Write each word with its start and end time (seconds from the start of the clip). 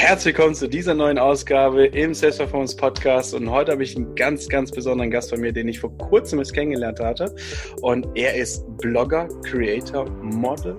Herzlich 0.00 0.36
willkommen 0.36 0.54
zu 0.54 0.68
dieser 0.68 0.94
neuen 0.94 1.18
Ausgabe 1.18 1.86
im 1.86 2.14
Sales 2.14 2.38
Performance 2.38 2.76
Podcast. 2.76 3.34
Und 3.34 3.50
heute 3.50 3.72
habe 3.72 3.82
ich 3.82 3.96
einen 3.96 4.14
ganz, 4.14 4.48
ganz 4.48 4.70
besonderen 4.70 5.10
Gast 5.10 5.32
bei 5.32 5.36
mir, 5.36 5.52
den 5.52 5.66
ich 5.66 5.80
vor 5.80 5.90
kurzem 5.98 6.38
erst 6.38 6.54
kennengelernt 6.54 7.00
hatte. 7.00 7.34
Und 7.82 8.06
er 8.14 8.32
ist 8.36 8.64
Blogger, 8.78 9.28
Creator, 9.42 10.08
Model, 10.22 10.76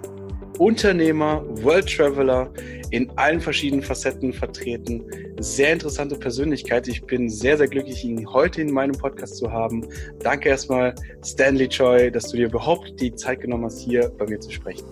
Unternehmer, 0.58 1.44
World 1.62 1.94
Traveler, 1.94 2.50
in 2.92 3.12
allen 3.18 3.42
verschiedenen 3.42 3.84
Facetten 3.84 4.32
vertreten. 4.32 5.04
Sehr 5.42 5.74
interessante 5.74 6.16
Persönlichkeit. 6.16 6.88
Ich 6.88 7.04
bin 7.04 7.30
sehr, 7.30 7.58
sehr 7.58 7.68
glücklich, 7.68 8.06
ihn 8.06 8.26
heute 8.32 8.62
in 8.62 8.72
meinem 8.72 8.98
Podcast 8.98 9.36
zu 9.36 9.52
haben. 9.52 9.86
Danke 10.20 10.48
erstmal, 10.48 10.96
Stanley 11.26 11.68
Choi, 11.68 12.10
dass 12.10 12.30
du 12.30 12.38
dir 12.38 12.46
überhaupt 12.46 12.94
die 13.02 13.14
Zeit 13.14 13.42
genommen 13.42 13.66
hast, 13.66 13.80
hier 13.80 14.10
bei 14.18 14.26
mir 14.26 14.40
zu 14.40 14.50
sprechen. 14.50 14.86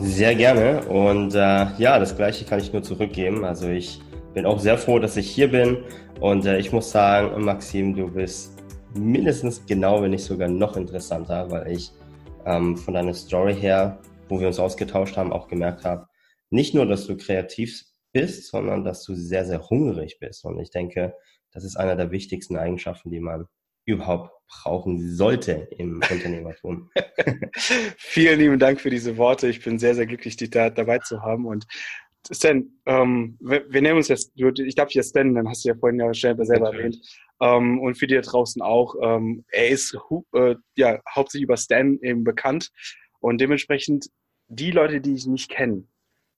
Sehr 0.00 0.34
gerne 0.34 0.82
und 0.86 1.34
äh, 1.34 1.66
ja, 1.76 1.98
das 1.98 2.16
gleiche 2.16 2.46
kann 2.46 2.58
ich 2.58 2.72
nur 2.72 2.82
zurückgeben. 2.82 3.44
Also 3.44 3.68
ich 3.68 4.00
bin 4.32 4.46
auch 4.46 4.58
sehr 4.58 4.78
froh, 4.78 4.98
dass 4.98 5.18
ich 5.18 5.30
hier 5.30 5.50
bin 5.50 5.84
und 6.20 6.46
äh, 6.46 6.58
ich 6.58 6.72
muss 6.72 6.90
sagen, 6.90 7.44
Maxim, 7.44 7.94
du 7.94 8.10
bist 8.10 8.58
mindestens 8.94 9.66
genau, 9.66 10.02
wenn 10.02 10.12
nicht 10.12 10.24
sogar 10.24 10.48
noch 10.48 10.78
interessanter, 10.78 11.50
weil 11.50 11.72
ich 11.72 11.92
ähm, 12.46 12.78
von 12.78 12.94
deiner 12.94 13.12
Story 13.12 13.54
her, 13.54 13.98
wo 14.30 14.40
wir 14.40 14.46
uns 14.46 14.58
ausgetauscht 14.58 15.18
haben, 15.18 15.34
auch 15.34 15.48
gemerkt 15.48 15.84
habe, 15.84 16.06
nicht 16.48 16.74
nur, 16.74 16.86
dass 16.86 17.06
du 17.06 17.18
kreativ 17.18 17.84
bist, 18.12 18.48
sondern 18.48 18.84
dass 18.84 19.04
du 19.04 19.14
sehr, 19.14 19.44
sehr 19.44 19.68
hungrig 19.68 20.18
bist. 20.18 20.46
Und 20.46 20.58
ich 20.60 20.70
denke, 20.70 21.14
das 21.52 21.62
ist 21.62 21.76
einer 21.76 21.94
der 21.94 22.10
wichtigsten 22.10 22.56
Eigenschaften, 22.56 23.10
die 23.10 23.20
man 23.20 23.46
überhaupt 23.90 24.30
brauchen 24.50 25.14
sollte 25.14 25.68
im 25.78 26.00
Unternehmertum. 26.10 26.90
Vielen 27.96 28.40
lieben 28.40 28.58
Dank 28.58 28.80
für 28.80 28.90
diese 28.90 29.16
Worte. 29.16 29.48
Ich 29.48 29.62
bin 29.62 29.78
sehr, 29.78 29.94
sehr 29.94 30.06
glücklich, 30.06 30.36
dich 30.36 30.50
da 30.50 30.70
dabei 30.70 30.98
zu 30.98 31.22
haben. 31.22 31.46
Und 31.46 31.66
Stan, 32.30 32.68
ähm, 32.86 33.38
wir, 33.40 33.64
wir, 33.70 33.80
nehmen 33.80 33.98
uns 33.98 34.08
jetzt, 34.08 34.32
ich 34.34 34.74
darf 34.74 34.88
dich 34.88 34.96
ja 34.96 35.02
Stan, 35.02 35.34
dann 35.34 35.48
hast 35.48 35.64
du 35.64 35.68
ja 35.70 35.74
vorhin 35.74 36.00
ja 36.00 36.12
selber 36.12 36.44
erwähnt. 36.44 36.98
Ähm, 37.40 37.80
und 37.80 37.94
für 37.96 38.06
die 38.06 38.14
da 38.14 38.20
draußen 38.20 38.60
auch. 38.60 38.94
Ähm, 39.02 39.44
er 39.50 39.68
ist 39.68 39.96
äh, 40.34 40.56
ja 40.76 41.00
hauptsächlich 41.08 41.44
über 41.44 41.56
Stan 41.56 41.98
eben 42.02 42.24
bekannt. 42.24 42.70
Und 43.20 43.40
dementsprechend 43.40 44.10
die 44.48 44.70
Leute, 44.72 45.00
die 45.00 45.14
ich 45.14 45.26
nicht 45.26 45.50
kenne, 45.50 45.84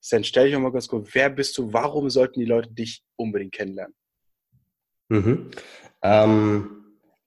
Stan, 0.01 0.25
stell 0.25 0.51
dich 0.51 0.59
mal 0.59 0.73
ganz 0.73 0.89
kurz, 0.89 1.09
wer 1.13 1.31
bist 1.31 1.57
du? 1.59 1.73
Warum 1.73 2.11
sollten 2.11 2.41
die 2.41 2.47
Leute 2.47 2.71
dich 2.73 3.03
unbedingt 3.17 3.53
kennenlernen? 3.53 3.95
Mhm. 5.09 5.51
Ähm, 6.03 6.82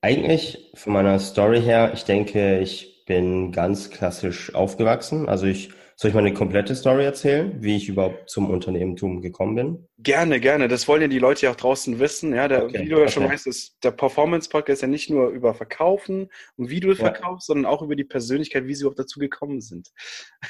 eigentlich 0.05 0.71
von 0.75 0.93
meiner 0.93 1.17
Story 1.17 1.61
her, 1.61 1.91
ich 1.95 2.03
denke, 2.03 2.59
ich 2.59 3.05
bin 3.07 3.51
ganz 3.51 3.89
klassisch 3.89 4.53
aufgewachsen. 4.53 5.27
Also 5.27 5.47
ich 5.47 5.71
soll 5.97 6.09
ich 6.09 6.15
meine 6.15 6.33
komplette 6.33 6.75
Story 6.75 7.05
erzählen, 7.05 7.55
wie 7.61 7.77
ich 7.77 7.87
überhaupt 7.87 8.29
zum 8.29 8.49
Unternehmertum 8.49 9.21
gekommen 9.21 9.55
bin? 9.55 9.87
Gerne, 9.97 10.41
gerne. 10.41 10.67
Das 10.67 10.89
wollen 10.89 11.01
ja 11.01 11.07
die 11.07 11.19
Leute 11.19 11.45
ja 11.45 11.51
auch 11.51 11.55
draußen 11.55 11.99
wissen. 11.99 12.35
Ja, 12.35 12.49
der, 12.49 12.65
okay, 12.65 12.81
wie 12.81 12.89
du 12.89 12.97
ja 12.97 13.03
okay. 13.03 13.11
schon 13.13 13.23
weißt, 13.23 13.47
ist 13.47 13.77
der 13.81 13.91
Performance 13.91 14.49
Podcast 14.49 14.81
ja 14.81 14.89
nicht 14.89 15.09
nur 15.09 15.29
über 15.29 15.53
Verkaufen 15.53 16.29
und 16.57 16.69
wie 16.69 16.81
du 16.81 16.89
ja. 16.89 16.95
verkaufst, 16.95 17.47
sondern 17.47 17.65
auch 17.65 17.81
über 17.81 17.95
die 17.95 18.03
Persönlichkeit, 18.03 18.67
wie 18.67 18.75
sie 18.75 18.85
auch 18.85 18.93
dazu 18.93 19.19
gekommen 19.19 19.61
sind. 19.61 19.91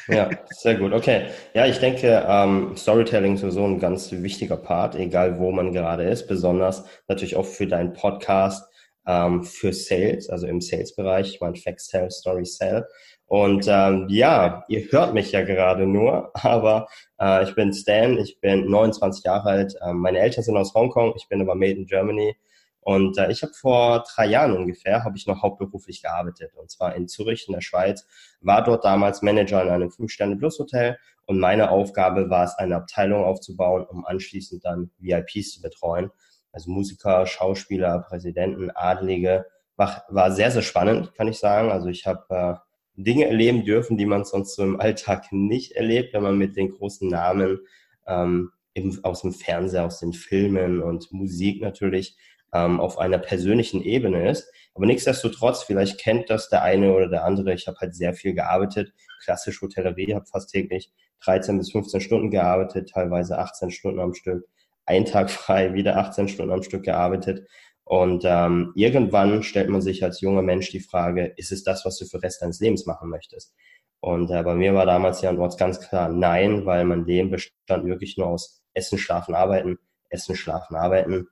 Ja, 0.07 0.31
sehr 0.49 0.75
gut. 0.75 0.93
Okay. 0.93 1.27
Ja, 1.53 1.67
ich 1.67 1.77
denke, 1.77 2.25
ähm, 2.27 2.75
Storytelling 2.75 3.35
ist 3.35 3.41
so 3.41 3.65
ein 3.65 3.79
ganz 3.79 4.11
wichtiger 4.11 4.57
Part, 4.57 4.95
egal 4.95 5.39
wo 5.39 5.51
man 5.51 5.71
gerade 5.71 6.03
ist, 6.09 6.27
besonders 6.27 6.85
natürlich 7.07 7.35
auch 7.35 7.45
für 7.45 7.67
deinen 7.67 7.93
Podcast 7.93 8.67
ähm, 9.07 9.43
für 9.43 9.73
Sales, 9.73 10.29
also 10.29 10.47
im 10.47 10.61
Sales-Bereich, 10.61 11.35
ich 11.35 11.41
meine 11.41 11.55
Facts 11.55 11.87
Tell, 11.87 12.09
Story 12.11 12.45
Sell. 12.45 12.85
Und 13.27 13.67
ähm, 13.67 14.07
ja, 14.09 14.63
ihr 14.67 14.91
hört 14.91 15.13
mich 15.13 15.31
ja 15.31 15.41
gerade 15.43 15.85
nur, 15.87 16.31
aber 16.43 16.87
äh, 17.19 17.43
ich 17.43 17.55
bin 17.55 17.73
Stan, 17.73 18.17
ich 18.17 18.39
bin 18.39 18.69
29 18.69 19.23
Jahre 19.23 19.49
alt, 19.49 19.75
äh, 19.81 19.93
meine 19.93 20.19
Eltern 20.19 20.43
sind 20.43 20.57
aus 20.57 20.73
Hongkong, 20.73 21.13
ich 21.15 21.27
bin 21.27 21.41
aber 21.41 21.55
made 21.55 21.73
in 21.79 21.85
Germany. 21.85 22.35
Und 22.81 23.17
äh, 23.17 23.31
ich 23.31 23.41
habe 23.41 23.53
vor 23.53 24.03
drei 24.13 24.27
Jahren 24.27 24.55
ungefähr, 24.55 25.03
habe 25.03 25.17
ich 25.17 25.25
noch 25.25 25.41
hauptberuflich 25.41 26.03
gearbeitet. 26.03 26.51
Und 26.55 26.69
zwar 26.69 26.95
in 26.95 27.07
Zürich 27.07 27.47
in 27.47 27.55
der 27.55 27.61
Schweiz, 27.61 28.05
war 28.41 28.63
dort 28.63 28.85
damals 28.85 29.23
Manager 29.23 29.63
in 29.63 29.69
einem 29.69 29.89
Fünf-Sterne-Plus-Hotel. 29.89 30.99
Und 31.25 31.39
meine 31.39 31.71
Aufgabe 31.71 32.29
war 32.29 32.43
es, 32.43 32.53
eine 32.59 32.75
Abteilung 32.75 33.23
aufzubauen, 33.23 33.87
um 33.89 34.05
anschließend 34.05 34.63
dann 34.63 34.91
VIPs 34.99 35.53
zu 35.53 35.61
betreuen 35.63 36.11
also 36.55 36.71
Musiker, 36.71 37.27
Schauspieler, 37.27 37.99
Präsidenten, 37.99 38.71
Adlige, 38.71 39.45
war, 39.75 40.05
war 40.07 40.31
sehr, 40.31 40.51
sehr 40.51 40.61
spannend, 40.61 41.13
kann 41.13 41.27
ich 41.27 41.37
sagen. 41.37 41.69
Also 41.69 41.89
ich 41.89 42.07
habe 42.07 42.23
äh, 42.29 42.53
Dinge 42.95 43.25
erleben 43.25 43.65
dürfen, 43.65 43.97
die 43.97 44.05
man 44.05 44.23
sonst 44.23 44.55
so 44.55 44.63
im 44.63 44.79
Alltag 44.79 45.25
nicht 45.31 45.73
erlebt, 45.73 46.13
wenn 46.13 46.23
man 46.23 46.37
mit 46.37 46.55
den 46.55 46.71
großen 46.71 47.09
Namen 47.09 47.59
ähm, 48.07 48.51
eben 48.73 48.97
aus 49.03 49.21
dem 49.21 49.33
Fernseher, 49.33 49.85
aus 49.85 49.99
den 49.99 50.13
Filmen 50.13 50.81
und 50.81 51.11
Musik 51.11 51.61
natürlich 51.61 52.15
ähm, 52.53 52.79
auf 52.79 52.99
einer 52.99 53.17
persönlichen 53.17 53.81
Ebene 53.83 54.29
ist. 54.29 54.49
Aber 54.75 54.85
nichtsdestotrotz, 54.85 55.63
vielleicht 55.63 55.99
kennt 55.99 56.29
das 56.29 56.47
der 56.47 56.63
eine 56.63 56.93
oder 56.93 57.09
der 57.09 57.25
andere. 57.25 57.53
Ich 57.53 57.67
habe 57.67 57.77
halt 57.81 57.95
sehr 57.95 58.13
viel 58.13 58.33
gearbeitet, 58.33 58.93
klassisch 59.21 59.61
Hotellerie, 59.61 60.15
habe 60.15 60.25
fast 60.25 60.51
täglich 60.51 60.89
13 61.25 61.57
bis 61.57 61.73
15 61.73 61.99
Stunden 61.99 62.31
gearbeitet, 62.31 62.91
teilweise 62.93 63.39
18 63.39 63.71
Stunden 63.71 63.99
am 63.99 64.13
Stück 64.13 64.45
einen 64.85 65.05
Tag 65.05 65.29
frei, 65.31 65.73
wieder 65.73 65.97
18 65.97 66.27
Stunden 66.27 66.53
am 66.53 66.63
Stück 66.63 66.83
gearbeitet. 66.83 67.47
Und 67.83 68.23
ähm, 68.25 68.71
irgendwann 68.75 69.43
stellt 69.43 69.69
man 69.69 69.81
sich 69.81 70.03
als 70.03 70.21
junger 70.21 70.41
Mensch 70.41 70.71
die 70.71 70.79
Frage, 70.79 71.33
ist 71.37 71.51
es 71.51 71.63
das, 71.63 71.85
was 71.85 71.97
du 71.97 72.05
für 72.05 72.17
den 72.17 72.21
Rest 72.21 72.41
deines 72.41 72.59
Lebens 72.59 72.85
machen 72.85 73.09
möchtest? 73.09 73.53
Und 73.99 74.31
äh, 74.31 74.43
bei 74.43 74.55
mir 74.55 74.73
war 74.73 74.85
damals 74.85 75.21
die 75.21 75.27
Antwort 75.27 75.57
ganz 75.57 75.79
klar 75.79 76.09
nein, 76.09 76.65
weil 76.65 76.83
mein 76.85 77.05
Leben 77.05 77.31
bestand 77.31 77.85
wirklich 77.85 78.17
nur 78.17 78.27
aus 78.27 78.63
Essen, 78.73 78.97
Schlafen, 78.97 79.35
Arbeiten, 79.35 79.77
Essen, 80.09 80.35
Schlafen, 80.35 80.75
Arbeiten. 80.75 81.27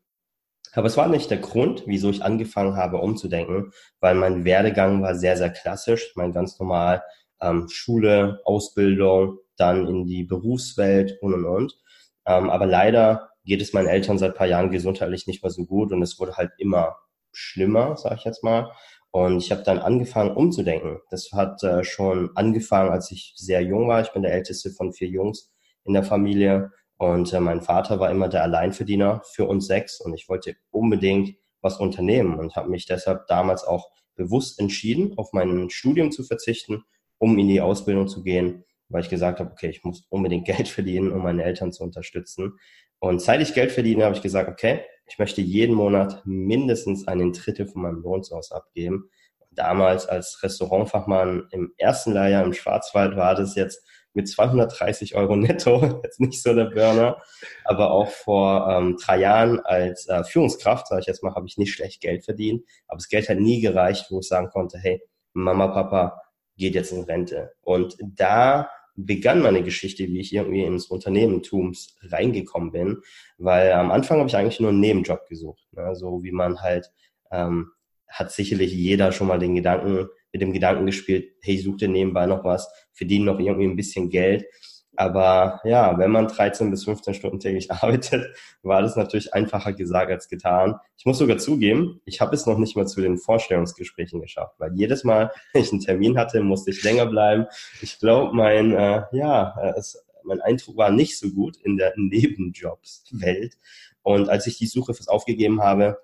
Aber 0.74 0.88
es 0.88 0.98
war 0.98 1.08
nicht 1.08 1.30
der 1.30 1.38
Grund, 1.38 1.84
wieso 1.86 2.10
ich 2.10 2.24
angefangen 2.24 2.76
habe, 2.76 2.98
umzudenken, 2.98 3.72
weil 4.00 4.16
mein 4.16 4.44
Werdegang 4.46 5.02
war 5.04 5.16
sehr, 5.16 5.38
sehr 5.38 5.52
klassisch. 5.52 6.08
Ich 6.10 6.16
meine, 6.16 6.34
ganz 6.34 6.60
normal 6.60 7.04
ähm, 7.42 7.68
Schule, 7.70 8.40
Ausbildung, 8.46 9.38
dann 9.56 9.88
in 9.88 10.06
die 10.06 10.24
Berufswelt 10.24 11.18
und 11.22 11.34
und 11.34 11.46
und. 11.46 11.78
Ähm, 12.26 12.50
aber 12.50 12.66
leider 12.66 13.30
geht 13.46 13.62
es 13.62 13.74
meinen 13.74 13.88
Eltern 13.88 14.18
seit 14.18 14.36
paar 14.36 14.48
Jahren 14.48 14.72
gesundheitlich 14.72 15.28
nicht 15.28 15.44
mehr 15.44 15.52
so 15.52 15.66
gut 15.66 15.92
und 15.92 16.02
es 16.02 16.20
wurde 16.20 16.36
halt 16.38 16.52
immer 16.58 16.98
schlimmer, 17.32 17.98
sage 17.98 18.16
ich 18.20 18.24
jetzt 18.24 18.44
mal. 18.44 18.72
Und 19.12 19.38
ich 19.38 19.52
habe 19.52 19.64
dann 19.64 19.80
angefangen 19.80 20.36
umzudenken. 20.36 21.00
Das 21.12 21.30
hat 21.34 21.62
äh, 21.64 21.84
schon 21.84 22.32
angefangen, 22.36 22.90
als 22.90 23.12
ich 23.12 23.34
sehr 23.36 23.62
jung 23.62 23.88
war. 23.88 24.02
Ich 24.02 24.12
bin 24.12 24.24
der 24.24 24.34
älteste 24.34 24.72
von 24.72 24.92
vier 24.92 25.08
Jungs 25.08 25.54
in 25.84 25.94
der 25.94 26.04
Familie 26.04 26.72
und 26.98 27.32
äh, 27.34 27.40
mein 27.40 27.62
Vater 27.62 28.00
war 28.00 28.10
immer 28.10 28.30
der 28.30 28.44
Alleinverdiener 28.44 29.22
für 29.26 29.46
uns 29.46 29.68
sechs 29.68 30.00
und 30.00 30.14
ich 30.14 30.30
wollte 30.30 30.56
unbedingt 30.72 31.36
was 31.62 31.80
unternehmen 31.80 32.40
und 32.40 32.56
habe 32.56 32.70
mich 32.70 32.86
deshalb 32.86 33.28
damals 33.28 33.64
auch 33.64 33.90
bewusst 34.16 34.60
entschieden, 34.60 35.18
auf 35.18 35.34
mein 35.34 35.70
Studium 35.70 36.12
zu 36.12 36.24
verzichten, 36.24 36.84
um 37.18 37.38
in 37.38 37.48
die 37.48 37.62
Ausbildung 37.62 38.08
zu 38.08 38.24
gehen, 38.24 38.64
weil 38.90 39.02
ich 39.02 39.10
gesagt 39.10 39.40
habe, 39.40 39.52
okay, 39.52 39.70
ich 39.70 39.84
muss 39.84 40.06
unbedingt 40.10 40.46
Geld 40.48 40.68
verdienen, 40.68 41.12
um 41.12 41.24
meine 41.24 41.44
Eltern 41.44 41.72
zu 41.72 41.84
unterstützen. 41.84 42.60
Und 43.00 43.22
seit 43.22 43.42
ich 43.42 43.54
Geld 43.54 43.72
verdiene, 43.72 44.06
habe 44.06 44.16
ich 44.16 44.22
gesagt, 44.22 44.50
okay, 44.50 44.82
ich 45.06 45.20
möchte 45.20 45.42
jeden 45.42 45.76
Monat 45.76 46.22
mindestens 46.26 47.08
einen 47.08 47.34
Drittel 47.34 47.68
von 47.68 47.82
meinem 47.82 48.02
Lohn 48.02 48.24
zu 48.24 48.36
Hause 48.36 48.56
abgeben. 48.56 49.10
Damals 49.52 50.08
als 50.08 50.42
Restaurantfachmann 50.42 51.48
im 51.52 51.74
ersten 51.78 52.14
Lehrjahr 52.14 52.44
im 52.44 52.54
Schwarzwald 52.54 53.16
war 53.16 53.36
das 53.36 53.56
jetzt 53.56 53.86
mit 54.14 54.30
230 54.30 55.16
Euro 55.16 55.36
netto, 55.36 56.02
jetzt 56.04 56.20
nicht 56.20 56.42
so 56.42 56.54
der 56.54 56.66
Burner, 56.66 57.22
aber 57.66 57.92
auch 57.92 58.10
vor 58.10 58.68
ähm, 58.70 58.98
drei 59.04 59.20
Jahren 59.20 59.60
als 59.60 60.08
äh, 60.08 60.24
Führungskraft, 60.24 60.88
sage 60.88 61.02
ich 61.02 61.08
jetzt 61.08 61.24
mal, 61.24 61.36
habe 61.36 61.48
ich 61.48 61.58
nicht 61.58 61.74
schlecht 61.74 62.02
Geld 62.02 62.24
verdient, 62.24 62.64
aber 62.88 62.98
das 62.98 63.10
Geld 63.10 63.28
hat 63.30 63.40
nie 63.40 63.62
gereicht, 63.62 64.08
wo 64.10 64.20
ich 64.20 64.28
sagen 64.28 64.50
konnte, 64.50 64.78
hey, 64.78 65.02
Mama, 65.34 65.68
Papa 65.68 66.22
geht 66.58 66.76
jetzt 66.76 66.92
in 66.92 67.04
Rente. 67.04 67.54
Und 67.62 67.98
da 68.00 68.70
begann 68.96 69.42
meine 69.42 69.64
Geschichte, 69.64 70.08
wie 70.08 70.20
ich 70.20 70.34
irgendwie 70.34 70.64
ins 70.64 70.86
Unternehmertums 70.88 71.96
reingekommen 72.04 72.72
bin, 72.72 73.02
weil 73.38 73.72
am 73.74 73.92
Anfang 73.92 74.20
habe 74.20 74.30
ich 74.30 74.36
eigentlich 74.36 74.60
nur 74.60 74.70
einen 74.70 74.80
Nebenjob 74.80 75.28
gesucht, 75.28 75.68
ne? 75.72 75.96
so 75.96 76.24
wie 76.24 76.32
man 76.32 76.62
halt 76.62 76.92
ähm, 77.32 77.72
hat 78.08 78.32
sicherlich 78.32 78.72
jeder 78.72 79.12
schon 79.12 79.28
mal 79.28 79.40
den 79.40 79.56
Gedanken 79.56 80.08
mit 80.32 80.42
dem 80.42 80.54
Gedanken 80.54 80.86
gespielt, 80.86 81.36
hey, 81.42 81.56
ich 81.56 81.64
suche 81.64 81.78
dir 81.78 81.88
nebenbei 81.88 82.26
noch 82.28 82.44
was, 82.44 82.68
verdiene 82.92 83.26
noch 83.26 83.40
irgendwie 83.40 83.66
ein 83.66 83.76
bisschen 83.76 84.10
Geld 84.10 84.46
aber 84.96 85.60
ja, 85.64 85.98
wenn 85.98 86.12
man 86.12 86.28
13 86.28 86.70
bis 86.70 86.86
15 86.86 87.14
Stunden 87.14 87.40
täglich 87.40 87.72
arbeitet, 87.72 88.36
war 88.62 88.82
das 88.82 88.96
natürlich 88.96 89.34
einfacher 89.34 89.74
gesagt 89.74 90.12
als 90.12 90.30
getan. 90.30 90.76
Ich 90.98 91.06
muss 91.06 91.18
sogar 91.18 91.38
zugeben, 91.38 92.02
ich 92.06 92.22
habe 92.22 92.36
es 92.36 92.46
noch 92.46 92.58
nicht 92.58 92.76
mal 92.76 92.88
zu 92.88 93.02
den 93.02 93.18
Vorstellungsgesprächen 93.18 94.22
geschafft, 94.22 94.56
weil 94.60 94.74
jedes 94.74 95.04
Mal, 95.04 95.32
wenn 95.54 95.64
ich 95.64 95.72
einen 95.72 95.82
Termin 95.82 96.18
hatte, 96.18 96.42
musste 96.42 96.72
ich 96.72 96.84
länger 96.84 97.06
bleiben. 97.06 97.46
Ich 97.82 98.00
glaube, 98.00 98.36
mein, 98.36 98.74
äh, 98.74 99.04
ja, 99.12 99.56
äh, 99.62 99.74
es, 99.78 100.04
mein 100.24 100.42
Eindruck 100.42 100.78
war 100.78 100.92
nicht 100.92 101.18
so 101.18 101.30
gut 101.30 101.58
in 101.58 101.78
der 101.78 101.94
Nebenjobs-Welt. 101.98 103.58
Und 104.04 104.30
als 104.30 104.48
ich 104.48 104.58
die 104.58 104.68
Suche 104.68 104.94
fürs 104.94 105.08
aufgegeben 105.08 105.62
habe, 105.62 106.00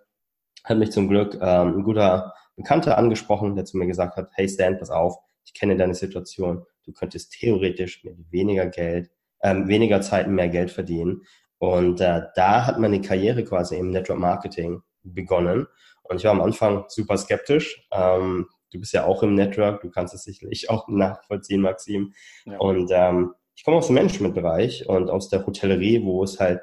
hat 0.63 0.77
mich 0.77 0.91
zum 0.91 1.07
Glück 1.07 1.35
ähm, 1.35 1.79
ein 1.79 1.83
guter 1.83 2.33
Bekannter 2.55 2.97
angesprochen, 2.97 3.55
der 3.55 3.65
zu 3.65 3.77
mir 3.77 3.87
gesagt 3.87 4.17
hat, 4.17 4.29
hey 4.33 4.49
Stan, 4.49 4.77
pass 4.77 4.89
auf, 4.89 5.17
ich 5.45 5.53
kenne 5.53 5.77
deine 5.77 5.95
Situation, 5.95 6.65
du 6.89 6.93
könntest 6.93 7.33
theoretisch 7.33 8.03
mit 8.03 8.17
weniger 8.31 8.65
Geld, 8.65 9.11
ähm, 9.41 9.67
weniger 9.67 10.01
Zeit 10.01 10.27
mehr 10.27 10.49
Geld 10.49 10.71
verdienen. 10.71 11.21
Und 11.59 12.01
äh, 12.01 12.23
da 12.35 12.65
hat 12.65 12.79
meine 12.79 13.01
Karriere 13.01 13.43
quasi 13.43 13.77
im 13.77 13.91
Network 13.91 14.19
Marketing 14.19 14.81
begonnen. 15.03 15.67
Und 16.03 16.17
ich 16.17 16.23
war 16.23 16.31
am 16.31 16.41
Anfang 16.41 16.85
super 16.87 17.17
skeptisch. 17.17 17.87
Ähm, 17.91 18.47
du 18.71 18.79
bist 18.79 18.93
ja 18.93 19.05
auch 19.05 19.21
im 19.23 19.35
Network, 19.35 19.81
du 19.81 19.91
kannst 19.91 20.13
es 20.13 20.23
sicherlich 20.23 20.69
auch 20.69 20.87
nachvollziehen, 20.87 21.61
Maxim. 21.61 22.13
Ja. 22.45 22.57
Und 22.57 22.89
ähm, 22.91 23.33
ich 23.55 23.63
komme 23.63 23.77
aus 23.77 23.87
dem 23.87 23.95
Managementbereich 23.95 24.87
und 24.87 25.09
aus 25.09 25.29
der 25.29 25.45
Hotellerie, 25.45 26.03
wo 26.03 26.23
es 26.23 26.39
halt 26.39 26.61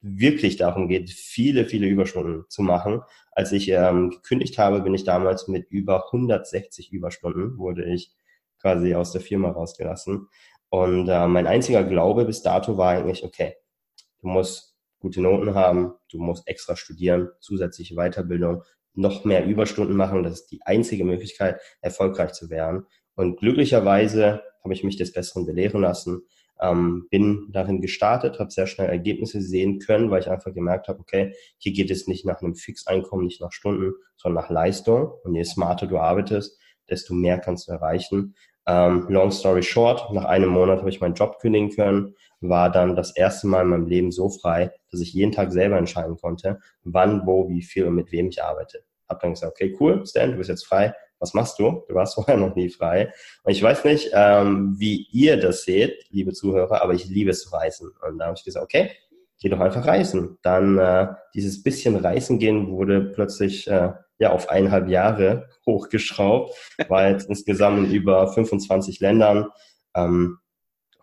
wirklich 0.00 0.56
darum 0.56 0.88
geht, 0.88 1.10
viele, 1.10 1.66
viele 1.66 1.86
Überstunden 1.86 2.44
zu 2.48 2.62
machen. 2.62 3.02
Als 3.32 3.52
ich 3.52 3.68
ähm, 3.68 4.10
gekündigt 4.10 4.56
habe, 4.56 4.80
bin 4.80 4.94
ich 4.94 5.04
damals 5.04 5.48
mit 5.48 5.68
über 5.70 6.06
160 6.06 6.92
Überstunden, 6.92 7.58
wurde 7.58 7.84
ich 7.84 8.14
quasi 8.66 8.96
aus 8.96 9.12
der 9.12 9.20
Firma 9.20 9.50
rausgelassen. 9.50 10.26
Und 10.70 11.08
äh, 11.08 11.28
mein 11.28 11.46
einziger 11.46 11.84
Glaube 11.84 12.24
bis 12.24 12.42
dato 12.42 12.76
war 12.76 12.90
eigentlich, 12.90 13.22
okay, 13.22 13.54
du 14.20 14.26
musst 14.26 14.76
gute 14.98 15.20
Noten 15.20 15.54
haben, 15.54 15.92
du 16.10 16.18
musst 16.18 16.48
extra 16.48 16.74
studieren, 16.74 17.28
zusätzliche 17.38 17.94
Weiterbildung, 17.94 18.64
noch 18.92 19.24
mehr 19.24 19.46
Überstunden 19.46 19.94
machen. 19.94 20.24
Das 20.24 20.32
ist 20.32 20.46
die 20.48 20.62
einzige 20.64 21.04
Möglichkeit, 21.04 21.60
erfolgreich 21.80 22.32
zu 22.32 22.50
werden. 22.50 22.86
Und 23.14 23.38
glücklicherweise 23.38 24.42
habe 24.64 24.74
ich 24.74 24.82
mich 24.82 24.96
des 24.96 25.12
Besseren 25.12 25.46
belehren 25.46 25.82
lassen, 25.82 26.22
ähm, 26.60 27.06
bin 27.08 27.46
darin 27.52 27.80
gestartet, 27.80 28.40
habe 28.40 28.50
sehr 28.50 28.66
schnell 28.66 28.88
Ergebnisse 28.88 29.40
sehen 29.40 29.78
können, 29.78 30.10
weil 30.10 30.22
ich 30.22 30.30
einfach 30.30 30.52
gemerkt 30.52 30.88
habe, 30.88 30.98
okay, 30.98 31.34
hier 31.58 31.72
geht 31.72 31.92
es 31.92 32.08
nicht 32.08 32.26
nach 32.26 32.42
einem 32.42 32.56
Fixeinkommen, 32.56 33.26
nicht 33.26 33.40
nach 33.40 33.52
Stunden, 33.52 33.92
sondern 34.16 34.42
nach 34.42 34.50
Leistung. 34.50 35.12
Und 35.22 35.36
je 35.36 35.44
smarter 35.44 35.86
du 35.86 35.98
arbeitest, 35.98 36.58
desto 36.88 37.14
mehr 37.14 37.38
kannst 37.38 37.68
du 37.68 37.72
erreichen. 37.72 38.34
Ähm, 38.66 39.06
long 39.08 39.30
story 39.30 39.62
short, 39.62 40.12
nach 40.12 40.24
einem 40.24 40.48
Monat 40.48 40.80
habe 40.80 40.90
ich 40.90 41.00
meinen 41.00 41.14
Job 41.14 41.38
kündigen 41.38 41.70
können, 41.70 42.14
war 42.40 42.70
dann 42.70 42.96
das 42.96 43.16
erste 43.16 43.46
Mal 43.46 43.62
in 43.62 43.68
meinem 43.68 43.86
Leben 43.86 44.10
so 44.10 44.28
frei, 44.28 44.72
dass 44.90 45.00
ich 45.00 45.12
jeden 45.12 45.32
Tag 45.32 45.52
selber 45.52 45.78
entscheiden 45.78 46.16
konnte, 46.16 46.58
wann, 46.82 47.26
wo, 47.26 47.48
wie 47.48 47.62
viel 47.62 47.86
und 47.86 47.94
mit 47.94 48.12
wem 48.12 48.28
ich 48.28 48.42
arbeite. 48.42 48.84
Hab 49.08 49.20
dann 49.20 49.34
gesagt, 49.34 49.52
okay, 49.52 49.76
cool, 49.78 50.04
Stan, 50.04 50.32
du 50.32 50.38
bist 50.38 50.50
jetzt 50.50 50.66
frei. 50.66 50.92
Was 51.18 51.32
machst 51.32 51.58
du? 51.58 51.84
Du 51.88 51.94
warst 51.94 52.14
vorher 52.16 52.36
noch 52.36 52.54
nie 52.56 52.68
frei. 52.68 53.12
Und 53.44 53.52
ich 53.52 53.62
weiß 53.62 53.84
nicht, 53.84 54.10
ähm, 54.12 54.74
wie 54.78 55.06
ihr 55.12 55.36
das 55.38 55.62
seht, 55.62 56.06
liebe 56.10 56.32
Zuhörer, 56.32 56.82
aber 56.82 56.92
ich 56.92 57.06
liebe 57.06 57.30
es 57.30 57.42
zu 57.42 57.50
reisen. 57.50 57.90
Und 58.06 58.18
da 58.18 58.26
habe 58.26 58.36
ich 58.36 58.44
gesagt, 58.44 58.64
okay, 58.64 58.90
geh 59.40 59.48
doch 59.48 59.60
einfach 59.60 59.86
reisen. 59.86 60.38
Dann 60.42 60.78
äh, 60.78 61.08
dieses 61.34 61.62
bisschen 61.62 61.96
Reisen 61.96 62.38
gehen 62.38 62.70
wurde 62.70 63.00
plötzlich 63.00 63.68
äh, 63.68 63.92
ja 64.18 64.32
auf 64.32 64.48
eineinhalb 64.48 64.88
Jahre 64.88 65.48
hochgeschraubt, 65.66 66.54
war 66.88 67.08
jetzt 67.08 67.28
insgesamt 67.28 67.78
in 67.78 67.90
über 67.92 68.28
25 68.32 69.00
Ländern. 69.00 69.46
Ähm, 69.94 70.38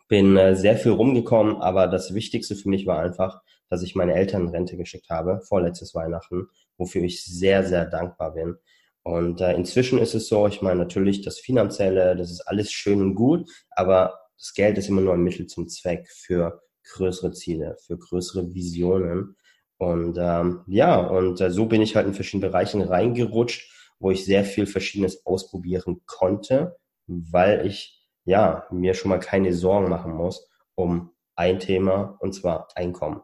bin 0.08 0.38
äh, 0.38 0.56
sehr 0.56 0.78
viel 0.78 0.92
rumgekommen, 0.92 1.62
aber 1.62 1.88
das 1.88 2.14
Wichtigste 2.14 2.56
für 2.56 2.70
mich 2.70 2.86
war 2.86 3.00
einfach, 3.00 3.42
dass 3.70 3.82
ich 3.82 3.96
meine 3.96 4.14
Eltern 4.14 4.44
in 4.44 4.50
Rente 4.50 4.78
geschickt 4.78 5.10
habe, 5.10 5.42
vorletztes 5.48 5.96
Weihnachten, 5.96 6.48
wofür 6.78 7.02
ich 7.02 7.24
sehr, 7.24 7.64
sehr 7.64 7.86
dankbar 7.86 8.34
bin. 8.34 8.58
Und 9.04 9.42
äh, 9.42 9.54
inzwischen 9.54 10.00
ist 10.00 10.14
es 10.14 10.28
so, 10.28 10.48
ich 10.48 10.62
meine 10.62 10.80
natürlich 10.80 11.22
das 11.22 11.40
Finanzielle, 11.40 12.16
das 12.16 12.32
ist 12.32 12.42
alles 12.42 12.72
schön 12.72 13.02
und 13.02 13.16
gut, 13.16 13.50
aber 13.72 14.20
das 14.38 14.54
Geld 14.54 14.78
ist 14.78 14.90
immer 14.90 15.02
nur 15.02 15.14
ein 15.14 15.24
Mittel 15.24 15.48
zum 15.48 15.68
Zweck 15.68 16.08
für 16.10 16.62
größere 16.92 17.32
Ziele, 17.32 17.78
für 17.86 17.98
größere 17.98 18.54
Visionen. 18.54 19.36
Und 19.84 20.18
ähm, 20.18 20.62
ja, 20.68 20.96
und 20.96 21.42
äh, 21.42 21.52
so 21.52 21.66
bin 21.66 21.82
ich 21.82 21.96
halt 21.96 22.08
in 22.08 22.14
verschiedene 22.14 22.50
Bereichen 22.50 22.82
reingerutscht, 22.82 23.70
wo 24.00 24.12
ich 24.12 24.24
sehr 24.24 24.46
viel 24.46 24.66
Verschiedenes 24.66 25.26
ausprobieren 25.26 26.02
konnte, 26.06 26.78
weil 27.08 27.66
ich 27.66 28.02
ja 28.24 28.66
mir 28.72 28.94
schon 28.94 29.10
mal 29.10 29.20
keine 29.20 29.54
Sorgen 29.54 29.90
machen 29.90 30.14
muss 30.14 30.50
um 30.76 31.12
ein 31.36 31.60
Thema 31.60 32.18
und 32.20 32.34
zwar 32.34 32.70
Einkommen. 32.76 33.22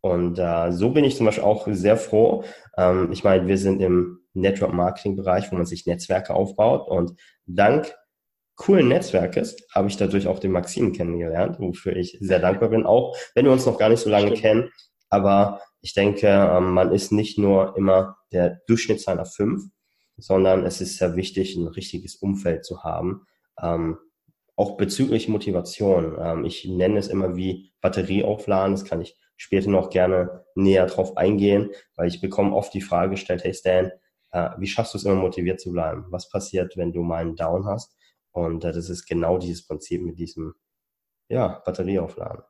Und 0.00 0.38
äh, 0.38 0.72
so 0.72 0.90
bin 0.90 1.04
ich 1.04 1.16
zum 1.16 1.26
Beispiel 1.26 1.44
auch 1.44 1.68
sehr 1.70 1.96
froh. 1.96 2.42
Ähm, 2.76 3.12
ich 3.12 3.22
meine, 3.22 3.46
wir 3.46 3.58
sind 3.58 3.80
im 3.80 4.18
Network 4.34 4.72
Marketing 4.72 5.14
Bereich, 5.14 5.52
wo 5.52 5.56
man 5.56 5.66
sich 5.66 5.86
Netzwerke 5.86 6.34
aufbaut 6.34 6.88
und 6.88 7.14
dank 7.46 7.94
coolen 8.56 8.88
Netzwerkes 8.88 9.56
habe 9.74 9.88
ich 9.88 9.96
dadurch 9.96 10.26
auch 10.26 10.38
den 10.38 10.52
Maxim 10.52 10.92
kennengelernt, 10.92 11.58
wofür 11.60 11.96
ich 11.96 12.18
sehr 12.20 12.40
dankbar 12.40 12.68
bin, 12.68 12.84
auch 12.84 13.16
wenn 13.34 13.46
wir 13.46 13.52
uns 13.52 13.64
noch 13.64 13.78
gar 13.78 13.88
nicht 13.88 14.00
so 14.00 14.10
lange 14.10 14.28
Stimmt. 14.28 14.40
kennen. 14.42 14.70
Aber 15.10 15.60
ich 15.82 15.92
denke, 15.92 16.28
ähm, 16.28 16.70
man 16.72 16.92
ist 16.92 17.12
nicht 17.12 17.38
nur 17.38 17.76
immer 17.76 18.16
der 18.32 18.60
Durchschnitt 18.66 19.00
seiner 19.00 19.26
fünf, 19.26 19.64
sondern 20.16 20.64
es 20.64 20.80
ist 20.80 20.96
sehr 20.96 21.16
wichtig, 21.16 21.56
ein 21.56 21.66
richtiges 21.66 22.16
Umfeld 22.16 22.64
zu 22.64 22.84
haben. 22.84 23.26
Ähm, 23.60 23.98
auch 24.56 24.76
bezüglich 24.76 25.28
Motivation. 25.28 26.16
Ähm, 26.20 26.44
ich 26.44 26.64
nenne 26.64 26.98
es 26.98 27.08
immer 27.08 27.36
wie 27.36 27.72
Batterie 27.80 28.24
aufladen. 28.24 28.74
Das 28.74 28.84
kann 28.84 29.00
ich 29.00 29.16
später 29.36 29.70
noch 29.70 29.90
gerne 29.90 30.44
näher 30.54 30.86
drauf 30.86 31.16
eingehen, 31.16 31.70
weil 31.96 32.08
ich 32.08 32.20
bekomme 32.20 32.54
oft 32.54 32.74
die 32.74 32.82
Frage 32.82 33.12
gestellt, 33.12 33.42
hey 33.42 33.54
Stan, 33.54 33.90
äh, 34.32 34.50
wie 34.58 34.66
schaffst 34.66 34.94
du 34.94 34.98
es 34.98 35.04
immer 35.04 35.14
motiviert 35.14 35.60
zu 35.60 35.72
bleiben? 35.72 36.04
Was 36.10 36.28
passiert, 36.28 36.76
wenn 36.76 36.92
du 36.92 37.02
mal 37.02 37.22
einen 37.22 37.36
Down 37.36 37.66
hast? 37.66 37.96
Und 38.32 38.64
äh, 38.64 38.72
das 38.72 38.90
ist 38.90 39.06
genau 39.06 39.38
dieses 39.38 39.66
Prinzip 39.66 40.02
mit 40.02 40.18
diesem 40.18 40.54
ja, 41.28 41.62
Batterieaufladen. 41.64 42.42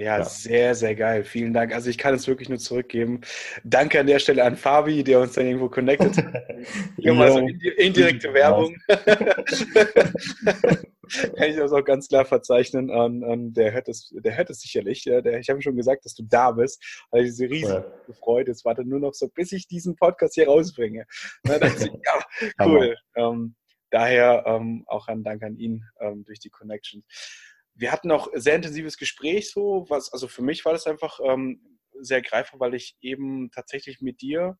Ja, 0.00 0.18
ja, 0.18 0.24
sehr, 0.24 0.74
sehr 0.74 0.94
geil. 0.94 1.24
Vielen 1.24 1.52
Dank. 1.52 1.74
Also 1.74 1.90
ich 1.90 1.98
kann 1.98 2.14
es 2.14 2.26
wirklich 2.26 2.48
nur 2.48 2.58
zurückgeben. 2.58 3.20
Danke 3.64 4.00
an 4.00 4.06
der 4.06 4.18
Stelle 4.18 4.42
an 4.44 4.56
Fabi, 4.56 5.04
der 5.04 5.20
uns 5.20 5.34
dann 5.34 5.44
irgendwo 5.46 5.68
connected 5.68 6.16
hat. 6.16 6.34
Mal 7.04 7.32
so 7.32 7.38
indirekte 7.38 8.32
Werbung. 8.32 8.74
kann 11.36 11.50
ich 11.50 11.56
das 11.56 11.72
auch 11.72 11.84
ganz 11.84 12.08
klar 12.08 12.24
verzeichnen. 12.24 12.88
Und, 12.90 13.22
und 13.24 13.52
der 13.54 13.72
hört 13.72 13.88
es, 13.88 14.10
der 14.12 14.36
hört 14.36 14.48
es 14.48 14.60
sicherlich. 14.60 15.02
Der, 15.04 15.38
ich 15.38 15.50
habe 15.50 15.60
schon 15.60 15.76
gesagt, 15.76 16.04
dass 16.04 16.14
du 16.14 16.22
da 16.22 16.52
bist. 16.52 16.82
Also 17.10 17.24
diese 17.24 17.50
riesige 17.50 17.84
ja. 18.08 18.14
Freude. 18.14 18.52
Es 18.52 18.64
warte 18.64 18.84
nur 18.84 19.00
noch 19.00 19.12
so, 19.12 19.28
bis 19.28 19.52
ich 19.52 19.66
diesen 19.66 19.96
Podcast 19.96 20.34
hier 20.34 20.46
rausbringe. 20.46 21.04
Na, 21.42 21.56
ich, 21.60 21.80
ja, 21.82 22.24
cool. 22.66 22.96
Ähm, 23.16 23.54
daher 23.90 24.44
ähm, 24.46 24.84
auch 24.86 25.08
ein 25.08 25.22
Dank 25.24 25.42
an 25.42 25.56
ihn 25.56 25.84
ähm, 26.00 26.24
durch 26.24 26.38
die 26.38 26.50
Connection 26.50 27.04
wir 27.80 27.92
hatten 27.92 28.10
auch 28.10 28.28
sehr 28.34 28.56
intensives 28.56 28.98
Gespräch 28.98 29.50
so, 29.50 29.86
was, 29.88 30.12
also 30.12 30.28
für 30.28 30.42
mich 30.42 30.64
war 30.64 30.72
das 30.72 30.86
einfach 30.86 31.18
ähm, 31.24 31.78
sehr 31.98 32.20
greifbar, 32.20 32.60
weil 32.60 32.74
ich 32.74 32.96
eben 33.00 33.50
tatsächlich 33.50 34.02
mit 34.02 34.20
dir 34.20 34.58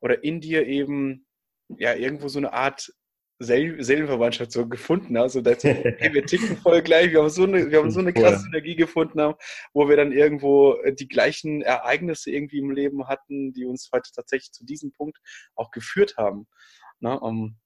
oder 0.00 0.22
in 0.22 0.40
dir 0.40 0.66
eben 0.66 1.26
ja 1.68 1.94
irgendwo 1.94 2.28
so 2.28 2.38
eine 2.38 2.52
Art 2.52 2.92
Seel 3.40 3.82
Seelenverwandtschaft 3.82 4.52
so 4.52 4.68
gefunden 4.68 5.16
habe. 5.16 5.24
Also 5.24 5.40
dass, 5.40 5.64
hey, 5.64 6.14
wir 6.14 6.24
ticken 6.24 6.56
voll 6.56 6.82
gleich, 6.82 7.10
wir 7.10 7.20
haben 7.20 7.30
so 7.30 7.42
eine, 7.42 7.68
wir 7.68 7.78
haben 7.78 7.90
so 7.90 7.98
eine 7.98 8.12
krasse 8.12 8.46
Energie 8.46 8.76
gefunden 8.76 9.20
haben, 9.20 9.34
wo 9.72 9.88
wir 9.88 9.96
dann 9.96 10.12
irgendwo 10.12 10.74
äh, 10.74 10.94
die 10.94 11.08
gleichen 11.08 11.62
Ereignisse 11.62 12.30
irgendwie 12.30 12.58
im 12.58 12.70
Leben 12.70 13.08
hatten, 13.08 13.52
die 13.52 13.64
uns 13.64 13.90
heute 13.92 14.10
tatsächlich 14.14 14.52
zu 14.52 14.64
diesem 14.64 14.92
Punkt 14.92 15.18
auch 15.56 15.72
geführt 15.72 16.16
haben. 16.16 16.46
Na, 17.00 17.14
um, 17.14 17.42
und 17.42 17.56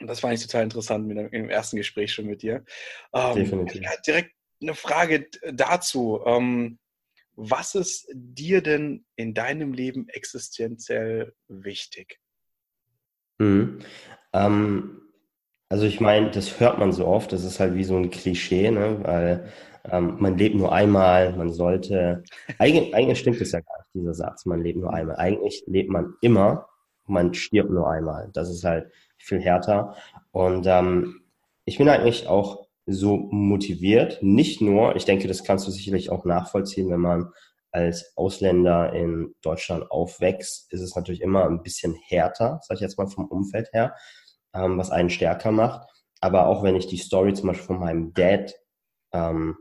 das 0.00 0.20
fand 0.20 0.34
ich 0.34 0.42
total 0.42 0.64
interessant 0.64 1.06
mit 1.06 1.16
dem, 1.16 1.28
im 1.28 1.50
ersten 1.50 1.76
Gespräch 1.76 2.12
schon 2.12 2.26
mit 2.26 2.42
dir. 2.42 2.64
Ähm, 3.12 3.34
Definitiv. 3.34 3.82
Direkt 4.06 4.32
eine 4.60 4.74
Frage 4.74 5.26
dazu. 5.52 6.20
Ähm, 6.26 6.78
was 7.36 7.74
ist 7.74 8.08
dir 8.12 8.62
denn 8.62 9.04
in 9.16 9.34
deinem 9.34 9.72
Leben 9.72 10.08
existenziell 10.08 11.34
wichtig? 11.48 12.18
Mhm. 13.38 13.80
Ähm, 14.32 15.00
also 15.68 15.86
ich 15.86 16.00
meine, 16.00 16.30
das 16.30 16.60
hört 16.60 16.78
man 16.78 16.92
so 16.92 17.06
oft, 17.06 17.32
das 17.32 17.44
ist 17.44 17.60
halt 17.60 17.74
wie 17.74 17.84
so 17.84 17.96
ein 17.96 18.10
Klischee, 18.10 18.70
ne? 18.70 18.98
weil 19.02 19.52
ähm, 19.84 20.16
man 20.18 20.36
lebt 20.36 20.56
nur 20.56 20.72
einmal, 20.72 21.34
man 21.34 21.50
sollte, 21.50 22.22
eigentlich, 22.58 22.94
eigentlich 22.94 23.20
stimmt 23.20 23.40
es 23.40 23.52
ja 23.52 23.60
gar 23.60 23.78
nicht, 23.78 23.94
dieser 23.94 24.14
Satz, 24.14 24.44
man 24.44 24.62
lebt 24.62 24.78
nur 24.78 24.92
einmal. 24.92 25.16
Eigentlich 25.16 25.64
lebt 25.66 25.90
man 25.90 26.14
immer, 26.20 26.68
man 27.06 27.32
stirbt 27.34 27.70
nur 27.70 27.90
einmal. 27.90 28.30
Das 28.34 28.50
ist 28.50 28.64
halt 28.64 28.90
viel 29.20 29.40
härter. 29.40 29.96
Und 30.32 30.66
ähm, 30.66 31.22
ich 31.64 31.78
bin 31.78 31.88
eigentlich 31.88 32.26
auch 32.26 32.66
so 32.86 33.28
motiviert, 33.30 34.22
nicht 34.22 34.60
nur, 34.60 34.96
ich 34.96 35.04
denke, 35.04 35.28
das 35.28 35.44
kannst 35.44 35.66
du 35.66 35.70
sicherlich 35.70 36.10
auch 36.10 36.24
nachvollziehen, 36.24 36.90
wenn 36.90 37.00
man 37.00 37.30
als 37.72 38.12
Ausländer 38.16 38.92
in 38.92 39.34
Deutschland 39.42 39.90
aufwächst, 39.90 40.72
ist 40.72 40.80
es 40.80 40.96
natürlich 40.96 41.20
immer 41.20 41.44
ein 41.44 41.62
bisschen 41.62 41.94
härter, 42.08 42.60
sag 42.62 42.76
ich 42.76 42.80
jetzt 42.80 42.98
mal 42.98 43.06
vom 43.06 43.26
Umfeld 43.26 43.72
her, 43.72 43.94
ähm, 44.54 44.76
was 44.76 44.90
einen 44.90 45.10
stärker 45.10 45.52
macht. 45.52 45.88
Aber 46.20 46.48
auch 46.48 46.62
wenn 46.62 46.76
ich 46.76 46.86
die 46.86 46.96
Story 46.96 47.32
zum 47.32 47.48
Beispiel 47.48 47.66
von 47.66 47.78
meinem 47.78 48.12
Dad 48.12 48.54
ähm, 49.12 49.56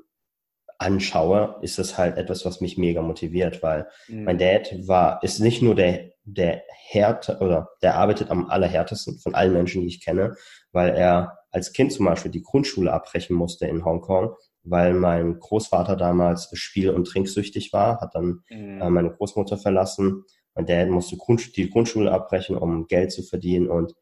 anschaue, 0.79 1.57
ist 1.61 1.77
das 1.77 1.97
halt 1.97 2.17
etwas, 2.17 2.45
was 2.45 2.61
mich 2.61 2.77
mega 2.77 3.01
motiviert, 3.01 3.61
weil 3.61 3.87
mhm. 4.07 4.23
mein 4.23 4.37
Dad 4.37 4.73
war, 4.87 5.21
ist 5.23 5.39
nicht 5.39 5.61
nur 5.61 5.75
der, 5.75 6.11
der 6.33 6.63
härte 6.89 7.37
oder 7.39 7.69
der 7.81 7.95
arbeitet 7.95 8.29
am 8.29 8.49
allerhärtesten 8.49 9.19
von 9.19 9.35
allen 9.35 9.53
Menschen, 9.53 9.81
die 9.81 9.87
ich 9.87 10.03
kenne, 10.03 10.35
weil 10.71 10.89
er 10.89 11.37
als 11.51 11.73
Kind 11.73 11.91
zum 11.91 12.05
Beispiel 12.05 12.31
die 12.31 12.43
Grundschule 12.43 12.91
abbrechen 12.91 13.35
musste 13.35 13.67
in 13.67 13.85
Hongkong, 13.85 14.35
weil 14.63 14.93
mein 14.93 15.39
Großvater 15.39 15.95
damals 15.95 16.49
spiel- 16.53 16.91
und 16.91 17.05
trinksüchtig 17.05 17.73
war, 17.73 18.01
hat 18.01 18.15
dann 18.15 18.43
mhm. 18.49 18.81
äh, 18.81 18.89
meine 18.89 19.11
Großmutter 19.11 19.57
verlassen. 19.57 20.25
Mein 20.55 20.65
Dad 20.65 20.89
musste 20.89 21.17
Grund, 21.17 21.55
die 21.55 21.69
Grundschule 21.69 22.11
abbrechen, 22.11 22.57
um 22.57 22.87
Geld 22.87 23.11
zu 23.11 23.23
verdienen 23.23 23.69
und 23.69 23.93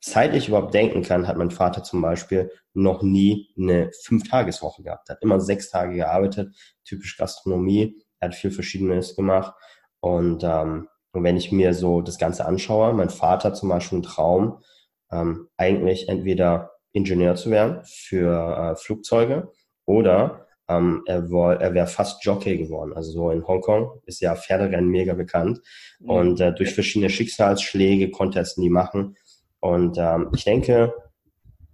seit 0.00 0.34
ich 0.34 0.48
überhaupt 0.48 0.74
denken 0.74 1.02
kann, 1.02 1.26
hat 1.26 1.36
mein 1.36 1.50
Vater 1.50 1.82
zum 1.82 2.00
Beispiel 2.00 2.50
noch 2.72 3.02
nie 3.02 3.52
eine 3.58 3.90
Fünf-Tageswoche 4.04 4.82
gehabt. 4.82 5.08
Er 5.08 5.16
hat 5.16 5.22
immer 5.22 5.40
sechs 5.40 5.70
Tage 5.70 5.96
gearbeitet, 5.96 6.54
typisch 6.84 7.16
Gastronomie. 7.16 8.00
Er 8.20 8.28
hat 8.28 8.36
viel 8.36 8.50
Verschiedenes 8.50 9.16
gemacht. 9.16 9.54
Und, 10.00 10.44
ähm, 10.44 10.88
und 11.12 11.24
wenn 11.24 11.36
ich 11.36 11.52
mir 11.52 11.74
so 11.74 12.00
das 12.00 12.18
Ganze 12.18 12.44
anschaue, 12.44 12.92
mein 12.92 13.10
Vater 13.10 13.54
zum 13.54 13.68
Beispiel 13.68 13.96
einen 13.96 14.02
Traum, 14.02 14.62
ähm, 15.10 15.48
eigentlich 15.56 16.08
entweder 16.08 16.72
Ingenieur 16.92 17.34
zu 17.34 17.50
werden 17.50 17.80
für 17.84 18.56
äh, 18.56 18.76
Flugzeuge 18.76 19.52
oder 19.84 20.46
ähm, 20.68 21.02
er, 21.06 21.24
er 21.60 21.74
wäre 21.74 21.86
fast 21.86 22.24
Jockey 22.24 22.58
geworden. 22.58 22.92
Also 22.94 23.12
so 23.12 23.30
in 23.30 23.46
Hongkong 23.46 24.00
ist 24.04 24.20
ja 24.20 24.36
Pferderennen 24.36 24.90
mega 24.90 25.14
bekannt. 25.14 25.60
Mhm. 26.00 26.10
Und 26.10 26.40
äh, 26.40 26.52
durch 26.52 26.74
verschiedene 26.74 27.10
Schicksalsschläge 27.10 28.10
konnte 28.10 28.38
er 28.38 28.42
es 28.42 28.58
nie 28.58 28.70
machen. 28.70 29.16
Und 29.60 29.96
ähm, 29.98 30.30
ich 30.34 30.44
denke, 30.44 30.94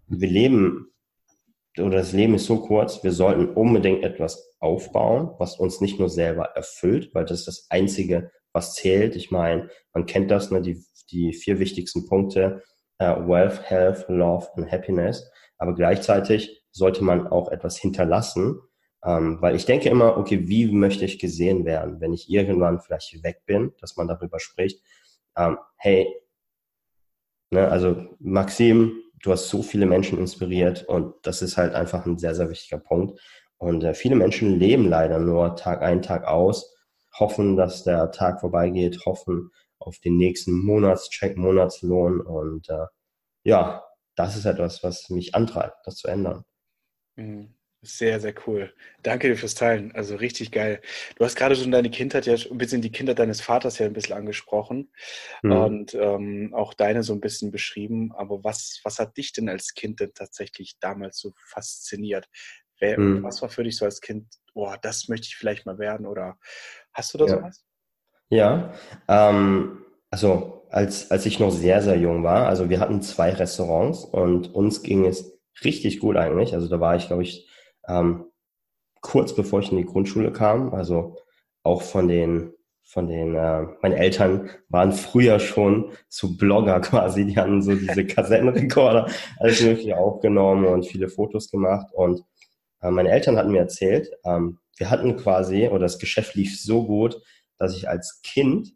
wir 0.06 0.28
leben, 0.28 0.92
oder 1.78 1.98
das 1.98 2.12
Leben 2.12 2.34
ist 2.34 2.46
so 2.46 2.58
kurz, 2.58 3.02
wir 3.02 3.12
sollten 3.12 3.48
unbedingt 3.48 4.04
etwas 4.04 4.54
aufbauen, 4.60 5.30
was 5.38 5.58
uns 5.58 5.80
nicht 5.80 5.98
nur 5.98 6.08
selber 6.08 6.44
erfüllt, 6.54 7.14
weil 7.14 7.24
das 7.24 7.40
ist 7.40 7.48
das 7.48 7.66
Einzige, 7.70 8.30
was 8.54 8.75
zählt. 8.75 9.16
Ich 9.16 9.30
meine, 9.30 9.68
man 9.92 10.06
kennt 10.06 10.30
das, 10.30 10.50
ne, 10.50 10.62
die, 10.62 10.82
die 11.11 11.34
vier 11.34 11.58
wichtigsten 11.58 12.06
Punkte, 12.06 12.62
äh, 12.99 13.06
Wealth, 13.06 13.68
Health, 13.68 14.06
Love 14.08 14.49
und 14.56 14.70
Happiness. 14.70 15.30
Aber 15.58 15.75
gleichzeitig 15.75 16.64
sollte 16.70 17.04
man 17.04 17.26
auch 17.26 17.50
etwas 17.50 17.76
hinterlassen, 17.76 18.61
ähm, 19.04 19.38
weil 19.40 19.54
ich 19.54 19.66
denke 19.66 19.88
immer, 19.88 20.16
okay, 20.16 20.49
wie 20.49 20.66
möchte 20.73 21.04
ich 21.04 21.18
gesehen 21.18 21.64
werden, 21.64 22.00
wenn 22.00 22.12
ich 22.12 22.30
irgendwann 22.30 22.80
vielleicht 22.80 23.23
weg 23.23 23.42
bin, 23.44 23.73
dass 23.80 23.96
man 23.96 24.08
darüber 24.08 24.40
spricht. 24.40 24.82
Ähm, 25.37 25.58
hey, 25.76 26.08
ne, 27.50 27.68
also 27.68 27.96
Maxim, 28.18 29.02
du 29.23 29.32
hast 29.32 29.49
so 29.49 29.62
viele 29.62 29.87
Menschen 29.87 30.18
inspiriert 30.18 30.84
und 30.84 31.14
das 31.23 31.42
ist 31.42 31.56
halt 31.56 31.75
einfach 31.75 32.06
ein 32.06 32.18
sehr, 32.18 32.34
sehr 32.34 32.50
wichtiger 32.50 32.78
Punkt. 32.78 33.20
Und 33.58 33.84
äh, 33.84 33.94
viele 33.94 34.16
Menschen 34.16 34.58
leben 34.58 34.88
leider 34.88 35.18
nur 35.18 35.56
Tag 35.56 35.82
ein, 35.82 36.02
Tag 36.02 36.26
aus, 36.26 36.74
hoffen, 37.18 37.56
dass 37.56 37.85
der 37.85 38.11
Tag 38.11 38.40
vorbeigeht, 38.40 39.04
hoffen 39.06 39.50
auf 39.78 39.99
den 39.99 40.16
nächsten 40.16 40.52
Monatscheck, 40.52 41.37
Monatslohn 41.37 42.21
und 42.21 42.68
äh, 42.68 42.87
ja, 43.44 43.85
das 44.16 44.37
ist 44.37 44.47
etwas, 44.47 44.83
was 44.83 45.11
mich 45.11 45.35
antreibt, 45.35 45.87
das 45.87 45.97
zu 45.97 46.09
ändern. 46.09 46.44
Mhm. 47.16 47.54
Sehr, 47.87 48.18
sehr 48.18 48.35
cool. 48.47 48.73
Danke 49.02 49.28
dir 49.28 49.37
fürs 49.37 49.54
Teilen. 49.54 49.92
Also 49.92 50.16
richtig 50.16 50.50
geil. 50.52 50.80
Du 51.16 51.25
hast 51.25 51.37
gerade 51.37 51.54
schon 51.54 51.71
deine 51.71 51.90
Kindheit 51.90 52.25
ja 52.25 52.35
ein 52.35 52.56
bisschen 52.56 52.80
die 52.80 52.90
Kindheit 52.90 53.18
deines 53.18 53.42
Vaters 53.42 53.78
ja 53.78 53.85
ein 53.85 53.92
bisschen 53.92 54.16
angesprochen 54.16 54.90
mhm. 55.42 55.52
und 55.52 55.94
ähm, 55.94 56.54
auch 56.54 56.73
deine 56.73 57.02
so 57.02 57.12
ein 57.12 57.21
bisschen 57.21 57.50
beschrieben. 57.50 58.12
Aber 58.14 58.42
was, 58.42 58.80
was 58.85 58.99
hat 58.99 59.18
dich 59.18 59.33
denn 59.33 59.50
als 59.50 59.75
Kind 59.75 60.00
denn 60.00 60.12
tatsächlich 60.14 60.78
damals 60.80 61.18
so 61.18 61.35
fasziniert? 61.37 62.26
Wer, 62.81 62.99
mhm. 62.99 63.23
Was 63.23 63.43
war 63.43 63.49
für 63.49 63.64
dich 63.64 63.76
so 63.76 63.85
als 63.85 64.00
Kind, 64.00 64.26
boah, 64.52 64.76
das 64.81 65.09
möchte 65.09 65.26
ich 65.26 65.37
vielleicht 65.37 65.66
mal 65.66 65.78
werden? 65.78 66.07
Oder 66.07 66.37
hast 66.93 67.14
du 67.14 67.19
da 67.19 67.26
ja. 67.26 67.37
sowas? 67.37 67.64
Ja, 68.28 68.75
ähm, 69.09 69.85
also 70.11 70.66
als, 70.71 71.11
als 71.11 71.26
ich 71.26 71.38
noch 71.38 71.50
sehr, 71.50 71.83
sehr 71.83 71.97
jung 71.99 72.25
war, 72.25 72.47
also 72.47 72.69
wir 72.69 72.81
hatten 72.81 73.02
zwei 73.02 73.31
Restaurants 73.31 74.04
und 74.04 74.54
uns 74.54 74.83
ging 74.83 75.07
es 75.07 75.38
richtig 75.62 76.00
gut 76.00 76.16
eigentlich. 76.16 76.54
Also 76.54 76.69
da 76.69 76.81
war 76.81 76.97
ich, 76.97 77.07
glaube 77.07 77.23
ich, 77.23 77.49
ähm, 77.87 78.26
kurz 79.00 79.35
bevor 79.35 79.61
ich 79.61 79.71
in 79.71 79.76
die 79.76 79.85
Grundschule 79.85 80.33
kam. 80.33 80.75
Also 80.75 81.16
auch 81.62 81.83
von 81.83 82.09
den, 82.09 82.52
von 82.83 83.07
den, 83.07 83.35
äh, 83.35 83.66
meine 83.83 83.97
Eltern 83.97 84.50
waren 84.69 84.93
früher 84.93 85.38
schon 85.38 85.93
zu 86.09 86.37
Blogger 86.37 86.81
quasi. 86.81 87.26
Die 87.26 87.37
hatten 87.37 87.62
so 87.62 87.75
diese 87.75 88.07
Kassettenrekorder, 88.07 89.09
alles 89.38 89.62
mögliche 89.62 89.97
aufgenommen 89.97 90.64
und 90.64 90.87
viele 90.87 91.09
Fotos 91.09 91.50
gemacht. 91.50 91.87
Und 91.93 92.23
meine 92.90 93.10
Eltern 93.10 93.36
hatten 93.36 93.52
mir 93.52 93.60
erzählt, 93.60 94.10
ähm, 94.24 94.58
wir 94.76 94.90
hatten 94.90 95.16
quasi, 95.16 95.68
oder 95.68 95.80
das 95.80 95.98
Geschäft 95.98 96.34
lief 96.34 96.60
so 96.60 96.86
gut, 96.86 97.20
dass 97.58 97.76
ich 97.76 97.88
als 97.88 98.20
Kind 98.22 98.72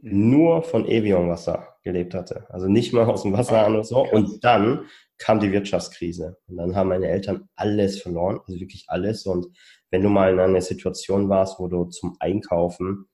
nur 0.00 0.62
von 0.62 0.86
Evian-Wasser 0.86 1.76
gelebt 1.82 2.14
hatte. 2.14 2.46
Also 2.50 2.68
nicht 2.68 2.92
mal 2.92 3.06
aus 3.06 3.22
dem 3.22 3.32
Wasser 3.32 3.64
an 3.64 3.74
oder 3.74 3.84
so. 3.84 4.06
Und 4.08 4.44
dann 4.44 4.86
kam 5.18 5.40
die 5.40 5.52
Wirtschaftskrise. 5.52 6.36
Und 6.46 6.58
dann 6.58 6.76
haben 6.76 6.88
meine 6.88 7.08
Eltern 7.08 7.48
alles 7.56 8.00
verloren, 8.00 8.40
also 8.46 8.60
wirklich 8.60 8.84
alles. 8.88 9.26
Und 9.26 9.46
wenn 9.90 10.02
du 10.02 10.08
mal 10.08 10.32
in 10.32 10.38
einer 10.38 10.60
Situation 10.60 11.28
warst, 11.28 11.58
wo 11.58 11.68
du 11.68 11.84
zum 11.86 12.16
Einkaufen 12.20 13.08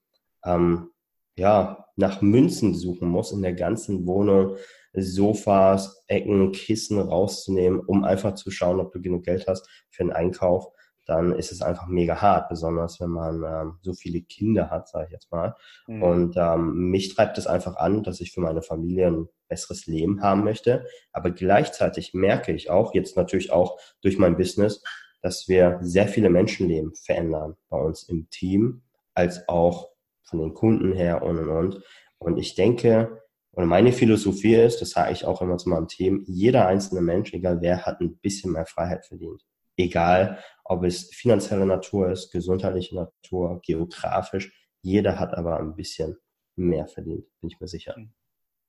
ähm, 0.45 0.91
ja 1.37 1.87
nach 1.97 2.21
Münzen 2.21 2.75
suchen 2.75 3.09
musst 3.09 3.33
in 3.33 3.43
der 3.43 3.55
ganzen 3.55 4.07
Wohnung, 4.07 4.57
Sofas, 4.95 6.05
Ecken, 6.07 6.53
Kissen 6.53 6.99
rauszunehmen, 6.99 7.81
um 7.81 8.05
einfach 8.05 8.35
zu 8.35 8.51
schauen, 8.51 8.81
ob 8.81 8.93
du 8.93 9.01
genug 9.01 9.25
Geld 9.25 9.47
hast 9.49 9.69
für 9.91 10.05
den 10.05 10.13
Einkauf, 10.13 10.69
dann 11.07 11.33
ist 11.33 11.51
es 11.51 11.63
einfach 11.63 11.89
mega 11.89 12.21
hart, 12.21 12.49
besonders 12.49 13.01
wenn 13.01 13.11
man 13.11 13.43
ähm, 13.43 13.79
so 13.83 13.93
viele 13.93 14.21
Kinder 14.21 14.71
hat, 14.71 14.89
sage 14.89 15.07
ich 15.07 15.13
jetzt 15.13 15.33
mal. 15.33 15.57
Mhm. 15.87 16.03
Und 16.03 16.37
ähm, 16.37 16.91
mich 16.91 17.15
treibt 17.15 17.39
es 17.39 17.47
einfach 17.47 17.77
an, 17.77 18.03
dass 18.03 18.21
ich 18.21 18.33
für 18.33 18.41
meine 18.41 18.63
Familie 18.63 19.09
ein 19.09 19.29
besseres 19.49 19.87
Leben 19.87 20.23
haben 20.23 20.45
möchte. 20.45 20.87
Aber 21.13 21.31
gleichzeitig 21.31 22.15
merke 22.15 22.53
ich 22.53 22.71
auch, 22.71 22.95
jetzt 22.95 23.17
natürlich 23.17 23.51
auch 23.51 23.79
durch 24.01 24.19
mein 24.19 24.37
Business, 24.37 24.83
dass 25.23 25.49
wir 25.49 25.79
sehr 25.83 26.09
viele 26.09 26.31
Menschenleben 26.31 26.95
verändern 26.95 27.57
bei 27.69 27.79
uns 27.79 28.05
im 28.05 28.29
Team, 28.31 28.83
als 29.15 29.49
auch 29.49 29.91
von 30.23 30.41
den 30.41 30.55
Kunden 30.55 30.93
her 30.93 31.23
und 31.23 31.39
und 31.39 31.49
und. 31.49 31.83
Und 32.19 32.39
ich 32.39 32.55
denke, 32.55 33.22
und 33.55 33.67
meine 33.67 33.93
Philosophie 33.93 34.55
ist, 34.55 34.81
das 34.81 34.91
sage 34.91 35.13
ich 35.13 35.27
auch 35.27 35.43
immer 35.43 35.59
zu 35.59 35.69
meinem 35.69 35.87
Team, 35.87 36.25
jeder 36.27 36.67
einzelne 36.67 37.03
Mensch, 37.03 37.35
egal 37.35 37.61
wer, 37.61 37.85
hat 37.85 38.01
ein 38.01 38.17
bisschen 38.17 38.53
mehr 38.53 38.65
Freiheit 38.65 39.05
verdient. 39.05 39.43
Egal, 39.77 40.39
ob 40.65 40.85
es 40.85 41.15
finanzielle 41.15 41.67
Natur 41.67 42.11
ist, 42.11 42.33
gesundheitliche 42.33 42.95
Natur, 42.95 43.61
geografisch. 43.65 44.53
Jeder 44.81 45.19
hat 45.19 45.35
aber 45.35 45.61
ein 45.61 45.77
bisschen 45.77 46.17
mehr 46.57 46.87
verdient, 46.87 47.27
bin 47.41 47.51
ich 47.51 47.61
mir 47.61 47.69
sicher. 47.69 47.95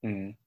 Mhm. 0.01 0.37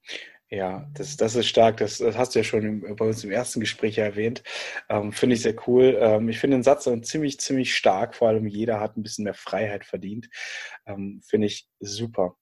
Ja, 0.48 0.88
das, 0.94 1.16
das 1.16 1.34
ist 1.34 1.48
stark. 1.48 1.78
Das, 1.78 1.98
das 1.98 2.16
hast 2.16 2.34
du 2.34 2.38
ja 2.38 2.44
schon 2.44 2.94
bei 2.96 3.04
uns 3.04 3.24
im 3.24 3.32
ersten 3.32 3.58
Gespräch 3.58 3.98
erwähnt. 3.98 4.44
Ähm, 4.88 5.12
finde 5.12 5.34
ich 5.34 5.42
sehr 5.42 5.56
cool. 5.66 5.96
Ähm, 5.98 6.28
ich 6.28 6.38
finde 6.38 6.58
den 6.58 6.62
Satz 6.62 6.88
ziemlich, 7.02 7.40
ziemlich 7.40 7.74
stark. 7.74 8.14
Vor 8.14 8.28
allem 8.28 8.46
jeder 8.46 8.78
hat 8.78 8.96
ein 8.96 9.02
bisschen 9.02 9.24
mehr 9.24 9.34
Freiheit 9.34 9.84
verdient. 9.84 10.28
Ähm, 10.86 11.20
finde 11.26 11.48
ich 11.48 11.68
super. 11.80 12.36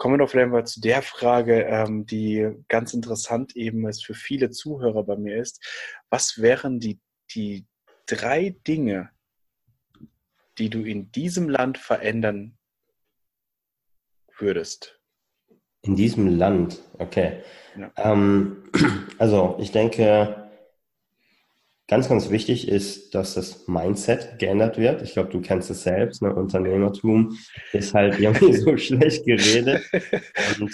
Kommen 0.00 0.14
wir 0.14 0.24
doch 0.24 0.30
vielleicht 0.30 0.50
mal 0.50 0.66
zu 0.66 0.80
der 0.80 1.02
Frage, 1.02 1.64
ähm, 1.64 2.06
die 2.06 2.50
ganz 2.68 2.94
interessant 2.94 3.54
eben 3.54 3.86
ist 3.86 4.06
für 4.06 4.14
viele 4.14 4.48
Zuhörer 4.48 5.04
bei 5.04 5.16
mir 5.16 5.36
ist. 5.36 5.62
Was 6.08 6.40
wären 6.40 6.80
die 6.80 6.98
die 7.34 7.66
drei 8.06 8.56
Dinge, 8.66 9.10
die 10.56 10.70
du 10.70 10.84
in 10.84 11.12
diesem 11.12 11.50
Land 11.50 11.76
verändern 11.76 12.56
würdest? 14.38 14.98
In 15.82 15.96
diesem 15.96 16.28
Land, 16.38 16.80
okay. 16.98 17.42
Ja. 17.76 17.92
Ähm, 17.98 18.70
also 19.18 19.58
ich 19.60 19.70
denke, 19.70 20.39
ganz, 21.90 22.08
ganz 22.08 22.30
wichtig 22.30 22.68
ist, 22.68 23.16
dass 23.16 23.34
das 23.34 23.66
Mindset 23.66 24.38
geändert 24.38 24.78
wird. 24.78 25.02
Ich 25.02 25.12
glaube, 25.12 25.30
du 25.30 25.40
kennst 25.40 25.70
es 25.70 25.82
selbst. 25.82 26.22
Ne? 26.22 26.32
Unternehmertum 26.32 27.36
ist 27.72 27.94
halt 27.94 28.20
irgendwie 28.20 28.52
so 28.56 28.76
schlecht 28.76 29.26
geredet. 29.26 29.82
Und 30.60 30.72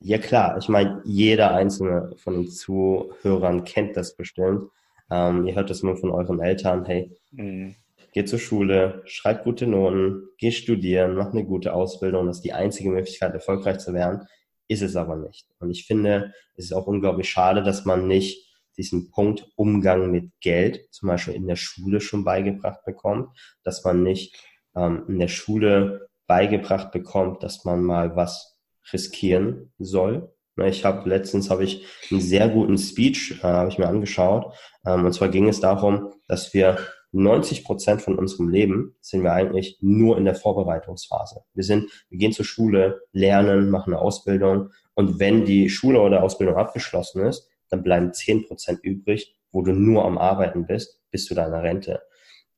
ja 0.00 0.16
klar, 0.16 0.56
ich 0.56 0.68
meine, 0.70 1.02
jeder 1.04 1.52
einzelne 1.54 2.12
von 2.16 2.34
den 2.42 2.50
Zuhörern 2.50 3.64
kennt 3.64 3.98
das 3.98 4.16
bestimmt. 4.16 4.70
Ähm, 5.10 5.46
ihr 5.46 5.56
hört 5.56 5.68
das 5.68 5.82
nur 5.82 5.98
von 5.98 6.10
euren 6.10 6.40
Eltern, 6.40 6.86
hey, 6.86 7.10
mhm. 7.32 7.74
geh 8.14 8.24
zur 8.24 8.38
Schule, 8.38 9.02
schreib 9.04 9.44
gute 9.44 9.66
Noten, 9.66 10.22
geh 10.38 10.52
studieren, 10.52 11.16
mach 11.16 11.32
eine 11.32 11.44
gute 11.44 11.74
Ausbildung. 11.74 12.26
Das 12.26 12.36
ist 12.36 12.44
die 12.46 12.54
einzige 12.54 12.88
Möglichkeit, 12.88 13.34
erfolgreich 13.34 13.78
zu 13.78 13.92
werden. 13.92 14.26
Ist 14.68 14.80
es 14.80 14.96
aber 14.96 15.16
nicht. 15.16 15.46
Und 15.58 15.70
ich 15.70 15.84
finde, 15.84 16.32
es 16.56 16.66
ist 16.66 16.72
auch 16.72 16.86
unglaublich 16.86 17.28
schade, 17.28 17.62
dass 17.62 17.84
man 17.84 18.06
nicht 18.06 18.49
diesen 18.80 19.10
Punkt 19.10 19.50
Umgang 19.56 20.10
mit 20.10 20.30
Geld 20.40 20.88
zum 20.90 21.08
Beispiel 21.08 21.34
in 21.34 21.46
der 21.46 21.56
Schule 21.56 22.00
schon 22.00 22.24
beigebracht 22.24 22.84
bekommt, 22.84 23.28
dass 23.62 23.84
man 23.84 24.02
nicht 24.02 24.36
ähm, 24.74 25.04
in 25.08 25.18
der 25.18 25.28
Schule 25.28 26.08
beigebracht 26.26 26.90
bekommt, 26.92 27.42
dass 27.42 27.64
man 27.64 27.82
mal 27.82 28.16
was 28.16 28.58
riskieren 28.92 29.72
soll, 29.78 30.32
Ne, 30.56 30.68
ich 30.68 30.84
habe 30.84 31.08
letztens 31.08 31.48
habe 31.48 31.64
ich 31.64 31.86
einen 32.10 32.20
sehr 32.20 32.48
guten 32.48 32.76
Speech 32.76 33.40
äh, 33.42 33.46
habe 33.46 33.70
ich 33.70 33.78
mir 33.78 33.88
angeschaut. 33.88 34.54
Ähm, 34.84 35.06
und 35.06 35.12
zwar 35.12 35.28
ging 35.28 35.48
es 35.48 35.60
darum, 35.60 36.12
dass 36.26 36.52
wir 36.52 36.78
90 37.12 37.64
Prozent 37.64 38.02
von 38.02 38.16
unserem 38.18 38.48
Leben 38.48 38.94
sind 39.00 39.22
wir 39.22 39.32
eigentlich 39.32 39.78
nur 39.80 40.16
in 40.18 40.24
der 40.24 40.34
Vorbereitungsphase. 40.34 41.40
Wir 41.54 41.64
sind, 41.64 41.90
wir 42.08 42.18
gehen 42.18 42.32
zur 42.32 42.44
Schule, 42.44 43.00
lernen, 43.12 43.70
machen 43.70 43.92
eine 43.92 44.02
Ausbildung. 44.02 44.70
Und 44.94 45.18
wenn 45.18 45.44
die 45.44 45.70
Schule 45.70 46.00
oder 46.00 46.22
Ausbildung 46.22 46.56
abgeschlossen 46.56 47.24
ist, 47.24 47.48
dann 47.70 47.82
bleiben 47.82 48.12
10 48.12 48.46
Prozent 48.46 48.80
übrig, 48.82 49.36
wo 49.52 49.62
du 49.62 49.72
nur 49.72 50.04
am 50.04 50.18
Arbeiten 50.18 50.66
bist, 50.66 51.00
bis 51.10 51.24
zu 51.24 51.34
deiner 51.34 51.62
Rente. 51.62 52.02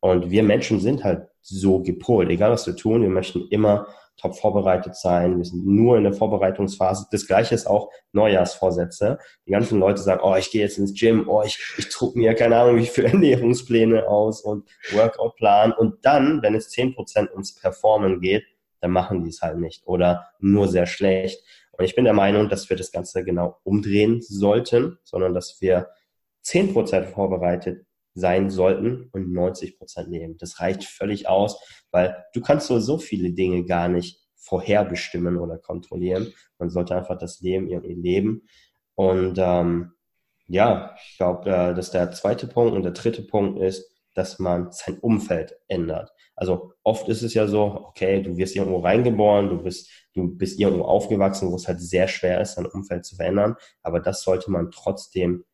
Und 0.00 0.31
wir 0.31 0.42
Menschen 0.42 0.81
sind 0.81 1.04
halt 1.04 1.28
so 1.40 1.81
gepolt, 1.81 2.28
egal 2.31 2.50
was 2.50 2.66
wir 2.66 2.76
tun, 2.76 3.02
wir 3.02 3.09
möchten 3.09 3.47
immer 3.50 3.87
top 4.16 4.37
vorbereitet 4.37 4.95
sein. 4.95 5.38
Wir 5.38 5.45
sind 5.45 5.66
nur 5.66 5.97
in 5.97 6.04
der 6.04 6.12
Vorbereitungsphase. 6.12 7.07
Das 7.11 7.26
gleiche 7.26 7.54
ist 7.54 7.66
auch 7.66 7.90
Neujahrsvorsätze. 8.12 9.19
Die 9.47 9.50
ganzen 9.50 9.81
Leute 9.81 10.00
sagen, 10.00 10.21
oh, 10.23 10.37
ich 10.37 10.50
gehe 10.50 10.62
jetzt 10.62 10.78
ins 10.78 10.99
Gym, 10.99 11.28
oh, 11.28 11.42
ich, 11.42 11.59
ich 11.76 11.88
druck 11.88 12.14
mir 12.14 12.35
keine 12.35 12.57
Ahnung 12.57 12.76
wie 12.76 12.87
viele 12.87 13.09
Ernährungspläne 13.12 14.07
aus 14.07 14.40
und 14.42 14.69
Workout-Plan. 14.92 15.73
Und 15.73 16.04
dann, 16.04 16.42
wenn 16.42 16.54
es 16.54 16.71
zehn 16.71 16.95
Prozent 16.95 17.31
ums 17.33 17.54
Performen 17.54 18.21
geht, 18.21 18.45
dann 18.81 18.90
machen 18.90 19.23
die 19.23 19.31
es 19.31 19.42
halt 19.42 19.59
nicht 19.59 19.87
oder 19.87 20.26
nur 20.38 20.69
sehr 20.69 20.87
schlecht. 20.87 21.42
Und 21.83 21.87
ich 21.87 21.97
bin 21.97 22.05
der 22.05 22.15
Meinung, 22.15 22.49
dass 22.49 22.71
wir 22.71 22.77
das 22.77 22.93
Ganze 22.93 23.25
genau 23.25 23.59
umdrehen 23.65 24.23
sollten, 24.23 24.99
sondern 25.03 25.35
dass 25.35 25.61
wir 25.61 25.89
zehn 26.41 26.73
Prozent 26.73 27.09
vorbereitet 27.09 27.85
sein 28.15 28.51
sollten 28.51 29.09
und 29.11 29.33
90 29.33 29.79
Prozent 29.79 30.09
nehmen. 30.09 30.37
Das 30.39 30.61
reicht 30.61 30.85
völlig 30.85 31.29
aus, 31.29 31.59
weil 31.91 32.25
du 32.35 32.41
kannst 32.41 32.69
so, 32.69 32.79
so 32.79 32.99
viele 32.99 33.33
Dinge 33.33 33.65
gar 33.65 33.89
nicht 33.89 34.21
vorherbestimmen 34.37 35.39
oder 35.39 35.59
kontrollieren. 35.59 36.33
Man 36.57 36.71
sollte 36.71 36.95
einfach 36.95 37.19
das 37.19 37.41
Leben 37.41 37.69
irgendwie 37.69 37.95
leben. 37.95 38.47
Und 38.95 39.39
ähm, 39.39 39.91
ja, 40.47 40.95
ich 41.05 41.17
glaube, 41.17 41.51
äh, 41.51 41.75
dass 41.75 41.91
der 41.91 42.12
zweite 42.12 42.47
Punkt 42.47 42.77
und 42.77 42.85
der 42.85 42.93
dritte 42.93 43.23
Punkt 43.23 43.61
ist, 43.61 43.91
dass 44.14 44.38
man 44.38 44.73
sein 44.73 44.99
Umfeld 44.99 45.57
ändert. 45.69 46.12
Also 46.35 46.73
oft 46.83 47.09
ist 47.09 47.23
es 47.23 47.35
ja 47.35 47.47
so, 47.47 47.85
okay, 47.88 48.23
du 48.23 48.37
wirst 48.37 48.57
irgendwo 48.57 48.81
reingeboren, 48.81 49.49
du 49.49 49.62
bist, 49.62 49.90
du 50.14 50.37
bist 50.37 50.59
irgendwo 50.59 50.85
aufgewachsen, 50.85 51.50
wo 51.50 51.57
es 51.57 51.69
halt 51.69 51.81
sehr 51.81 52.09
schwer 52.09 52.40
ist, 52.40 52.57
dein 52.57 52.66
Umfeld 52.66 53.04
zu 53.04 53.16
verändern. 53.16 53.57
Aber 53.83 54.00
das 54.00 54.23
sollte 54.23 54.50
man 54.50 54.71
trotzdem 54.71 55.45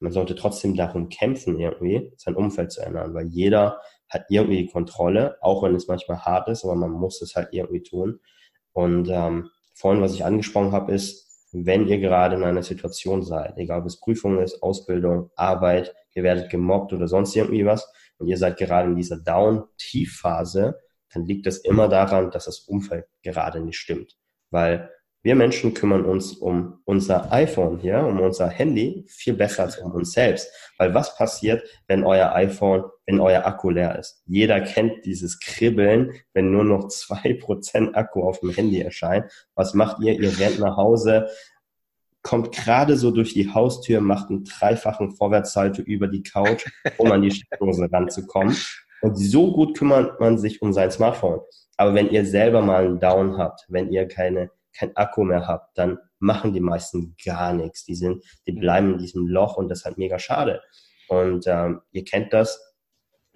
man 0.00 0.12
sollte 0.12 0.34
trotzdem 0.34 0.76
darum 0.76 1.08
kämpfen, 1.08 1.58
irgendwie 1.58 2.12
sein 2.16 2.36
Umfeld 2.36 2.72
zu 2.72 2.82
ändern, 2.82 3.14
weil 3.14 3.26
jeder 3.26 3.80
hat 4.08 4.24
irgendwie 4.28 4.58
die 4.58 4.70
Kontrolle, 4.70 5.36
auch 5.40 5.62
wenn 5.62 5.74
es 5.74 5.88
manchmal 5.88 6.24
hart 6.24 6.48
ist, 6.48 6.64
aber 6.64 6.74
man 6.74 6.90
muss 6.90 7.20
es 7.20 7.34
halt 7.34 7.48
irgendwie 7.52 7.82
tun. 7.82 8.20
Und 8.72 9.08
ähm, 9.10 9.50
vorhin, 9.74 10.02
was 10.02 10.14
ich 10.14 10.24
angesprochen 10.24 10.72
habe, 10.72 10.92
ist, 10.92 11.26
wenn 11.52 11.88
ihr 11.88 11.98
gerade 11.98 12.36
in 12.36 12.44
einer 12.44 12.62
Situation 12.62 13.22
seid, 13.22 13.56
egal 13.56 13.80
ob 13.80 13.86
es 13.86 14.00
Prüfung 14.00 14.38
ist, 14.40 14.62
Ausbildung, 14.62 15.30
Arbeit, 15.34 15.94
ihr 16.14 16.22
werdet 16.22 16.50
gemobbt 16.50 16.92
oder 16.92 17.08
sonst 17.08 17.34
irgendwie 17.36 17.66
was, 17.66 17.90
und 18.18 18.26
ihr 18.26 18.36
seid 18.36 18.56
gerade 18.56 18.88
in 18.88 18.96
dieser 18.96 19.18
Down-Tief-Phase, 19.18 20.78
dann 21.12 21.24
liegt 21.24 21.46
es 21.46 21.58
immer 21.58 21.88
daran, 21.88 22.30
dass 22.30 22.46
das 22.46 22.60
Umfeld 22.60 23.06
gerade 23.22 23.60
nicht 23.60 23.78
stimmt. 23.78 24.16
Weil 24.50 24.90
wir 25.22 25.34
Menschen 25.34 25.74
kümmern 25.74 26.04
uns 26.04 26.32
um 26.32 26.80
unser 26.84 27.32
iPhone 27.32 27.78
hier, 27.78 27.98
um 28.00 28.20
unser 28.20 28.48
Handy 28.48 29.04
viel 29.08 29.34
besser 29.34 29.64
als 29.64 29.76
um 29.78 29.92
uns 29.92 30.12
selbst. 30.12 30.48
Weil 30.78 30.94
was 30.94 31.16
passiert, 31.16 31.62
wenn 31.88 32.04
euer 32.04 32.32
iPhone, 32.34 32.84
wenn 33.04 33.20
euer 33.20 33.44
Akku 33.44 33.70
leer 33.70 33.98
ist? 33.98 34.22
Jeder 34.26 34.60
kennt 34.60 35.04
dieses 35.04 35.40
Kribbeln, 35.40 36.12
wenn 36.34 36.52
nur 36.52 36.64
noch 36.64 36.88
zwei 36.88 37.34
Prozent 37.34 37.96
Akku 37.96 38.22
auf 38.22 38.40
dem 38.40 38.50
Handy 38.50 38.80
erscheint. 38.80 39.30
Was 39.54 39.74
macht 39.74 40.00
ihr? 40.02 40.18
Ihr 40.18 40.38
rennt 40.38 40.60
nach 40.60 40.76
Hause, 40.76 41.28
kommt 42.28 42.52
gerade 42.52 42.98
so 42.98 43.10
durch 43.10 43.32
die 43.32 43.54
Haustür, 43.54 44.02
macht 44.02 44.28
einen 44.28 44.44
dreifachen 44.44 45.12
Vorwärtssalto 45.12 45.80
über 45.80 46.08
die 46.08 46.22
Couch, 46.22 46.66
um 46.98 47.10
an 47.10 47.22
die 47.22 47.30
Steckdose 47.30 47.88
ranzukommen. 47.90 48.54
Und 49.00 49.16
so 49.16 49.50
gut 49.52 49.78
kümmert 49.78 50.20
man 50.20 50.36
sich 50.36 50.60
um 50.60 50.74
sein 50.74 50.90
Smartphone. 50.90 51.40
Aber 51.78 51.94
wenn 51.94 52.10
ihr 52.10 52.26
selber 52.26 52.60
mal 52.60 52.84
einen 52.84 53.00
Down 53.00 53.38
habt, 53.38 53.64
wenn 53.68 53.90
ihr 53.90 54.06
keine 54.06 54.50
kein 54.76 54.94
Akku 54.94 55.24
mehr 55.24 55.46
habt, 55.46 55.76
dann 55.76 55.98
machen 56.18 56.52
die 56.52 56.60
meisten 56.60 57.16
gar 57.24 57.54
nichts. 57.54 57.84
Die 57.84 57.94
sind, 57.94 58.22
die 58.46 58.52
bleiben 58.52 58.92
in 58.92 58.98
diesem 58.98 59.26
Loch 59.26 59.56
und 59.56 59.68
das 59.68 59.80
ist 59.80 59.84
halt 59.86 59.98
mega 59.98 60.18
schade. 60.18 60.62
Und 61.08 61.46
ähm, 61.46 61.80
ihr 61.92 62.04
kennt 62.04 62.32
das, 62.32 62.60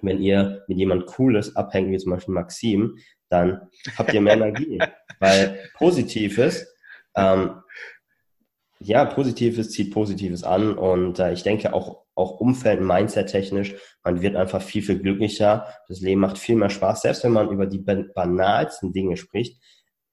wenn 0.03 0.21
ihr 0.21 0.65
mit 0.69 0.79
jemand 0.79 1.07
Cooles 1.07 1.57
abhängt, 1.57 1.91
wie 1.91 1.99
zum 1.99 2.13
Beispiel 2.13 2.35
Maxim, 2.35 2.99
dann 3.31 3.71
habt 3.97 4.13
ihr 4.13 4.21
mehr 4.21 4.35
Energie. 4.35 4.79
Weil 5.19 5.59
Positives, 5.79 6.67
ähm, 7.17 7.63
ja, 8.85 9.05
Positives 9.05 9.71
zieht 9.71 9.93
Positives 9.93 10.45
an 10.45 10.77
und 10.77 11.19
äh, 11.19 11.33
ich 11.33 11.43
denke 11.43 11.73
auch, 11.75 12.03
auch 12.15 12.41
Umfeld, 12.41 12.81
Mindset 12.81 13.29
technisch, 13.29 13.75
man 14.05 14.21
wird 14.21 14.37
einfach 14.37 14.61
viel, 14.61 14.83
viel 14.83 14.99
glücklicher. 14.99 15.67
Das 15.89 16.01
Leben 16.01 16.21
macht 16.21 16.37
viel 16.37 16.57
mehr 16.57 16.69
Spaß, 16.69 17.03
selbst 17.03 17.25
wenn 17.25 17.33
man 17.33 17.51
über 17.51 17.67
die 17.67 17.79
banalsten 17.79 18.93
Dinge 18.93 19.17
spricht 19.17 19.63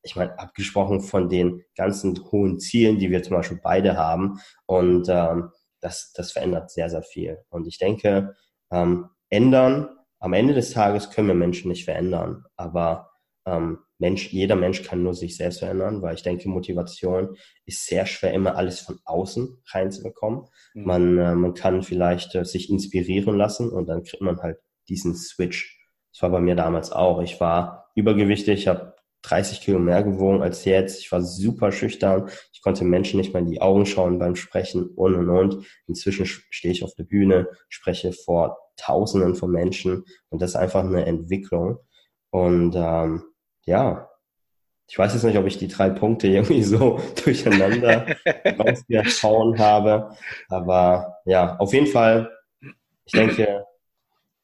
ich 0.02 0.16
meine, 0.16 0.38
abgesprochen 0.40 1.02
von 1.02 1.30
den 1.30 1.64
ganzen 1.76 2.20
hohen 2.32 2.60
Zielen, 2.60 3.00
die 3.00 3.10
wir 3.10 3.24
zum 3.24 3.36
Beispiel 3.36 3.60
beide 3.62 3.98
haben. 3.98 4.40
Und 4.66 5.08
ähm, 5.10 5.52
das, 5.82 6.14
das 6.14 6.32
verändert 6.32 6.72
sehr, 6.72 6.90
sehr 6.90 7.04
viel. 7.04 7.40
Und 7.50 7.68
ich 7.68 7.78
denke, 7.78 8.36
ähm, 8.72 9.10
ändern, 9.30 9.90
am 10.20 10.34
Ende 10.34 10.54
des 10.54 10.72
Tages 10.72 11.12
können 11.12 11.28
wir 11.28 11.36
Menschen 11.36 11.70
nicht 11.70 11.86
verändern, 11.86 12.46
aber 12.58 13.12
ähm, 13.46 13.80
Mensch, 14.00 14.30
jeder 14.32 14.56
Mensch 14.56 14.84
kann 14.84 15.04
nur 15.04 15.14
sich 15.14 15.36
selbst 15.36 15.60
verändern, 15.60 16.02
weil 16.02 16.16
ich 16.16 16.24
denke, 16.24 16.50
Motivation 16.50 17.36
ist 17.66 17.86
sehr 17.86 18.06
schwer, 18.06 18.34
immer 18.34 18.56
alles 18.56 18.80
von 18.80 19.00
außen 19.04 19.62
reinzubekommen. 19.68 20.46
Mhm. 20.74 20.84
Man, 20.84 21.18
äh, 21.18 21.36
man 21.36 21.54
kann 21.54 21.84
vielleicht 21.84 22.34
äh, 22.36 22.46
sich 22.46 22.70
inspirieren 22.70 23.38
lassen 23.38 23.70
und 23.70 23.88
dann 23.88 24.04
kriegt 24.04 24.22
man 24.22 24.42
halt 24.42 24.58
diesen 24.88 25.16
Switch. 25.16 25.78
Das 26.14 26.24
war 26.24 26.30
bei 26.32 26.40
mir 26.40 26.56
damals 26.56 26.92
auch. 26.92 27.22
Ich 27.22 27.40
war 27.40 27.92
übergewichtig, 27.94 28.68
habe 28.68 28.96
30 29.24 29.62
Kilo 29.62 29.80
mehr 29.80 30.02
gewogen 30.02 30.42
als 30.42 30.64
jetzt. 30.64 31.02
Ich 31.02 31.12
war 31.12 31.22
super 31.22 31.72
schüchtern. 31.72 32.30
Ich 32.54 32.62
konnte 32.62 32.86
Menschen 32.86 33.20
nicht 33.20 33.34
mal 33.34 33.40
in 33.40 33.52
die 33.52 33.62
Augen 33.62 33.86
schauen 33.86 34.18
beim 34.18 34.36
Sprechen 34.36 34.88
und 34.96 35.16
und 35.16 35.30
und. 35.30 35.66
Inzwischen 35.88 36.26
stehe 36.26 36.72
ich 36.72 36.84
auf 36.84 36.96
der 36.96 37.04
Bühne, 37.04 37.50
spreche 37.68 38.14
vor 38.14 38.58
Tausenden 38.78 39.36
von 39.36 39.52
Menschen 39.52 40.06
und 40.30 40.42
das 40.42 40.52
ist 40.52 40.56
einfach 40.56 40.86
eine 40.86 41.06
Entwicklung. 41.06 41.80
Und 42.32 42.76
ähm, 42.78 43.24
ja, 43.70 44.10
ich 44.88 44.98
weiß 44.98 45.14
jetzt 45.14 45.24
nicht, 45.24 45.38
ob 45.38 45.46
ich 45.46 45.60
die 45.60 45.68
drei 45.68 45.92
Punkte 45.92 46.28
irgendwie 46.28 46.64
so 46.64 47.00
durcheinander 47.24 48.08
rausgehauen 48.60 49.60
habe, 49.60 50.16
aber 50.50 51.20
ja, 51.26 51.56
auf 51.58 51.74
jeden 51.74 51.88
Fall. 51.88 52.36
Ich 53.06 53.14
denke, 53.14 53.66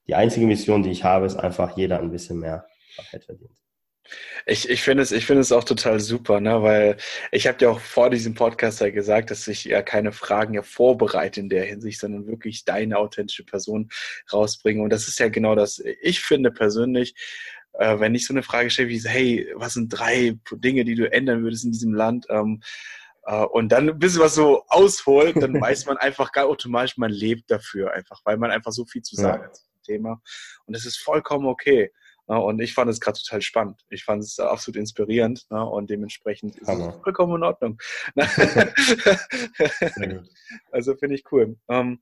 die 0.08 0.16
einzige 0.16 0.46
Mission, 0.46 0.84
die 0.84 0.92
ich 0.92 1.04
habe, 1.04 1.26
ist 1.26 1.36
einfach 1.36 1.76
jeder 1.78 2.00
ein 2.00 2.12
bisschen 2.12 2.40
mehr 2.40 2.66
Freiheit 2.96 3.26
verdient. 3.26 3.52
Ich, 4.46 4.70
ich 4.70 4.84
finde 4.84 5.02
es, 5.02 5.12
ich 5.12 5.26
finde 5.26 5.42
es 5.42 5.52
auch 5.52 5.64
total 5.64 6.00
super, 6.00 6.40
ne, 6.40 6.62
weil 6.62 6.98
ich 7.32 7.48
habe 7.48 7.58
ja 7.62 7.70
auch 7.70 7.80
vor 7.80 8.12
diesem 8.12 8.36
Podcast 8.36 8.82
ja 8.82 8.92
gesagt, 8.92 9.32
dass 9.32 9.48
ich 9.48 9.66
ja 9.66 9.82
keine 9.82 10.12
Fragen 10.12 10.54
ja 10.54 10.62
vorbereite 10.62 11.40
in 11.40 11.50
der 11.50 11.66
Hinsicht, 11.66 12.00
sondern 12.00 12.28
wirklich 12.28 12.66
deine 12.66 12.98
authentische 13.00 13.44
Person 13.44 13.90
rausbringe. 14.32 14.84
Und 14.84 14.92
das 14.92 15.08
ist 15.08 15.20
ja 15.20 15.30
genau 15.30 15.56
das. 15.56 15.82
Ich 16.02 16.22
finde 16.22 16.52
persönlich, 16.52 17.16
äh, 17.80 18.00
wenn 18.00 18.16
ich 18.16 18.26
so 18.26 18.34
eine 18.34 18.44
Frage 18.44 18.70
stelle 18.70 18.90
wie, 18.90 19.02
hey, 19.02 19.52
was 19.56 19.74
sind 19.74 19.90
drei 19.90 20.38
Dinge, 20.52 20.86
die 20.86 20.96
du 20.96 21.12
ändern 21.12 21.44
würdest 21.44 21.66
in 21.66 21.72
diesem 21.72 21.94
Land? 21.94 22.26
Ähm, 22.30 22.62
äh, 23.24 23.44
und 23.44 23.70
dann 23.70 23.90
ein 23.90 24.00
bisschen 24.00 24.22
was 24.22 24.36
so 24.36 24.64
ausholt, 24.68 25.36
dann 25.38 25.54
weiß 25.62 25.86
man 25.86 25.98
einfach 25.98 26.32
gar 26.32 26.48
automatisch, 26.48 26.98
man 26.98 27.12
lebt 27.12 27.52
dafür 27.52 27.94
einfach, 27.94 28.22
weil 28.24 28.38
man 28.38 28.52
einfach 28.52 28.72
so 28.72 28.86
viel 28.86 29.02
zu 29.02 29.16
sagen 29.16 29.44
ja. 29.44 29.48
hat 29.48 29.56
zum 29.56 29.82
Thema. 29.84 30.22
Und 30.66 30.76
das 30.76 30.86
ist 30.86 30.98
vollkommen 30.98 31.48
okay. 31.48 31.92
Ne? 32.28 32.40
Und 32.40 32.60
ich 32.60 32.74
fand 32.74 32.90
es 32.90 33.00
gerade 33.00 33.20
total 33.20 33.42
spannend. 33.42 33.86
Ich 33.90 34.04
fand 34.04 34.24
es 34.24 34.40
absolut 34.40 34.78
inspirierend 34.78 35.46
ne? 35.50 35.66
und 35.66 35.90
dementsprechend 35.90 36.58
ist 36.58 36.70
es 36.70 36.96
vollkommen 37.04 37.36
in 37.36 37.44
Ordnung. 37.44 37.78
also 40.72 40.96
finde 40.96 41.16
ich 41.16 41.24
cool. 41.32 41.58
Ähm, 41.70 42.02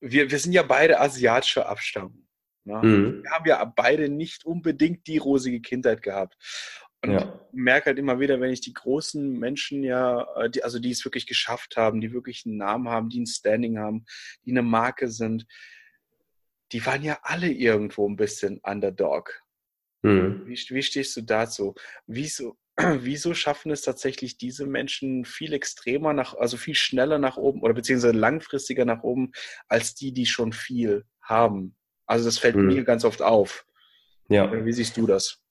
wir, 0.00 0.30
wir 0.30 0.38
sind 0.38 0.52
ja 0.52 0.62
beide 0.62 1.00
asiatischer 1.00 1.68
Abstammung. 1.68 2.23
Ne? 2.64 2.80
Mhm. 2.82 3.22
Wir 3.22 3.30
haben 3.30 3.46
ja 3.46 3.64
beide 3.64 4.08
nicht 4.08 4.44
unbedingt 4.44 5.06
die 5.06 5.18
rosige 5.18 5.60
Kindheit 5.60 6.02
gehabt. 6.02 6.36
Und 7.02 7.12
ja. 7.12 7.20
ich 7.52 7.58
merke 7.58 7.86
halt 7.86 7.98
immer 7.98 8.18
wieder, 8.18 8.40
wenn 8.40 8.50
ich 8.52 8.62
die 8.62 8.72
großen 8.72 9.38
Menschen 9.38 9.82
ja, 9.82 10.26
äh, 10.36 10.48
die, 10.48 10.64
also 10.64 10.78
die 10.78 10.90
es 10.90 11.04
wirklich 11.04 11.26
geschafft 11.26 11.76
haben, 11.76 12.00
die 12.00 12.12
wirklich 12.12 12.44
einen 12.46 12.56
Namen 12.56 12.88
haben, 12.88 13.10
die 13.10 13.20
ein 13.20 13.26
Standing 13.26 13.78
haben, 13.78 14.06
die 14.46 14.52
eine 14.52 14.62
Marke 14.62 15.08
sind, 15.08 15.46
die 16.72 16.84
waren 16.86 17.02
ja 17.02 17.18
alle 17.22 17.50
irgendwo 17.50 18.08
ein 18.08 18.16
bisschen 18.16 18.58
Underdog. 18.62 19.42
Mhm. 20.02 20.46
Wie, 20.46 20.58
wie 20.70 20.82
stehst 20.82 21.16
du 21.16 21.20
dazu? 21.20 21.74
Wieso, 22.06 22.56
wieso 22.76 23.34
schaffen 23.34 23.70
es 23.70 23.82
tatsächlich 23.82 24.38
diese 24.38 24.66
Menschen 24.66 25.26
viel 25.26 25.52
extremer 25.52 26.14
nach, 26.14 26.34
also 26.34 26.56
viel 26.56 26.74
schneller 26.74 27.18
nach 27.18 27.36
oben 27.36 27.60
oder 27.60 27.74
beziehungsweise 27.74 28.16
langfristiger 28.16 28.86
nach 28.86 29.02
oben 29.02 29.32
als 29.68 29.94
die, 29.94 30.12
die 30.12 30.26
schon 30.26 30.54
viel 30.54 31.04
haben? 31.20 31.76
Also 32.06 32.24
das 32.26 32.38
fällt 32.38 32.56
mhm. 32.56 32.66
mir 32.66 32.84
ganz 32.84 33.04
oft 33.04 33.22
auf. 33.22 33.66
Ja. 34.28 34.50
Wie 34.64 34.72
siehst 34.72 34.96
du 34.96 35.06
das? 35.06 35.42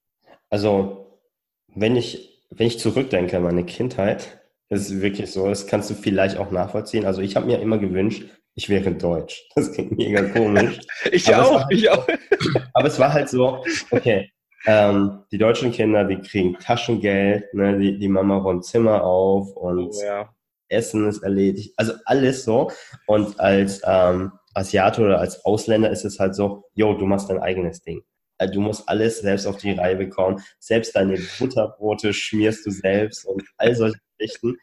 Also, 0.50 1.20
wenn 1.68 1.96
ich, 1.96 2.46
wenn 2.50 2.68
ich 2.68 2.80
zurückdenke 2.80 3.38
an 3.38 3.44
meine 3.44 3.66
Kindheit, 3.66 4.39
das 4.70 4.82
ist 4.89 5.02
wirklich 5.02 5.32
so, 5.32 5.48
das 5.48 5.68
kannst 5.68 5.89
du 5.89 5.94
vielleicht 5.94 6.38
auch 6.38 6.52
nachvollziehen. 6.52 7.06
Also 7.06 7.22
ich 7.22 7.36
habe 7.36 7.46
mir 7.46 7.60
immer 7.60 7.78
gewünscht, 7.78 8.26
ich 8.56 8.70
wäre 8.70 8.92
Deutsch. 8.92 9.48
Das 9.56 9.72
klingt 9.72 9.98
mega 9.98 10.22
komisch. 10.30 10.80
ich 11.12 11.34
aber 11.34 11.48
auch, 11.48 11.70
ich 11.70 11.89
auch. 11.89 12.08
aber 12.74 12.88
es 12.88 13.00
war 13.00 13.13
halt 13.13 13.30
so, 13.30 13.63
okay, 13.92 14.32
ähm, 14.66 15.24
die 15.32 15.38
deutschen 15.38 15.72
Kinder, 15.72 16.06
die 16.06 16.22
kriegen 16.22 16.58
Taschengeld, 16.58 17.54
ne, 17.54 17.78
die, 17.78 18.00
die 18.00 18.08
Mama 18.08 18.38
räumt 18.38 18.66
Zimmer 18.66 19.04
auf 19.04 19.52
und 19.56 19.89
oh, 19.94 20.04
ja. 20.04 20.30
Essen 20.70 21.08
ist 21.08 21.22
erledigt. 21.22 21.74
Also 21.78 21.94
alles 22.06 22.46
so. 22.46 22.72
Und 23.06 23.39
als 23.39 23.82
ähm, 23.86 24.32
Asiate 24.54 25.02
oder 25.02 25.20
als 25.20 25.44
Ausländer 25.46 25.89
ist 25.89 26.06
es 26.06 26.20
halt 26.20 26.36
so, 26.36 26.66
yo, 26.74 26.94
du 26.94 27.06
machst 27.06 27.30
dein 27.30 27.39
eigenes 27.39 27.82
Ding. 27.82 28.04
Äh, 28.38 28.50
du 28.50 28.62
musst 28.62 28.88
alles 28.88 29.20
selbst 29.20 29.46
auf 29.46 29.58
die 29.58 29.72
Reihe 29.72 29.96
bekommen. 29.96 30.44
Selbst 30.60 30.96
deine 30.96 31.18
Butterbrote 31.39 32.13
schmierst 32.13 32.66
du 32.66 32.72
selbst 32.72 33.26
und 33.26 33.44
all 33.58 33.76
solche 33.76 34.00
Geschichten. 34.18 34.58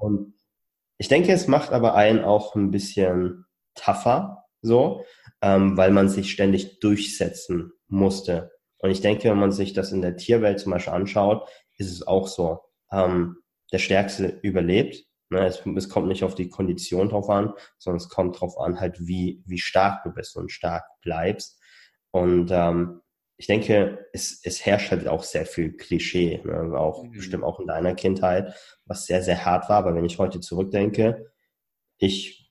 Und 0.00 0.34
ich 0.98 1.08
denke, 1.08 1.32
es 1.32 1.46
macht 1.46 1.72
aber 1.72 1.94
einen 1.94 2.24
auch 2.24 2.54
ein 2.54 2.70
bisschen 2.70 3.44
tougher, 3.74 4.44
so, 4.62 5.04
ähm, 5.40 5.76
weil 5.76 5.92
man 5.92 6.08
sich 6.08 6.32
ständig 6.32 6.80
durchsetzen 6.80 7.72
musste. 7.86 8.50
Und 8.78 8.90
ich 8.90 9.00
denke, 9.00 9.30
wenn 9.30 9.38
man 9.38 9.52
sich 9.52 9.72
das 9.72 9.92
in 9.92 10.02
der 10.02 10.16
Tierwelt 10.16 10.60
zum 10.60 10.72
Beispiel 10.72 10.92
anschaut, 10.92 11.48
ist 11.76 11.92
es 11.92 12.06
auch 12.06 12.28
so. 12.28 12.60
Ähm, 12.90 13.36
der 13.72 13.78
Stärkste 13.78 14.38
überlebt. 14.42 15.04
Ne? 15.30 15.46
Es, 15.46 15.62
es, 15.64 15.88
kommt 15.88 16.08
nicht 16.08 16.24
auf 16.24 16.34
die 16.34 16.48
Kondition 16.48 17.08
drauf 17.08 17.28
an, 17.28 17.52
sondern 17.78 17.98
es 17.98 18.08
kommt 18.08 18.40
drauf 18.40 18.58
an, 18.58 18.80
halt 18.80 19.06
wie, 19.06 19.42
wie 19.46 19.58
stark 19.58 20.02
du 20.04 20.10
bist 20.10 20.36
und 20.36 20.50
stark 20.50 20.84
bleibst. 21.02 21.60
Und 22.10 22.50
ähm, 22.50 23.00
ich 23.36 23.46
denke, 23.46 24.06
es, 24.12 24.40
es 24.42 24.66
herrscht 24.66 24.90
halt 24.90 25.06
auch 25.06 25.22
sehr 25.22 25.46
viel 25.46 25.76
Klischee, 25.76 26.42
ne? 26.44 26.76
auch 26.78 27.04
mhm. 27.04 27.12
bestimmt 27.12 27.44
auch 27.44 27.60
in 27.60 27.66
deiner 27.66 27.94
Kindheit, 27.94 28.54
was 28.84 29.06
sehr, 29.06 29.22
sehr 29.22 29.44
hart 29.44 29.68
war. 29.68 29.78
Aber 29.78 29.94
wenn 29.94 30.04
ich 30.04 30.18
heute 30.18 30.40
zurückdenke, 30.40 31.30
ich, 31.98 32.50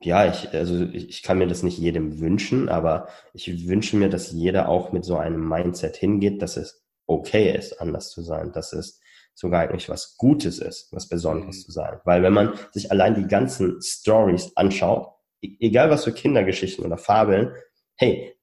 ja, 0.00 0.28
ich, 0.28 0.52
also 0.52 0.84
ich, 0.84 1.08
ich 1.08 1.22
kann 1.22 1.38
mir 1.38 1.46
das 1.46 1.62
nicht 1.62 1.78
jedem 1.78 2.20
wünschen, 2.20 2.68
aber 2.68 3.08
ich 3.32 3.68
wünsche 3.68 3.96
mir, 3.96 4.10
dass 4.10 4.32
jeder 4.32 4.68
auch 4.68 4.92
mit 4.92 5.04
so 5.04 5.16
einem 5.16 5.48
Mindset 5.48 5.96
hingeht, 5.96 6.42
dass 6.42 6.56
es 6.56 6.84
okay 7.06 7.56
ist, 7.56 7.80
anders 7.80 8.10
zu 8.10 8.22
sein, 8.22 8.52
dass 8.52 8.72
es 8.72 9.00
sogar 9.34 9.62
eigentlich 9.62 9.88
was 9.88 10.16
Gutes 10.16 10.58
ist, 10.58 10.92
was 10.92 11.08
Besonderes 11.08 11.58
mhm. 11.58 11.62
zu 11.62 11.72
sein. 11.72 12.00
Weil 12.04 12.22
wenn 12.22 12.32
man 12.32 12.54
sich 12.72 12.90
allein 12.90 13.14
die 13.14 13.26
ganzen 13.26 13.80
Stories 13.82 14.52
anschaut, 14.56 15.08
e-, 15.40 15.56
egal 15.60 15.90
was 15.90 16.04
für 16.04 16.12
Kindergeschichten 16.12 16.84
oder 16.84 16.98
Fabeln, 16.98 17.52
hey, 17.96 18.34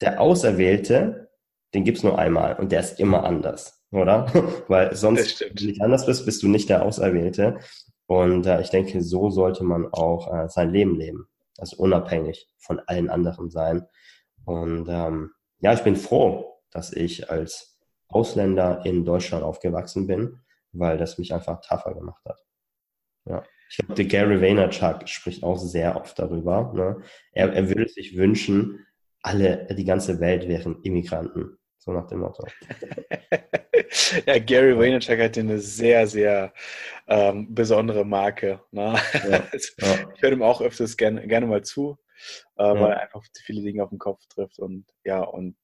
der 0.00 0.20
Auserwählte, 0.20 1.30
den 1.74 1.84
gibt's 1.84 2.02
nur 2.02 2.18
einmal 2.18 2.56
und 2.56 2.72
der 2.72 2.80
ist 2.80 2.98
immer 2.98 3.24
anders, 3.24 3.84
oder? 3.90 4.26
Weil 4.68 4.94
sonst, 4.94 5.40
wenn 5.40 5.54
du 5.54 5.66
nicht 5.66 5.82
anders 5.82 6.06
bist, 6.06 6.24
bist 6.24 6.42
du 6.42 6.48
nicht 6.48 6.68
der 6.68 6.82
Auserwählte. 6.82 7.58
Und 8.06 8.46
äh, 8.46 8.60
ich 8.62 8.70
denke, 8.70 9.02
so 9.02 9.30
sollte 9.30 9.64
man 9.64 9.86
auch 9.92 10.32
äh, 10.32 10.48
sein 10.48 10.72
Leben 10.72 10.96
leben. 10.96 11.28
Also 11.58 11.76
unabhängig 11.76 12.48
von 12.58 12.80
allen 12.86 13.10
anderen 13.10 13.50
sein. 13.50 13.86
Und 14.44 14.88
ähm, 14.88 15.32
ja, 15.60 15.74
ich 15.74 15.82
bin 15.82 15.96
froh, 15.96 16.54
dass 16.70 16.92
ich 16.92 17.30
als 17.30 17.77
Ausländer 18.08 18.82
in 18.84 19.04
Deutschland 19.04 19.44
aufgewachsen 19.44 20.06
bin, 20.06 20.40
weil 20.72 20.98
das 20.98 21.18
mich 21.18 21.32
einfach 21.32 21.60
tougher 21.60 21.94
gemacht 21.94 22.24
hat. 22.24 22.44
Ja. 23.26 23.44
Ich 23.70 23.76
glaube, 23.76 23.94
der 23.94 24.06
Gary 24.06 24.40
Vaynerchuk 24.40 25.08
spricht 25.08 25.42
auch 25.42 25.58
sehr 25.58 25.96
oft 25.96 26.18
darüber. 26.18 26.72
Ne? 26.74 27.02
Er, 27.32 27.52
er 27.52 27.68
würde 27.68 27.88
sich 27.88 28.16
wünschen, 28.16 28.86
alle, 29.22 29.66
die 29.66 29.84
ganze 29.84 30.20
Welt 30.20 30.48
wären 30.48 30.82
Immigranten. 30.82 31.58
So 31.76 31.92
nach 31.92 32.06
dem 32.06 32.20
Motto. 32.20 32.46
ja, 34.26 34.38
Gary 34.38 34.78
Vaynerchuk 34.78 35.18
hat 35.18 35.38
eine 35.38 35.58
sehr, 35.58 36.06
sehr 36.06 36.52
ähm, 37.06 37.54
besondere 37.54 38.04
Marke. 38.04 38.60
Ne? 38.70 38.94
Ja, 39.12 39.30
ja. 39.78 40.10
Ich 40.14 40.22
höre 40.22 40.32
ihm 40.32 40.42
auch 40.42 40.60
öfters 40.60 40.96
gerne, 40.96 41.26
gerne 41.26 41.46
mal 41.46 41.62
zu, 41.62 41.98
äh, 42.56 42.62
ja. 42.62 42.80
weil 42.80 42.92
er 42.92 43.02
einfach 43.02 43.22
viele 43.44 43.62
Dinge 43.62 43.82
auf 43.82 43.90
den 43.90 43.98
Kopf 43.98 44.26
trifft. 44.28 44.58
Und 44.58 44.86
ja, 45.04 45.20
und 45.20 45.56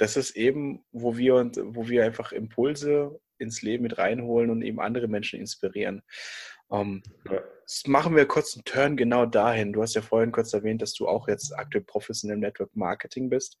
das 0.00 0.16
ist 0.16 0.34
eben, 0.34 0.82
wo 0.92 1.18
wir 1.18 1.34
und 1.34 1.60
wo 1.62 1.88
wir 1.88 2.04
einfach 2.06 2.32
Impulse 2.32 3.20
ins 3.36 3.60
Leben 3.60 3.82
mit 3.82 3.98
reinholen 3.98 4.48
und 4.50 4.62
eben 4.62 4.80
andere 4.80 5.08
Menschen 5.08 5.38
inspirieren. 5.38 6.02
Ähm, 6.70 7.02
ja. 7.30 7.42
machen 7.86 8.16
wir 8.16 8.26
kurz 8.26 8.54
einen 8.54 8.64
Turn 8.64 8.96
genau 8.96 9.26
dahin. 9.26 9.74
Du 9.74 9.82
hast 9.82 9.94
ja 9.94 10.00
vorhin 10.00 10.32
kurz 10.32 10.54
erwähnt, 10.54 10.80
dass 10.80 10.94
du 10.94 11.06
auch 11.06 11.28
jetzt 11.28 11.52
aktuell 11.54 11.84
professionell 11.84 12.36
im 12.36 12.40
Network 12.40 12.74
Marketing 12.74 13.28
bist. 13.28 13.58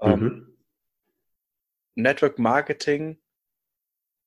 Ähm, 0.00 0.20
mhm. 0.20 0.58
Network 1.94 2.38
Marketing, 2.38 3.18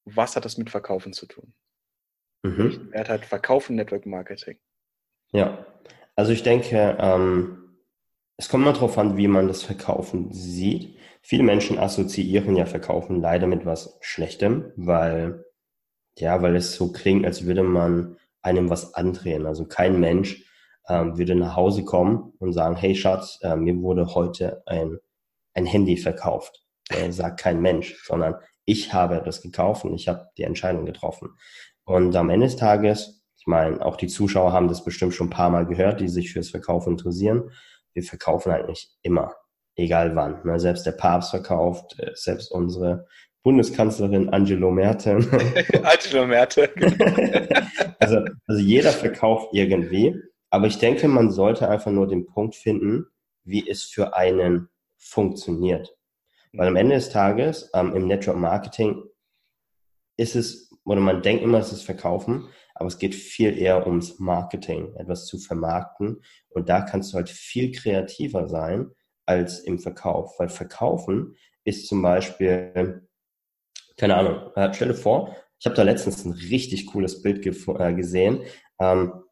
was 0.05 0.35
hat 0.35 0.45
das 0.45 0.57
mit 0.57 0.71
Verkaufen 0.71 1.13
zu 1.13 1.27
tun? 1.27 1.53
Mhm. 2.41 2.91
Wert 2.93 3.09
hat 3.09 3.25
Verkaufen 3.25 3.75
Network 3.75 4.07
Marketing? 4.07 4.57
Ja, 5.31 5.67
also 6.15 6.31
ich 6.31 6.41
denke, 6.41 6.97
ähm, 6.99 7.77
es 8.37 8.49
kommt 8.49 8.63
mal 8.63 8.73
darauf 8.73 8.97
an, 8.97 9.17
wie 9.17 9.27
man 9.27 9.47
das 9.47 9.61
Verkaufen 9.61 10.31
sieht. 10.33 10.97
Viele 11.25 11.43
Menschen 11.43 11.79
assoziieren 11.79 12.55
ja 12.57 12.65
Verkaufen 12.65 13.21
leider 13.21 13.47
mit 13.47 13.65
was 13.65 13.97
Schlechtem, 14.01 14.71
weil 14.75 15.45
ja, 16.17 16.41
weil 16.41 16.55
es 16.55 16.75
so 16.75 16.91
klingt, 16.91 17.25
als 17.25 17.45
würde 17.45 17.63
man 17.63 18.17
einem 18.41 18.69
was 18.69 18.93
andrehen. 18.93 19.45
Also 19.45 19.65
kein 19.65 19.99
Mensch 19.99 20.45
ähm, 20.87 21.17
würde 21.17 21.33
nach 21.33 21.55
Hause 21.55 21.85
kommen 21.85 22.33
und 22.39 22.53
sagen, 22.53 22.75
hey 22.75 22.93
Schatz, 22.93 23.39
äh, 23.41 23.55
mir 23.55 23.77
wurde 23.81 24.13
heute 24.13 24.61
ein, 24.67 24.99
ein 25.53 25.65
Handy 25.65 25.97
verkauft. 25.97 26.63
Äh, 26.89 27.11
sagt 27.11 27.39
kein 27.39 27.61
Mensch, 27.61 27.95
sondern 28.05 28.35
ich 28.65 28.93
habe 28.93 29.21
das 29.23 29.41
gekauft 29.41 29.85
und 29.85 29.93
ich 29.95 30.07
habe 30.07 30.27
die 30.37 30.43
Entscheidung 30.43 30.85
getroffen. 30.85 31.29
Und 31.85 32.15
am 32.15 32.29
Ende 32.29 32.47
des 32.47 32.57
Tages, 32.57 33.23
ich 33.37 33.47
meine, 33.47 33.83
auch 33.83 33.95
die 33.95 34.07
Zuschauer 34.07 34.51
haben 34.51 34.67
das 34.67 34.83
bestimmt 34.83 35.13
schon 35.13 35.27
ein 35.27 35.31
paar 35.31 35.49
Mal 35.49 35.65
gehört, 35.65 35.99
die 35.99 36.09
sich 36.09 36.31
fürs 36.31 36.49
Verkaufen 36.49 36.91
interessieren. 36.91 37.49
Wir 37.93 38.03
verkaufen 38.03 38.51
eigentlich 38.51 38.91
immer, 39.01 39.33
egal 39.75 40.15
wann. 40.15 40.41
Ne? 40.43 40.59
Selbst 40.59 40.85
der 40.85 40.91
Papst 40.93 41.31
verkauft, 41.31 41.99
äh, 41.99 42.11
selbst 42.13 42.51
unsere 42.51 43.07
Bundeskanzlerin 43.43 44.29
Angelo 44.29 44.71
Merkel. 44.71 45.17
Angelo 45.83 46.25
Merkel. 46.25 46.69
also, 47.99 48.19
also 48.47 48.61
jeder 48.61 48.91
verkauft 48.91 49.49
irgendwie, 49.53 50.15
aber 50.49 50.67
ich 50.67 50.77
denke, 50.77 51.07
man 51.07 51.31
sollte 51.31 51.69
einfach 51.69 51.91
nur 51.91 52.07
den 52.07 52.25
Punkt 52.25 52.55
finden, 52.55 53.07
wie 53.43 53.67
es 53.69 53.83
für 53.83 54.15
einen 54.15 54.69
funktioniert. 54.97 55.95
Weil 56.53 56.67
am 56.67 56.75
Ende 56.75 56.95
des 56.95 57.09
Tages 57.09 57.69
ähm, 57.73 57.95
im 57.95 58.07
Network 58.07 58.37
Marketing 58.37 59.03
ist 60.15 60.35
es, 60.35 60.71
oder 60.85 61.01
man 61.01 61.21
denkt 61.21 61.43
immer, 61.43 61.57
es 61.57 61.73
ist 61.73 61.83
Verkaufen, 61.83 62.47
aber 62.75 62.87
es 62.87 62.99
geht 62.99 63.15
viel 63.15 63.57
eher 63.57 63.85
ums 63.87 64.19
Marketing, 64.19 64.93
etwas 64.95 65.25
zu 65.25 65.39
vermarkten. 65.39 66.23
Und 66.49 66.69
da 66.69 66.81
kannst 66.81 67.11
du 67.11 67.17
halt 67.17 67.29
viel 67.29 67.71
kreativer 67.71 68.47
sein 68.47 68.91
als 69.25 69.59
im 69.59 69.79
Verkauf, 69.79 70.39
weil 70.39 70.49
Verkaufen 70.49 71.35
ist 71.63 71.87
zum 71.87 72.01
Beispiel 72.01 73.07
keine 73.97 74.15
Ahnung, 74.15 74.51
äh, 74.55 74.73
stell 74.73 74.89
dir 74.89 74.95
vor, 74.95 75.35
ich 75.59 75.65
habe 75.65 75.75
da 75.75 75.83
letztens 75.83 76.25
ein 76.25 76.33
richtig 76.33 76.87
cooles 76.87 77.21
Bild 77.21 77.45
äh, 77.45 77.93
gesehen. 77.93 78.43
Ähm, 78.79 79.23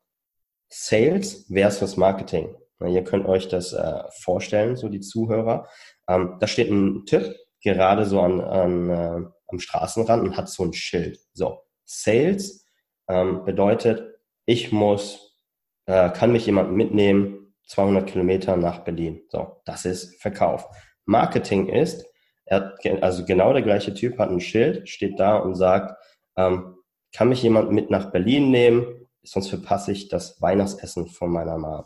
Sales 0.69 1.45
versus 1.51 1.97
Marketing. 1.97 2.55
Na, 2.79 2.87
ihr 2.87 3.03
könnt 3.03 3.27
euch 3.27 3.47
das 3.47 3.73
äh, 3.73 4.03
vorstellen, 4.21 4.77
so 4.77 4.87
die 4.87 5.01
Zuhörer. 5.01 5.67
Ähm, 6.07 6.37
da 6.39 6.47
steht 6.47 6.69
ein 6.69 7.05
Typ 7.05 7.35
gerade 7.63 8.05
so 8.05 8.21
an, 8.21 8.41
an 8.41 8.89
äh, 8.89 9.25
am 9.47 9.59
Straßenrand 9.59 10.23
und 10.23 10.37
hat 10.37 10.49
so 10.49 10.63
ein 10.63 10.73
Schild. 10.73 11.19
So, 11.33 11.59
Sales 11.85 12.65
ähm, 13.09 13.43
bedeutet, 13.43 14.15
ich 14.45 14.71
muss, 14.71 15.37
äh, 15.85 16.09
kann 16.11 16.31
mich 16.31 16.45
jemand 16.45 16.71
mitnehmen, 16.71 17.40
200 17.67 18.07
Kilometer 18.07 18.57
nach 18.57 18.79
Berlin. 18.83 19.21
So, 19.29 19.61
das 19.65 19.85
ist 19.85 20.21
Verkauf. 20.21 20.67
Marketing 21.05 21.67
ist, 21.67 22.05
er 22.45 22.73
also 23.01 23.25
genau 23.25 23.53
der 23.53 23.61
gleiche 23.61 23.93
Typ 23.93 24.17
hat 24.17 24.29
ein 24.29 24.41
Schild, 24.41 24.89
steht 24.89 25.19
da 25.19 25.37
und 25.37 25.55
sagt, 25.55 25.95
ähm, 26.35 26.75
kann 27.13 27.29
mich 27.29 27.43
jemand 27.43 27.71
mit 27.71 27.89
nach 27.89 28.11
Berlin 28.11 28.51
nehmen, 28.51 29.07
sonst 29.23 29.49
verpasse 29.49 29.91
ich 29.91 30.09
das 30.09 30.41
Weihnachtsessen 30.41 31.07
von 31.07 31.31
meiner 31.31 31.57
Mom. 31.57 31.85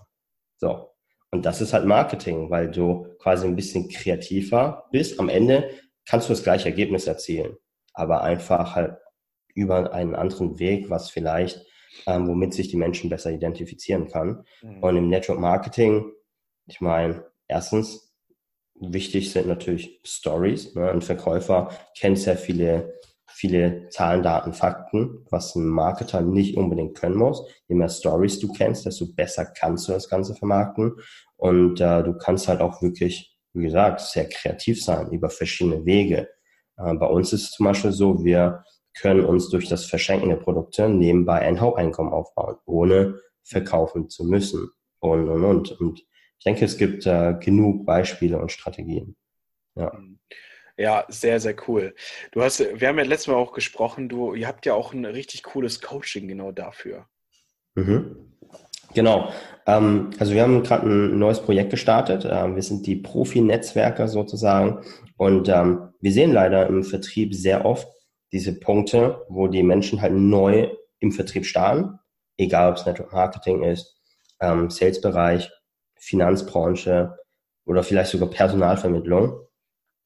So. 0.57 0.91
Und 1.31 1.45
das 1.45 1.61
ist 1.61 1.73
halt 1.73 1.85
Marketing, 1.85 2.49
weil 2.49 2.71
du 2.71 3.07
quasi 3.19 3.45
ein 3.45 3.55
bisschen 3.55 3.89
kreativer 3.89 4.85
bist. 4.91 5.19
Am 5.19 5.29
Ende 5.29 5.69
kannst 6.05 6.29
du 6.29 6.33
das 6.33 6.43
gleiche 6.43 6.69
Ergebnis 6.69 7.07
erzielen, 7.07 7.57
aber 7.93 8.21
einfach 8.21 8.75
halt 8.75 8.97
über 9.53 9.91
einen 9.93 10.15
anderen 10.15 10.59
Weg, 10.59 10.89
was 10.89 11.09
vielleicht, 11.09 11.65
ähm, 12.07 12.27
womit 12.27 12.53
sich 12.53 12.69
die 12.69 12.77
Menschen 12.77 13.09
besser 13.09 13.31
identifizieren 13.31 14.07
kann. 14.07 14.43
Mhm. 14.61 14.83
Und 14.83 14.97
im 14.97 15.09
Network 15.09 15.39
Marketing, 15.39 16.11
ich 16.67 16.81
meine, 16.81 17.25
erstens, 17.47 18.05
Wichtig 18.77 19.31
sind 19.31 19.47
natürlich 19.47 20.01
Stories. 20.03 20.75
Ne? 20.75 20.89
Ein 20.91 21.01
Verkäufer 21.01 21.69
kennt 21.97 22.19
sehr 22.19 22.35
viele, 22.35 22.99
viele 23.25 23.87
Zahlen, 23.87 24.21
Daten, 24.21 24.51
Fakten, 24.51 25.25
was 25.29 25.55
ein 25.55 25.65
Marketer 25.65 26.21
nicht 26.21 26.57
unbedingt 26.57 26.97
können 26.97 27.15
muss. 27.15 27.41
Je 27.69 27.75
mehr 27.75 27.87
Stories 27.87 28.39
du 28.39 28.51
kennst, 28.51 28.85
desto 28.85 29.13
besser 29.13 29.45
kannst 29.45 29.87
du 29.87 29.93
das 29.93 30.09
Ganze 30.09 30.35
vermarkten. 30.35 30.97
Und 31.37 31.79
äh, 31.79 32.03
du 32.03 32.17
kannst 32.17 32.49
halt 32.49 32.59
auch 32.59 32.81
wirklich, 32.81 33.37
wie 33.53 33.63
gesagt, 33.63 34.01
sehr 34.01 34.27
kreativ 34.27 34.83
sein 34.83 35.09
über 35.11 35.29
verschiedene 35.29 35.85
Wege. 35.85 36.27
Äh, 36.75 36.95
bei 36.95 37.07
uns 37.07 37.31
ist 37.31 37.43
es 37.43 37.51
zum 37.51 37.67
Beispiel 37.67 37.93
so, 37.93 38.25
wir 38.25 38.65
können 38.95 39.25
uns 39.25 39.49
durch 39.49 39.67
das 39.67 39.85
Verschenken 39.85 40.29
der 40.29 40.37
Produkte 40.37 40.89
nebenbei 40.89 41.39
ein 41.39 41.59
Haupteinkommen 41.59 42.13
aufbauen, 42.13 42.55
ohne 42.65 43.19
verkaufen 43.43 44.09
zu 44.09 44.23
müssen. 44.23 44.69
Und, 44.99 45.29
und, 45.29 45.43
und. 45.43 45.71
Und 45.79 45.99
ich 45.99 46.43
denke, 46.45 46.65
es 46.65 46.77
gibt 46.77 47.05
äh, 47.05 47.35
genug 47.39 47.85
Beispiele 47.85 48.39
und 48.39 48.51
Strategien. 48.51 49.15
Ja. 49.75 49.91
Ja, 50.77 51.05
sehr, 51.07 51.39
sehr 51.39 51.55
cool. 51.67 51.95
Du 52.31 52.41
hast, 52.41 52.59
wir 52.59 52.87
haben 52.87 52.97
ja 52.97 53.05
letztes 53.05 53.27
Mal 53.27 53.35
auch 53.35 53.53
gesprochen, 53.53 54.09
du, 54.09 54.33
ihr 54.33 54.47
habt 54.47 54.65
ja 54.65 54.73
auch 54.73 54.93
ein 54.93 55.05
richtig 55.05 55.43
cooles 55.43 55.79
Coaching 55.79 56.27
genau 56.27 56.51
dafür. 56.51 57.05
Mhm. 57.75 58.33
Genau. 58.93 59.31
Ähm, 59.65 60.11
also 60.19 60.33
wir 60.33 60.41
haben 60.41 60.63
gerade 60.63 60.87
ein 60.87 61.17
neues 61.17 61.41
Projekt 61.41 61.69
gestartet. 61.69 62.27
Ähm, 62.29 62.55
wir 62.55 62.63
sind 62.63 62.85
die 62.87 62.97
Profi-Netzwerker 62.97 64.07
sozusagen 64.07 64.81
und 65.17 65.47
ähm, 65.47 65.93
wir 66.01 66.11
sehen 66.11 66.33
leider 66.33 66.67
im 66.67 66.83
Vertrieb 66.83 67.33
sehr 67.33 67.65
oft 67.65 67.87
diese 68.35 68.59
Punkte, 68.59 69.25
wo 69.29 69.47
die 69.47 69.63
Menschen 69.63 70.01
halt 70.01 70.11
neu 70.11 70.69
im 70.99 71.13
Vertrieb 71.13 71.45
starten, 71.45 71.99
egal 72.35 72.69
ob 72.69 72.75
es 72.75 72.85
Network 72.85 73.13
Marketing 73.13 73.63
ist, 73.63 73.95
ähm, 74.41 74.69
Sales-Bereich, 74.69 75.49
Finanzbranche 75.97 77.17
oder 77.65 77.81
vielleicht 77.81 78.11
sogar 78.11 78.29
Personalvermittlung. 78.29 79.39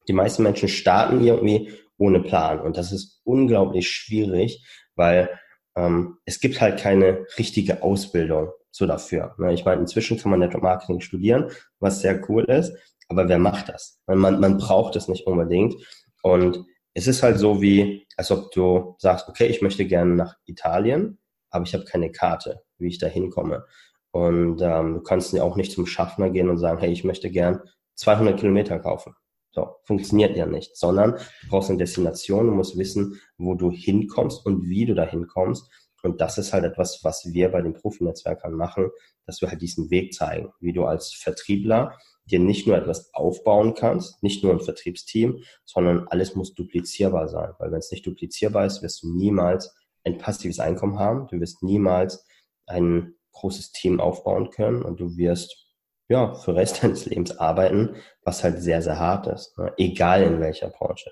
Die 0.06 0.12
meisten 0.12 0.44
Menschen 0.44 0.68
starten 0.68 1.24
irgendwie 1.24 1.72
ohne 1.98 2.20
Plan 2.20 2.60
und 2.60 2.76
das 2.76 2.92
ist 2.92 3.20
unglaublich 3.24 3.90
schwierig, 3.90 4.64
weil 4.94 5.28
ähm, 5.74 6.18
es 6.24 6.38
gibt 6.38 6.60
halt 6.60 6.78
keine 6.78 7.26
richtige 7.36 7.82
Ausbildung 7.82 8.52
so 8.70 8.86
dafür. 8.86 9.34
Ne? 9.38 9.52
Ich 9.54 9.64
meine, 9.64 9.80
inzwischen 9.80 10.18
kann 10.18 10.30
man 10.30 10.38
Network 10.38 10.62
Marketing 10.62 11.00
studieren, 11.00 11.50
was 11.80 11.98
sehr 11.98 12.22
cool 12.30 12.44
ist, 12.44 12.72
aber 13.08 13.28
wer 13.28 13.40
macht 13.40 13.70
das? 13.70 14.00
Man, 14.06 14.38
man 14.38 14.56
braucht 14.56 14.94
es 14.94 15.08
nicht 15.08 15.26
unbedingt. 15.26 15.74
Und 16.22 16.64
es 16.94 17.06
ist 17.06 17.22
halt 17.22 17.38
so 17.38 17.62
wie, 17.62 18.06
als 18.16 18.30
ob 18.30 18.50
du 18.52 18.96
sagst, 18.98 19.28
okay, 19.28 19.46
ich 19.46 19.62
möchte 19.62 19.86
gerne 19.86 20.14
nach 20.14 20.36
Italien, 20.46 21.18
aber 21.50 21.64
ich 21.64 21.74
habe 21.74 21.84
keine 21.84 22.10
Karte, 22.10 22.62
wie 22.78 22.88
ich 22.88 22.98
da 22.98 23.06
hinkomme. 23.06 23.64
Und 24.12 24.60
ähm, 24.60 24.94
du 24.94 25.02
kannst 25.02 25.32
ja 25.32 25.42
auch 25.42 25.56
nicht 25.56 25.72
zum 25.72 25.86
Schaffner 25.86 26.30
gehen 26.30 26.48
und 26.48 26.58
sagen, 26.58 26.78
hey, 26.78 26.90
ich 26.90 27.04
möchte 27.04 27.30
gern 27.30 27.60
200 27.96 28.38
Kilometer 28.38 28.78
kaufen. 28.78 29.14
So, 29.52 29.76
funktioniert 29.84 30.36
ja 30.36 30.46
nicht, 30.46 30.76
sondern 30.76 31.12
du 31.12 31.48
brauchst 31.48 31.70
eine 31.70 31.78
Destination, 31.78 32.46
du 32.46 32.52
musst 32.52 32.78
wissen, 32.78 33.20
wo 33.36 33.54
du 33.54 33.70
hinkommst 33.70 34.46
und 34.46 34.68
wie 34.68 34.86
du 34.86 34.94
da 34.94 35.04
hinkommst. 35.04 35.68
Und 36.02 36.20
das 36.20 36.38
ist 36.38 36.52
halt 36.52 36.64
etwas, 36.64 37.00
was 37.02 37.32
wir 37.32 37.50
bei 37.50 37.60
den 37.60 37.74
Profinetzwerkern 37.74 38.54
machen, 38.54 38.90
dass 39.26 39.40
wir 39.40 39.50
halt 39.50 39.60
diesen 39.60 39.90
Weg 39.90 40.14
zeigen, 40.14 40.52
wie 40.60 40.72
du 40.72 40.84
als 40.84 41.12
Vertriebler 41.12 41.98
dir 42.30 42.38
nicht 42.38 42.66
nur 42.66 42.76
etwas 42.76 43.12
aufbauen 43.14 43.74
kannst, 43.74 44.22
nicht 44.22 44.42
nur 44.42 44.52
ein 44.52 44.60
Vertriebsteam, 44.60 45.42
sondern 45.64 46.06
alles 46.08 46.34
muss 46.34 46.54
duplizierbar 46.54 47.28
sein. 47.28 47.52
Weil 47.58 47.72
wenn 47.72 47.78
es 47.78 47.90
nicht 47.90 48.06
duplizierbar 48.06 48.66
ist, 48.66 48.82
wirst 48.82 49.02
du 49.02 49.16
niemals 49.16 49.74
ein 50.04 50.18
passives 50.18 50.60
Einkommen 50.60 50.98
haben, 50.98 51.28
du 51.28 51.40
wirst 51.40 51.62
niemals 51.62 52.26
ein 52.66 53.14
großes 53.32 53.72
Team 53.72 54.00
aufbauen 54.00 54.50
können 54.50 54.82
und 54.82 55.00
du 55.00 55.16
wirst 55.16 55.66
ja 56.08 56.34
für 56.34 56.54
Rest 56.54 56.82
deines 56.82 57.06
Lebens 57.06 57.38
arbeiten, 57.38 57.96
was 58.22 58.44
halt 58.44 58.60
sehr, 58.60 58.82
sehr 58.82 58.98
hart 58.98 59.26
ist, 59.26 59.56
ne? 59.58 59.72
egal 59.76 60.22
in 60.22 60.40
welcher 60.40 60.68
Branche. 60.68 61.10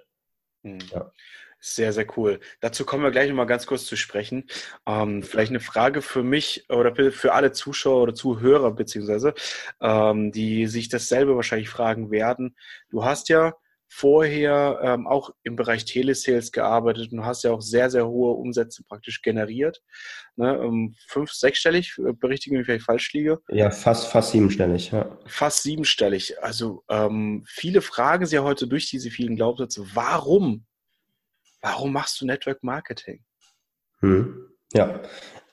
Mhm. 0.63 0.79
Ja. 0.91 1.13
Sehr, 1.61 1.93
sehr 1.93 2.07
cool. 2.17 2.39
Dazu 2.61 2.85
kommen 2.85 3.03
wir 3.03 3.11
gleich 3.11 3.29
nochmal 3.29 3.47
ganz 3.47 3.67
kurz 3.67 3.85
zu 3.85 3.97
sprechen. 3.97 4.47
Ähm, 4.87 5.23
vielleicht 5.23 5.51
eine 5.51 5.61
Frage 5.61 6.03
für 6.03 6.23
mich 6.23 6.65
oder 6.69 6.95
für 7.11 7.33
alle 7.33 7.53
Zuschauer 7.53 8.03
oder 8.03 8.15
Zuhörer 8.15 8.71
beziehungsweise, 8.73 9.35
ähm, 9.81 10.31
die 10.31 10.67
sich 10.69 10.89
dasselbe 10.89 11.35
wahrscheinlich 11.35 11.69
fragen 11.69 12.11
werden. 12.11 12.57
Du 12.91 13.05
hast 13.05 13.29
ja 13.29 13.55
vorher 13.89 14.79
ähm, 14.83 15.07
auch 15.07 15.31
im 15.43 15.57
Bereich 15.57 15.85
Telesales 15.85 16.53
gearbeitet 16.53 17.11
und 17.13 17.25
hast 17.25 17.43
ja 17.43 17.53
auch 17.53 17.63
sehr, 17.63 17.91
sehr 17.91 18.07
hohe 18.07 18.35
Umsätze 18.35 18.85
praktisch 18.85 19.23
generiert. 19.23 19.83
Ne, 20.37 20.61
ähm, 20.63 20.95
fünf, 21.07 21.33
sechsstellig, 21.33 21.97
äh, 21.99 22.13
berichtige 22.13 22.57
mich, 22.57 22.69
wenn 22.69 22.77
ich 22.77 22.85
falsch 22.85 23.13
liege. 23.15 23.41
Ja, 23.49 23.71
fast, 23.71 24.09
fast 24.09 24.33
siebenstellig, 24.33 24.93
ja. 24.93 25.19
Fast 25.27 25.63
siebenstellig. 25.63 26.41
Also 26.43 26.85
ähm, 26.89 27.45
viele 27.49 27.81
fragen 27.81 28.27
sich 28.27 28.35
ja 28.35 28.43
heute 28.43 28.69
durch 28.69 28.89
diese 28.91 29.11
vielen 29.11 29.37
Glaubenssätze, 29.37 29.85
warum? 29.95 30.67
Warum 31.61 31.93
machst 31.93 32.21
du 32.21 32.27
Network 32.27 32.63
Marketing? 32.63 33.25
Hm. 34.01 34.49
Ja, 34.73 35.01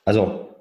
also 0.04 0.54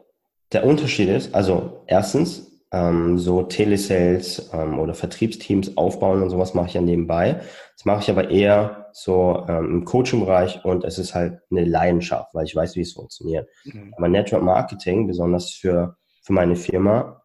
der 0.52 0.66
Unterschied 0.66 1.10
ist, 1.10 1.34
also 1.36 1.84
erstens, 1.88 2.52
ähm, 2.72 3.18
so 3.18 3.44
Telesales 3.44 4.50
ähm, 4.54 4.80
oder 4.80 4.94
Vertriebsteams 4.94 5.78
aufbauen 5.78 6.22
und 6.22 6.30
sowas 6.30 6.54
mache 6.54 6.68
ich 6.68 6.74
ja 6.74 6.82
nebenbei. 6.82 7.42
Das 7.76 7.86
mache 7.86 8.02
ich 8.02 8.10
aber 8.10 8.30
eher 8.30 8.90
so 8.92 9.46
ähm, 9.48 9.66
im 9.66 9.86
Coaching-Bereich 9.86 10.66
und 10.66 10.84
es 10.84 10.98
ist 10.98 11.14
halt 11.14 11.40
eine 11.52 11.64
Leidenschaft, 11.64 12.34
weil 12.34 12.46
ich 12.46 12.56
weiß, 12.56 12.76
wie 12.76 12.82
es 12.82 12.94
funktioniert. 12.94 13.48
Mhm. 13.66 13.94
Aber 13.98 14.08
Network 14.08 14.44
Marketing, 14.44 15.08
besonders 15.08 15.52
für, 15.52 15.98
für 16.24 16.34
meine 16.34 16.56
Firma, 16.56 17.24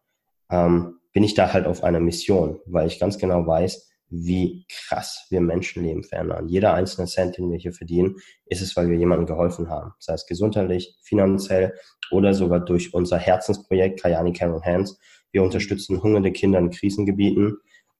ähm, 0.49 0.99
bin 1.13 1.23
ich 1.23 1.33
da 1.33 1.51
halt 1.51 1.65
auf 1.65 1.83
einer 1.83 1.99
Mission, 1.99 2.59
weil 2.65 2.87
ich 2.87 2.99
ganz 2.99 3.17
genau 3.17 3.45
weiß, 3.45 3.90
wie 4.11 4.65
krass 4.69 5.25
wir 5.29 5.41
Menschenleben 5.41 6.03
verändern. 6.03 6.47
Jeder 6.47 6.73
einzelne 6.73 7.07
Cent, 7.07 7.37
den 7.37 7.49
wir 7.49 7.57
hier 7.57 7.73
verdienen, 7.73 8.17
ist 8.45 8.61
es, 8.61 8.75
weil 8.75 8.89
wir 8.89 8.97
jemandem 8.97 9.25
geholfen 9.25 9.69
haben. 9.69 9.93
Sei 9.99 10.13
es 10.13 10.25
gesundheitlich, 10.25 10.97
finanziell 11.01 11.73
oder 12.11 12.33
sogar 12.33 12.59
durch 12.59 12.93
unser 12.93 13.17
Herzensprojekt 13.17 14.01
Kayani 14.01 14.33
Care 14.33 14.61
Hands, 14.63 14.99
wir 15.31 15.43
unterstützen 15.43 16.03
hungernde 16.03 16.31
Kinder 16.31 16.59
in 16.59 16.69
Krisengebieten. 16.69 17.57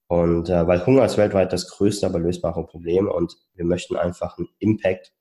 Und 0.08 0.50
äh, 0.50 0.68
weil 0.68 0.86
Hunger 0.86 1.06
ist 1.06 1.18
weltweit 1.18 1.54
das 1.54 1.70
größte, 1.70 2.06
aber 2.06 2.20
lösbare 2.20 2.66
Problem 2.66 3.08
und 3.08 3.38
wir 3.56 3.64
möchten 3.64 3.96
einfach 3.96 4.38
einen 4.38 4.50
Impact 4.60 5.14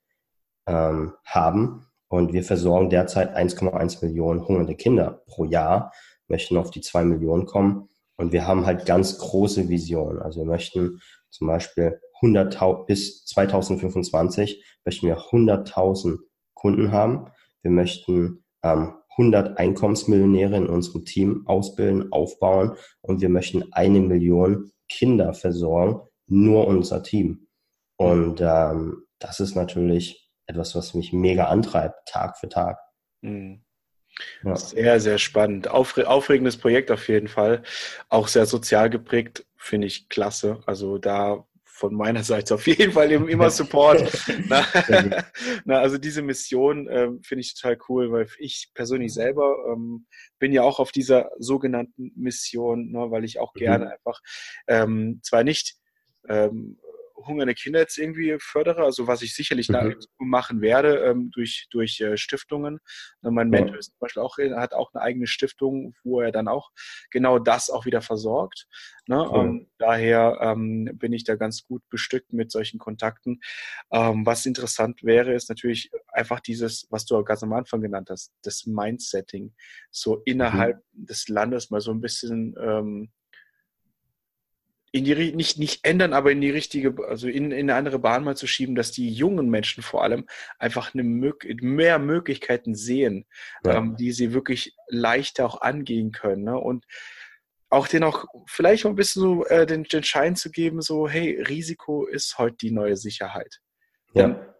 ähm, 0.67 1.13
haben. 1.23 1.87
Und 2.09 2.33
wir 2.33 2.43
versorgen 2.43 2.89
derzeit 2.89 3.37
1,1 3.37 4.05
Millionen 4.05 4.45
hungernde 4.45 4.75
Kinder 4.75 5.23
pro 5.27 5.45
Jahr, 5.45 5.93
möchten 6.27 6.57
auf 6.57 6.69
die 6.69 6.81
2 6.81 7.05
Millionen 7.05 7.45
kommen. 7.45 7.87
Und 8.21 8.33
wir 8.33 8.45
haben 8.45 8.67
halt 8.67 8.85
ganz 8.85 9.17
große 9.17 9.67
Visionen. 9.67 10.21
Also 10.21 10.41
wir 10.41 10.45
möchten 10.45 11.01
zum 11.31 11.47
Beispiel 11.47 11.99
100.000 12.21 12.85
bis 12.85 13.25
2025 13.25 14.63
möchten 14.85 15.07
wir 15.07 15.17
100.000 15.17 16.19
Kunden 16.53 16.91
haben. 16.91 17.31
Wir 17.63 17.71
möchten 17.71 18.43
ähm, 18.61 18.93
100 19.17 19.57
Einkommensmillionäre 19.57 20.55
in 20.55 20.67
unserem 20.67 21.03
Team 21.03 21.47
ausbilden, 21.47 22.11
aufbauen 22.11 22.77
und 23.01 23.21
wir 23.21 23.29
möchten 23.29 23.73
eine 23.73 24.01
Million 24.01 24.71
Kinder 24.87 25.33
versorgen, 25.33 26.07
nur 26.27 26.67
unser 26.67 27.01
Team. 27.01 27.47
Und 27.97 28.39
ähm, 28.39 29.03
das 29.17 29.39
ist 29.39 29.55
natürlich 29.55 30.29
etwas, 30.45 30.75
was 30.75 30.93
mich 30.93 31.11
mega 31.11 31.45
antreibt, 31.45 32.07
Tag 32.07 32.37
für 32.37 32.49
Tag. 32.49 32.77
Mhm. 33.21 33.63
Ja. 34.43 34.55
Sehr, 34.55 34.99
sehr 34.99 35.17
spannend. 35.17 35.67
Aufre 35.67 36.07
aufregendes 36.07 36.57
Projekt 36.57 36.91
auf 36.91 37.07
jeden 37.07 37.27
Fall. 37.27 37.63
Auch 38.09 38.27
sehr 38.27 38.45
sozial 38.45 38.89
geprägt, 38.89 39.45
finde 39.57 39.87
ich 39.87 40.09
klasse. 40.09 40.61
Also 40.65 40.97
da 40.97 41.45
von 41.81 41.95
meiner 41.95 42.23
Seite 42.23 42.55
auf 42.55 42.67
jeden 42.67 42.93
Fall 42.93 43.11
immer 43.11 43.49
Support. 43.49 44.03
na, 44.47 44.65
na, 45.65 45.79
also 45.79 45.97
diese 45.97 46.21
Mission 46.21 46.87
ähm, 46.89 47.21
finde 47.23 47.41
ich 47.41 47.55
total 47.55 47.77
cool, 47.89 48.11
weil 48.11 48.27
ich 48.37 48.69
persönlich 48.73 49.13
selber 49.13 49.55
ähm, 49.67 50.05
bin 50.39 50.53
ja 50.53 50.61
auch 50.61 50.79
auf 50.79 50.91
dieser 50.91 51.31
sogenannten 51.39 52.11
Mission, 52.15 52.91
ne, 52.91 53.09
weil 53.09 53.25
ich 53.25 53.39
auch 53.39 53.53
mhm. 53.55 53.59
gerne 53.59 53.91
einfach 53.91 54.21
ähm, 54.67 55.19
zwar 55.23 55.43
nicht 55.43 55.75
ähm, 56.29 56.77
hungernde 57.25 57.53
Kinder 57.53 57.79
jetzt 57.79 57.97
irgendwie 57.97 58.37
fördere, 58.39 58.83
also 58.83 59.07
was 59.07 59.21
ich 59.21 59.35
sicherlich 59.35 59.69
mhm. 59.69 59.95
machen 60.17 60.61
werde 60.61 60.97
ähm, 60.99 61.31
durch, 61.31 61.67
durch 61.71 61.99
äh, 62.01 62.17
Stiftungen. 62.17 62.79
Und 63.21 63.33
mein 63.33 63.49
Mentor 63.49 63.77
ist 63.77 63.91
zum 63.91 63.99
Beispiel 63.99 64.21
auch, 64.21 64.37
hat 64.37 64.73
auch 64.73 64.93
eine 64.93 65.03
eigene 65.03 65.27
Stiftung, 65.27 65.93
wo 66.03 66.21
er 66.21 66.31
dann 66.31 66.47
auch 66.47 66.71
genau 67.09 67.39
das 67.39 67.69
auch 67.69 67.85
wieder 67.85 68.01
versorgt. 68.01 68.67
Ne? 69.07 69.27
Cool. 69.29 69.39
Ähm, 69.39 69.67
daher 69.77 70.37
ähm, 70.41 70.89
bin 70.93 71.13
ich 71.13 71.23
da 71.23 71.35
ganz 71.35 71.63
gut 71.63 71.81
bestückt 71.89 72.33
mit 72.33 72.51
solchen 72.51 72.79
Kontakten. 72.79 73.41
Ähm, 73.91 74.25
was 74.25 74.45
interessant 74.45 75.03
wäre, 75.03 75.33
ist 75.33 75.49
natürlich 75.49 75.91
einfach 76.07 76.39
dieses, 76.39 76.87
was 76.89 77.05
du 77.05 77.23
ganz 77.23 77.43
am 77.43 77.53
Anfang 77.53 77.81
genannt 77.81 78.09
hast, 78.09 78.33
das 78.43 78.65
Mindsetting, 78.65 79.53
so 79.89 80.21
innerhalb 80.25 80.77
mhm. 80.93 81.05
des 81.05 81.27
Landes 81.27 81.69
mal 81.69 81.81
so 81.81 81.91
ein 81.91 82.01
bisschen 82.01 82.55
ähm, 82.59 83.11
in 84.91 85.05
die 85.05 85.33
nicht 85.33 85.57
nicht 85.57 85.85
ändern, 85.85 86.13
aber 86.13 86.31
in 86.31 86.41
die 86.41 86.49
richtige, 86.49 86.93
also 87.07 87.27
in, 87.27 87.51
in 87.51 87.69
eine 87.69 87.75
andere 87.75 87.99
Bahn 87.99 88.23
mal 88.23 88.35
zu 88.35 88.45
schieben, 88.45 88.75
dass 88.75 88.91
die 88.91 89.09
jungen 89.09 89.49
Menschen 89.49 89.83
vor 89.83 90.03
allem 90.03 90.25
einfach 90.59 90.93
eine 90.93 91.03
mehr 91.03 91.97
Möglichkeiten 91.97 92.75
sehen, 92.75 93.25
ja. 93.63 93.77
ähm, 93.77 93.95
die 93.95 94.11
sie 94.11 94.33
wirklich 94.33 94.75
leichter 94.87 95.45
auch 95.45 95.61
angehen 95.61 96.11
können. 96.11 96.43
Ne? 96.43 96.57
Und 96.57 96.85
auch 97.69 97.87
den 97.87 98.03
auch 98.03 98.25
vielleicht 98.47 98.83
mal 98.83 98.89
ein 98.89 98.97
bisschen 98.97 99.21
so 99.21 99.45
äh, 99.45 99.65
den, 99.65 99.85
den 99.85 100.03
Schein 100.03 100.35
zu 100.35 100.51
geben, 100.51 100.81
so 100.81 101.07
hey, 101.07 101.41
Risiko 101.41 102.05
ist 102.05 102.37
heute 102.37 102.57
die 102.57 102.71
neue 102.71 102.97
Sicherheit. 102.97 103.61
Ja. 104.13 104.53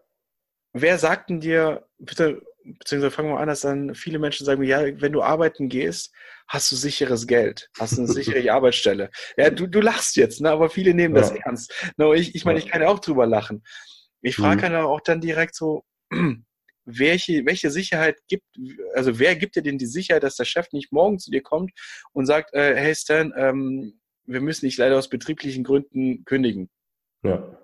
Wer 0.72 0.96
sagt 0.96 1.28
denn 1.28 1.40
dir, 1.40 1.86
bitte 1.98 2.42
beziehungsweise 2.64 3.10
fangen 3.10 3.30
wir 3.30 3.40
an, 3.40 3.48
dass 3.48 3.60
dann 3.60 3.94
viele 3.94 4.18
Menschen 4.18 4.46
sagen, 4.46 4.62
ja, 4.62 4.82
wenn 5.00 5.12
du 5.12 5.22
arbeiten 5.22 5.68
gehst, 5.68 6.12
hast 6.48 6.70
du 6.72 6.76
sicheres 6.76 7.26
Geld, 7.26 7.68
hast 7.78 7.98
eine 7.98 8.06
sichere 8.08 8.52
Arbeitsstelle. 8.52 9.10
Ja, 9.36 9.50
du, 9.50 9.66
du 9.66 9.80
lachst 9.80 10.16
jetzt, 10.16 10.40
ne? 10.40 10.50
aber 10.50 10.70
viele 10.70 10.94
nehmen 10.94 11.14
das 11.14 11.30
ernst. 11.30 11.72
Ne? 11.96 12.14
Ich, 12.16 12.34
ich 12.34 12.44
meine, 12.44 12.58
ich 12.58 12.66
kann 12.66 12.82
ja 12.82 12.88
auch 12.88 13.00
drüber 13.00 13.26
lachen. 13.26 13.62
Ich 14.20 14.36
frage 14.36 14.68
mhm. 14.68 14.72
dann 14.72 14.84
auch 14.84 15.00
dann 15.00 15.20
direkt 15.20 15.54
so, 15.54 15.84
welche, 16.84 17.46
welche 17.46 17.70
Sicherheit 17.70 18.18
gibt, 18.28 18.44
also 18.94 19.18
wer 19.18 19.36
gibt 19.36 19.56
dir 19.56 19.62
denn 19.62 19.78
die 19.78 19.86
Sicherheit, 19.86 20.22
dass 20.22 20.36
der 20.36 20.44
Chef 20.44 20.66
nicht 20.72 20.92
morgen 20.92 21.18
zu 21.18 21.30
dir 21.30 21.42
kommt 21.42 21.72
und 22.12 22.26
sagt, 22.26 22.54
äh, 22.54 22.76
hey 22.76 22.94
Stan, 22.94 23.32
ähm, 23.36 24.00
wir 24.24 24.40
müssen 24.40 24.66
dich 24.66 24.76
leider 24.76 24.98
aus 24.98 25.08
betrieblichen 25.08 25.64
Gründen 25.64 26.24
kündigen. 26.24 26.70
Ja. 27.22 27.58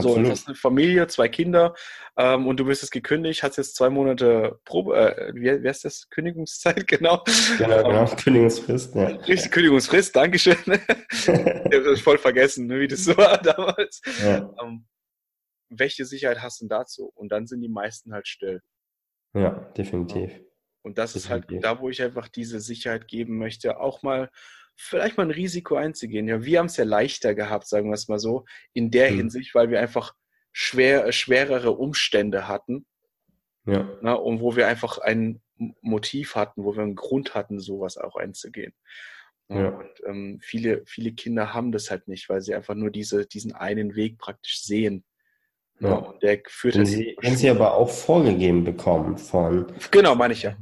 So, 0.00 0.16
du 0.16 0.28
hast 0.28 0.46
eine 0.46 0.56
Familie, 0.56 1.06
zwei 1.06 1.28
Kinder 1.28 1.74
ähm, 2.16 2.46
und 2.46 2.58
du 2.58 2.64
bist 2.64 2.82
jetzt 2.82 2.90
gekündigt, 2.90 3.42
hast 3.42 3.56
jetzt 3.56 3.76
zwei 3.76 3.90
Monate 3.90 4.60
Probe, 4.64 4.96
äh, 4.96 5.34
wie, 5.34 5.62
wie 5.62 5.68
heißt 5.68 5.84
das? 5.84 6.08
Kündigungszeit, 6.10 6.86
genau. 6.86 7.24
Genau, 7.58 7.82
genau. 7.82 8.04
Kündigungsfrist, 8.06 8.94
ja. 8.94 9.06
Richtig, 9.06 9.50
Kündigungsfrist, 9.50 10.14
Dankeschön. 10.14 10.56
ich 11.10 11.28
habe 11.28 11.84
das 11.84 12.00
voll 12.00 12.18
vergessen, 12.18 12.66
ne, 12.66 12.80
wie 12.80 12.88
das 12.88 13.04
so 13.04 13.16
war 13.16 13.38
damals. 13.38 14.00
Ja. 14.22 14.54
Ähm, 14.62 14.86
welche 15.70 16.04
Sicherheit 16.04 16.42
hast 16.42 16.60
du 16.60 16.64
denn 16.64 16.70
dazu? 16.70 17.10
Und 17.14 17.30
dann 17.30 17.46
sind 17.46 17.60
die 17.60 17.68
meisten 17.68 18.12
halt 18.12 18.26
still. 18.26 18.62
Ja, 19.34 19.50
definitiv. 19.76 20.30
Und 20.82 20.98
das 20.98 21.12
definitiv. 21.12 21.58
ist 21.58 21.62
halt 21.62 21.64
da, 21.64 21.80
wo 21.80 21.90
ich 21.90 22.02
einfach 22.02 22.28
diese 22.28 22.60
Sicherheit 22.60 23.08
geben 23.08 23.38
möchte, 23.38 23.78
auch 23.78 24.02
mal 24.02 24.30
vielleicht 24.78 25.16
mal 25.16 25.24
ein 25.24 25.32
Risiko 25.32 25.74
einzugehen. 25.74 26.28
Ja, 26.28 26.44
wir 26.44 26.60
haben 26.60 26.66
es 26.66 26.76
ja 26.76 26.84
leichter 26.84 27.34
gehabt, 27.34 27.66
sagen 27.66 27.88
wir 27.90 27.94
es 27.94 28.08
mal 28.08 28.20
so, 28.20 28.44
in 28.72 28.90
der 28.90 29.10
mhm. 29.10 29.16
Hinsicht, 29.16 29.54
weil 29.54 29.70
wir 29.70 29.80
einfach 29.80 30.14
schwer, 30.52 31.10
schwerere 31.12 31.72
Umstände 31.72 32.46
hatten. 32.46 32.86
Ja. 33.66 33.90
Na, 34.00 34.14
und 34.14 34.40
wo 34.40 34.56
wir 34.56 34.68
einfach 34.68 34.98
ein 34.98 35.42
Motiv 35.82 36.36
hatten, 36.36 36.64
wo 36.64 36.76
wir 36.76 36.84
einen 36.84 36.94
Grund 36.94 37.34
hatten, 37.34 37.58
sowas 37.58 37.98
auch 37.98 38.16
einzugehen. 38.16 38.72
Ja. 39.48 39.70
Und 39.70 39.90
ähm, 40.06 40.38
viele, 40.40 40.84
viele 40.86 41.12
Kinder 41.12 41.52
haben 41.54 41.72
das 41.72 41.90
halt 41.90 42.06
nicht, 42.06 42.28
weil 42.28 42.40
sie 42.40 42.54
einfach 42.54 42.74
nur 42.74 42.90
diese, 42.90 43.26
diesen 43.26 43.52
einen 43.52 43.96
Weg 43.96 44.18
praktisch 44.18 44.62
sehen. 44.62 45.04
Ja. 45.80 45.94
Und 45.94 46.22
der 46.22 46.40
führt 46.48 46.74
den 46.74 46.86
sie, 46.86 47.16
den 47.22 47.36
sie 47.36 47.48
aber 47.48 47.74
auch 47.74 47.88
vorgegeben 47.88 48.64
bekommen 48.64 49.16
von 49.16 49.66
genau 49.90 50.14
meine 50.14 50.34
ich 50.34 50.42
ja. 50.42 50.56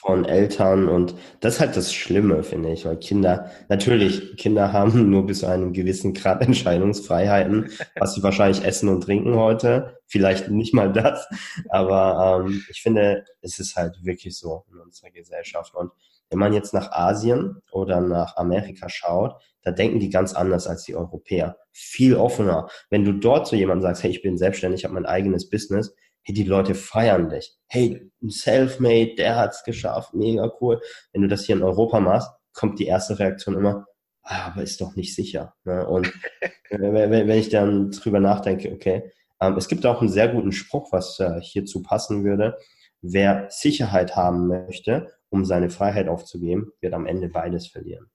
Von 0.00 0.24
Eltern 0.24 0.88
und 0.88 1.14
das 1.40 1.54
ist 1.54 1.60
halt 1.60 1.76
das 1.76 1.92
Schlimme 1.92 2.42
finde 2.42 2.72
ich 2.72 2.84
weil 2.86 2.96
Kinder 2.96 3.50
natürlich 3.68 4.36
Kinder 4.36 4.72
haben 4.72 5.10
nur 5.10 5.26
bis 5.26 5.40
zu 5.40 5.46
einem 5.46 5.72
gewissen 5.72 6.14
Grad 6.14 6.40
Entscheidungsfreiheiten 6.46 7.70
was 7.96 8.14
sie 8.14 8.22
wahrscheinlich 8.22 8.64
essen 8.64 8.88
und 8.88 9.02
trinken 9.02 9.36
heute. 9.36 9.98
Vielleicht 10.06 10.48
nicht 10.48 10.74
mal 10.74 10.92
das. 10.92 11.26
Aber 11.68 12.44
ähm, 12.44 12.64
ich 12.68 12.82
finde 12.82 13.24
es 13.40 13.58
ist 13.58 13.76
halt 13.76 13.96
wirklich 14.02 14.38
so 14.38 14.64
in 14.70 14.78
unserer 14.78 15.10
Gesellschaft. 15.10 15.74
Und 15.74 15.92
wenn 16.32 16.38
man 16.38 16.54
jetzt 16.54 16.72
nach 16.72 16.90
Asien 16.92 17.60
oder 17.70 18.00
nach 18.00 18.36
Amerika 18.36 18.88
schaut, 18.88 19.34
da 19.62 19.70
denken 19.70 20.00
die 20.00 20.08
ganz 20.08 20.32
anders 20.32 20.66
als 20.66 20.84
die 20.84 20.96
Europäer. 20.96 21.58
Viel 21.72 22.16
offener. 22.16 22.68
Wenn 22.88 23.04
du 23.04 23.12
dort 23.12 23.46
zu 23.46 23.54
jemandem 23.54 23.82
sagst, 23.82 24.02
hey, 24.02 24.10
ich 24.10 24.22
bin 24.22 24.38
selbstständig, 24.38 24.80
ich 24.80 24.84
habe 24.84 24.94
mein 24.94 25.04
eigenes 25.04 25.50
Business, 25.50 25.94
hey, 26.22 26.34
die 26.34 26.44
Leute 26.44 26.74
feiern 26.74 27.28
dich. 27.28 27.54
Hey, 27.68 28.10
ein 28.22 28.30
Selfmade, 28.30 29.14
der 29.16 29.36
hat's 29.36 29.62
geschafft, 29.62 30.14
mega 30.14 30.50
cool. 30.60 30.80
Wenn 31.12 31.20
du 31.20 31.28
das 31.28 31.44
hier 31.44 31.54
in 31.54 31.62
Europa 31.62 32.00
machst, 32.00 32.30
kommt 32.54 32.78
die 32.78 32.86
erste 32.86 33.18
Reaktion 33.18 33.54
immer, 33.54 33.84
ah, 34.22 34.46
aber 34.46 34.62
ist 34.62 34.80
doch 34.80 34.96
nicht 34.96 35.14
sicher. 35.14 35.54
Ne? 35.64 35.86
Und 35.86 36.10
wenn 36.70 37.30
ich 37.30 37.50
dann 37.50 37.90
drüber 37.90 38.20
nachdenke, 38.20 38.72
okay, 38.72 39.12
ähm, 39.38 39.58
es 39.58 39.68
gibt 39.68 39.84
auch 39.84 40.00
einen 40.00 40.08
sehr 40.08 40.28
guten 40.28 40.52
Spruch, 40.52 40.92
was 40.92 41.20
äh, 41.20 41.42
hierzu 41.42 41.82
passen 41.82 42.24
würde. 42.24 42.56
Wer 43.02 43.48
Sicherheit 43.50 44.16
haben 44.16 44.46
möchte 44.46 45.10
um 45.32 45.44
seine 45.44 45.70
Freiheit 45.70 46.08
aufzugeben, 46.08 46.72
wird 46.80 46.92
am 46.92 47.06
Ende 47.06 47.28
beides 47.28 47.66
verlieren. 47.66 48.10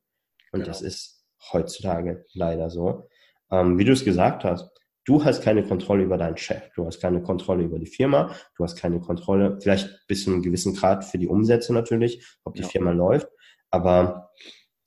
Und 0.52 0.62
genau. 0.62 0.68
das 0.68 0.82
ist 0.82 1.26
heutzutage 1.52 2.26
leider 2.34 2.70
so. 2.70 3.08
Ähm, 3.52 3.80
wie 3.80 3.86
du 3.86 3.92
es 3.92 4.06
gesagt 4.06 4.44
hast, 4.44 4.70
du 5.04 5.26
hast 5.26 5.42
keine 5.42 5.64
Kontrolle 5.64 6.04
über 6.04 6.18
deinen 6.18 6.38
Chef, 6.38 6.70
du 6.76 6.86
hast 6.86 7.02
keine 7.02 7.22
Kontrolle 7.24 7.64
über 7.64 7.80
die 7.80 7.88
Firma, 7.88 8.36
du 8.56 8.64
hast 8.64 8.76
keine 8.76 9.00
Kontrolle, 9.00 9.58
vielleicht 9.62 9.90
bis 10.08 10.26
zu 10.26 10.32
einem 10.32 10.44
gewissen 10.44 10.76
Grad 10.76 11.06
für 11.06 11.18
die 11.18 11.28
Umsätze 11.28 11.74
natürlich, 11.74 12.24
ob 12.44 12.54
die 12.54 12.62
ja. 12.62 12.68
Firma 12.68 12.92
läuft, 12.92 13.28
aber 13.72 14.30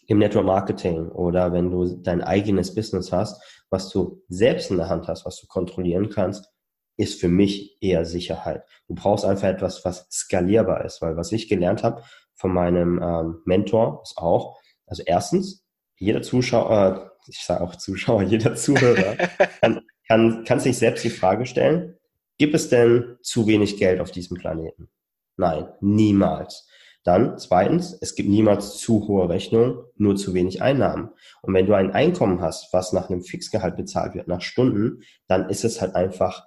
im 0.06 0.18
Network 0.18 0.46
Marketing 0.46 1.08
oder 1.08 1.52
wenn 1.52 1.70
du 1.70 1.96
dein 1.96 2.22
eigenes 2.22 2.74
Business 2.74 3.12
hast, 3.12 3.42
was 3.70 3.88
du 3.88 4.22
selbst 4.28 4.70
in 4.70 4.76
der 4.76 4.88
Hand 4.88 5.08
hast, 5.08 5.26
was 5.26 5.40
du 5.40 5.46
kontrollieren 5.48 6.10
kannst, 6.10 6.48
ist 7.00 7.20
für 7.20 7.28
mich 7.28 7.78
eher 7.80 8.04
Sicherheit. 8.04 8.64
Du 8.86 8.94
brauchst 8.94 9.24
einfach 9.24 9.48
etwas, 9.48 9.84
was 9.84 10.06
skalierbar 10.10 10.84
ist, 10.84 11.00
weil 11.00 11.16
was 11.16 11.32
ich 11.32 11.48
gelernt 11.48 11.82
habe 11.82 12.02
von 12.34 12.52
meinem 12.52 13.00
ähm, 13.02 13.42
Mentor 13.44 14.00
ist 14.02 14.16
auch, 14.16 14.60
also 14.86 15.02
erstens, 15.04 15.64
jeder 15.96 16.22
Zuschauer, 16.22 17.12
äh, 17.26 17.30
ich 17.30 17.40
sage 17.40 17.62
auch 17.62 17.76
Zuschauer, 17.76 18.22
jeder 18.24 18.54
Zuhörer 18.54 19.16
kann, 19.60 19.80
kann, 20.06 20.44
kann 20.44 20.60
sich 20.60 20.78
selbst 20.78 21.04
die 21.04 21.10
Frage 21.10 21.46
stellen, 21.46 21.96
gibt 22.38 22.54
es 22.54 22.68
denn 22.68 23.16
zu 23.22 23.46
wenig 23.46 23.76
Geld 23.76 24.00
auf 24.00 24.10
diesem 24.10 24.36
Planeten? 24.36 24.88
Nein, 25.36 25.68
niemals. 25.80 26.66
Dann 27.02 27.38
zweitens, 27.38 27.96
es 27.98 28.14
gibt 28.14 28.28
niemals 28.28 28.76
zu 28.76 29.08
hohe 29.08 29.28
Rechnungen, 29.28 29.78
nur 29.96 30.16
zu 30.16 30.34
wenig 30.34 30.60
Einnahmen. 30.60 31.10
Und 31.40 31.54
wenn 31.54 31.66
du 31.66 31.72
ein 31.72 31.92
Einkommen 31.92 32.42
hast, 32.42 32.72
was 32.74 32.92
nach 32.92 33.08
einem 33.08 33.22
Fixgehalt 33.22 33.76
bezahlt 33.76 34.14
wird, 34.14 34.28
nach 34.28 34.42
Stunden, 34.42 35.02
dann 35.26 35.48
ist 35.48 35.64
es 35.64 35.80
halt 35.80 35.94
einfach, 35.94 36.44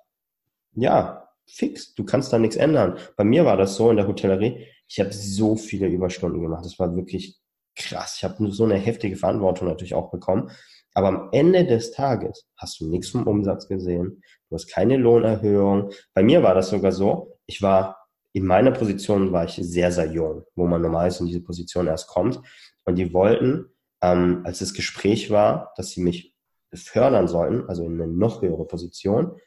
ja, 0.76 1.30
fix. 1.46 1.94
Du 1.96 2.04
kannst 2.04 2.32
da 2.32 2.40
nichts 2.40 2.56
ändern. 2.56 2.98
Bei 3.16 3.24
mir 3.24 3.46
war 3.46 3.58
das 3.58 3.76
so 3.76 3.90
in 3.90 3.98
der 3.98 4.08
Hotellerie, 4.08 4.68
ich 4.88 5.00
habe 5.00 5.12
so 5.12 5.56
viele 5.56 5.88
Überstunden 5.88 6.42
gemacht. 6.42 6.66
Das 6.66 6.78
war 6.80 6.96
wirklich 6.96 7.40
krass. 7.76 8.16
Ich 8.18 8.24
habe 8.24 8.52
so 8.52 8.64
eine 8.64 8.76
heftige 8.76 9.16
Verantwortung 9.16 9.68
natürlich 9.68 9.96
auch 9.96 10.12
bekommen. 10.12 10.52
Aber 10.94 11.08
am 11.08 11.30
Ende 11.32 11.66
des 11.66 11.92
Tages 11.92 12.46
hast 12.58 12.80
du 12.80 12.90
nichts 12.90 13.10
vom 13.10 13.26
Umsatz 13.26 13.68
gesehen. 13.68 14.22
Du 14.50 14.56
hast 14.56 14.68
keine 14.68 14.98
Lohnerhöhung. 14.98 15.92
Bei 16.14 16.22
mir 16.22 16.44
war 16.44 16.54
das 16.54 16.70
sogar 16.70 16.92
so. 16.92 17.40
Ich 17.48 17.62
war 17.62 18.04
in 18.34 18.46
meiner 18.46 18.72
Position 18.72 19.32
war 19.32 19.46
ich 19.46 19.56
sehr, 19.56 19.92
sehr 19.92 20.12
jung, 20.12 20.44
wo 20.56 20.66
man 20.66 20.82
normalerweise 20.82 21.22
in 21.22 21.28
diese 21.28 21.42
Position 21.42 21.88
erst 21.88 22.08
kommt. 22.08 22.42
Und 22.84 22.96
die 22.96 23.14
wollten, 23.14 23.66
ähm, 24.02 24.42
als 24.44 24.60
das 24.60 24.74
Gespräch 24.74 25.30
war, 25.30 25.72
dass 25.78 25.92
sie 25.92 26.02
mich 26.02 26.36
befördern 26.70 27.28
sollten, 27.28 27.70
also 27.70 27.86
in 27.86 28.02
eine 28.02 28.12
noch 28.12 28.42
höhere 28.42 28.66
Position, 28.66 29.38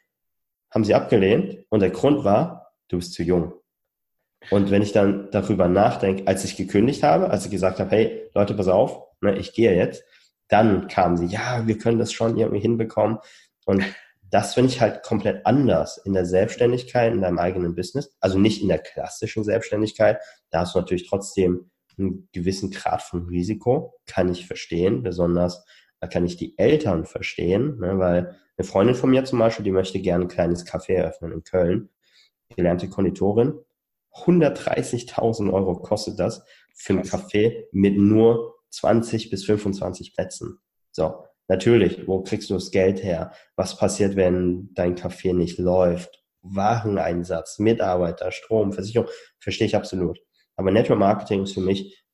haben 0.70 0.84
sie 0.84 0.94
abgelehnt. 0.94 1.64
Und 1.68 1.80
der 1.80 1.90
Grund 1.90 2.24
war, 2.24 2.72
du 2.88 2.98
bist 2.98 3.14
zu 3.14 3.22
jung. 3.22 3.54
Und 4.50 4.70
wenn 4.70 4.82
ich 4.82 4.92
dann 4.92 5.28
darüber 5.30 5.68
nachdenke, 5.68 6.26
als 6.26 6.44
ich 6.44 6.56
gekündigt 6.56 7.02
habe, 7.02 7.30
als 7.30 7.44
ich 7.44 7.50
gesagt 7.50 7.80
habe, 7.80 7.90
hey 7.90 8.30
Leute, 8.34 8.54
pass 8.54 8.68
auf, 8.68 9.02
ne, 9.20 9.36
ich 9.36 9.54
gehe 9.54 9.74
jetzt, 9.74 10.04
dann 10.48 10.86
kamen 10.86 11.16
sie, 11.16 11.26
ja, 11.26 11.66
wir 11.66 11.78
können 11.78 11.98
das 11.98 12.12
schon 12.12 12.36
irgendwie 12.36 12.60
hinbekommen. 12.60 13.18
Und 13.64 13.82
das 14.30 14.54
finde 14.54 14.70
ich 14.70 14.80
halt 14.80 15.02
komplett 15.02 15.44
anders 15.46 15.98
in 15.98 16.12
der 16.12 16.26
Selbstständigkeit, 16.26 17.12
in 17.12 17.22
deinem 17.22 17.38
eigenen 17.38 17.74
Business. 17.74 18.14
Also 18.20 18.38
nicht 18.38 18.62
in 18.62 18.68
der 18.68 18.78
klassischen 18.78 19.42
Selbstständigkeit. 19.42 20.20
Da 20.50 20.60
hast 20.60 20.74
du 20.74 20.78
natürlich 20.78 21.08
trotzdem 21.08 21.70
einen 21.98 22.28
gewissen 22.32 22.70
Grad 22.70 23.02
von 23.02 23.26
Risiko, 23.26 23.94
kann 24.06 24.30
ich 24.30 24.46
verstehen. 24.46 25.02
Besonders 25.02 25.64
da 26.00 26.06
kann 26.06 26.26
ich 26.26 26.36
die 26.36 26.58
Eltern 26.58 27.06
verstehen, 27.06 27.78
ne, 27.78 27.98
weil 27.98 28.36
eine 28.58 28.66
Freundin 28.66 28.94
von 28.94 29.10
mir 29.10 29.24
zum 29.24 29.38
Beispiel, 29.38 29.64
die 29.64 29.70
möchte 29.70 30.00
gerne 30.00 30.24
ein 30.24 30.28
kleines 30.28 30.66
Café 30.66 30.94
eröffnen 30.94 31.32
in 31.32 31.44
Köln. 31.44 31.90
Gelernte 32.54 32.88
Konditorin. 32.88 33.58
130.000 34.14 35.52
Euro 35.52 35.76
kostet 35.76 36.18
das 36.18 36.42
für 36.74 36.94
ein 36.94 37.02
Café 37.02 37.66
mit 37.70 37.98
nur 37.98 38.54
20 38.70 39.30
bis 39.30 39.44
25 39.44 40.14
Plätzen. 40.14 40.58
So, 40.90 41.24
natürlich, 41.48 42.06
wo 42.08 42.22
kriegst 42.22 42.48
du 42.48 42.54
das 42.54 42.70
Geld 42.70 43.02
her? 43.02 43.32
Was 43.56 43.76
passiert, 43.76 44.16
wenn 44.16 44.70
dein 44.74 44.96
Café 44.96 45.34
nicht 45.34 45.58
läuft? 45.58 46.24
Wareneinsatz, 46.40 47.58
Mitarbeiter, 47.58 48.30
Strom, 48.30 48.72
Versicherung, 48.72 49.08
verstehe 49.38 49.66
ich 49.66 49.76
absolut. 49.76 50.18
Aber 50.54 50.70
Network 50.70 50.98
Marketing 50.98 51.42
ist 51.42 51.54
für 51.54 51.60
mich 51.60 52.04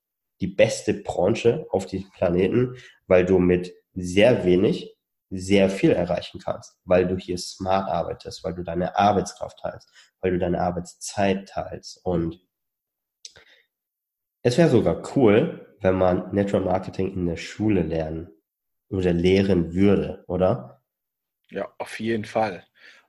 die 0.41 0.49
beste 0.49 0.95
Branche 0.95 1.67
auf 1.71 1.87
diesem 1.87 2.11
Planeten, 2.11 2.75
weil 3.07 3.25
du 3.25 3.39
mit 3.39 3.73
sehr 3.95 4.45
wenig 4.45 4.97
sehr 5.33 5.71
viel 5.71 5.90
erreichen 5.90 6.40
kannst, 6.40 6.79
weil 6.85 7.07
du 7.07 7.16
hier 7.16 7.38
smart 7.38 7.88
arbeitest, 7.88 8.45
weil 8.45 8.55
du 8.55 8.62
deine 8.62 8.97
Arbeitskraft 8.97 9.59
teilst, 9.59 9.90
weil 10.21 10.33
du 10.33 10.38
deine 10.38 10.61
Arbeitszeit 10.61 11.49
teilst. 11.49 12.05
Und 12.05 12.40
es 14.42 14.59
wäre 14.59 14.68
sogar 14.68 15.03
cool, 15.16 15.77
wenn 15.81 15.97
man 15.97 16.33
Network 16.35 16.64
Marketing 16.64 17.12
in 17.12 17.27
der 17.27 17.37
Schule 17.37 17.83
lernen 17.83 18.29
oder 18.88 19.12
lehren 19.12 19.73
würde, 19.75 20.25
oder? 20.27 20.83
Ja, 21.51 21.73
auf 21.79 21.99
jeden 21.99 22.25
Fall. 22.25 22.64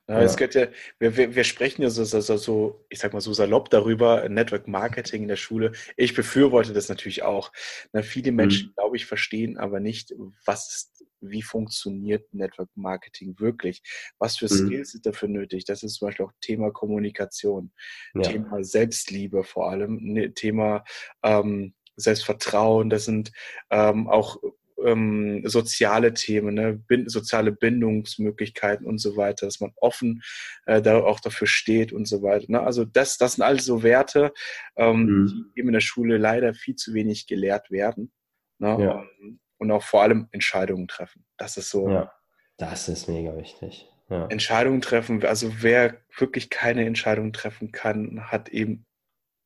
Ja. 0.06 0.20
Es 0.20 0.36
geht 0.36 0.54
ja, 0.54 0.66
wir, 0.98 1.16
wir, 1.16 1.34
wir 1.34 1.44
sprechen 1.44 1.80
ja 1.80 1.88
so, 1.88 2.04
so, 2.04 2.20
so, 2.20 2.84
ich 2.90 2.98
sag 2.98 3.14
mal 3.14 3.22
so 3.22 3.32
salopp 3.32 3.70
darüber, 3.70 4.28
Network 4.28 4.68
Marketing 4.68 5.22
in 5.22 5.28
der 5.28 5.36
Schule. 5.36 5.72
Ich 5.96 6.14
befürworte 6.14 6.74
das 6.74 6.90
natürlich 6.90 7.22
auch. 7.22 7.50
Na, 7.92 8.02
viele 8.02 8.30
mhm. 8.30 8.36
Menschen, 8.36 8.68
mhm. 8.68 8.74
glaube 8.74 8.96
ich, 8.96 9.06
verstehen 9.06 9.56
aber 9.56 9.80
nicht, 9.80 10.14
was 10.44 10.74
ist, 10.74 11.06
wie 11.30 11.42
funktioniert 11.42 12.32
Network 12.32 12.70
Marketing 12.74 13.38
wirklich? 13.38 13.82
Was 14.18 14.36
für 14.36 14.46
mhm. 14.46 14.66
Skills 14.66 14.90
sind 14.92 15.06
dafür 15.06 15.28
nötig? 15.28 15.64
Das 15.64 15.82
ist 15.82 15.94
zum 15.94 16.08
Beispiel 16.08 16.26
auch 16.26 16.32
Thema 16.40 16.70
Kommunikation, 16.70 17.72
ja. 18.14 18.22
Thema 18.22 18.62
Selbstliebe 18.64 19.44
vor 19.44 19.70
allem, 19.70 19.98
ne, 20.02 20.32
Thema 20.34 20.84
ähm, 21.22 21.74
Selbstvertrauen, 21.96 22.90
das 22.90 23.04
sind 23.04 23.32
ähm, 23.70 24.08
auch 24.08 24.38
ähm, 24.84 25.42
soziale 25.44 26.14
Themen, 26.14 26.54
ne? 26.54 26.74
Bind 26.74 27.10
soziale 27.10 27.52
Bindungsmöglichkeiten 27.52 28.86
und 28.86 28.98
so 28.98 29.16
weiter, 29.16 29.46
dass 29.46 29.60
man 29.60 29.72
offen 29.76 30.22
äh, 30.66 30.82
da 30.82 30.98
auch 30.98 31.20
dafür 31.20 31.46
steht 31.46 31.92
und 31.92 32.06
so 32.06 32.22
weiter. 32.22 32.46
Ne? 32.48 32.60
Also 32.60 32.84
das, 32.84 33.16
das 33.16 33.34
sind 33.34 33.44
alles 33.44 33.64
so 33.64 33.82
Werte, 33.82 34.32
ähm, 34.76 35.04
mhm. 35.04 35.26
die 35.26 35.60
eben 35.60 35.68
in 35.68 35.74
der 35.74 35.80
Schule 35.80 36.18
leider 36.18 36.54
viel 36.54 36.76
zu 36.76 36.94
wenig 36.94 37.26
gelehrt 37.26 37.70
werden. 37.70 38.12
Ne? 38.58 38.76
Ja. 38.80 39.04
Und 39.20 39.40
auch 39.70 39.82
vor 39.82 40.02
allem 40.02 40.28
Entscheidungen 40.32 40.88
treffen. 40.88 41.24
Das 41.36 41.56
ist 41.56 41.70
so. 41.70 41.88
Ja, 41.88 42.12
das 42.56 42.88
ist 42.88 43.08
mega 43.08 43.36
wichtig. 43.36 43.88
ja. 44.08 44.26
Entscheidungen 44.26 44.80
treffen. 44.80 45.24
Also 45.24 45.62
wer 45.62 45.98
wirklich 46.16 46.50
keine 46.50 46.84
Entscheidung 46.86 47.32
treffen 47.32 47.72
kann, 47.72 48.30
hat 48.30 48.48
eben, 48.48 48.86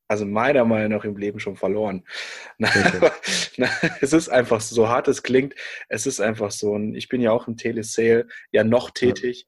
also 0.07 0.25
meiner 0.25 0.65
Meinung 0.65 0.91
nach 0.97 1.05
im 1.05 1.17
Leben 1.17 1.39
schon 1.39 1.55
verloren. 1.55 2.05
es 2.59 4.13
ist 4.13 4.29
einfach 4.29 4.61
so, 4.61 4.75
so 4.75 4.89
hart 4.89 5.07
es 5.07 5.23
klingt, 5.23 5.55
es 5.87 6.05
ist 6.05 6.19
einfach 6.19 6.51
so. 6.51 6.71
Und 6.71 6.95
ich 6.95 7.09
bin 7.09 7.21
ja 7.21 7.31
auch 7.31 7.47
im 7.47 7.57
Telesale 7.57 8.27
ja 8.51 8.63
noch 8.63 8.91
tätig. 8.91 9.47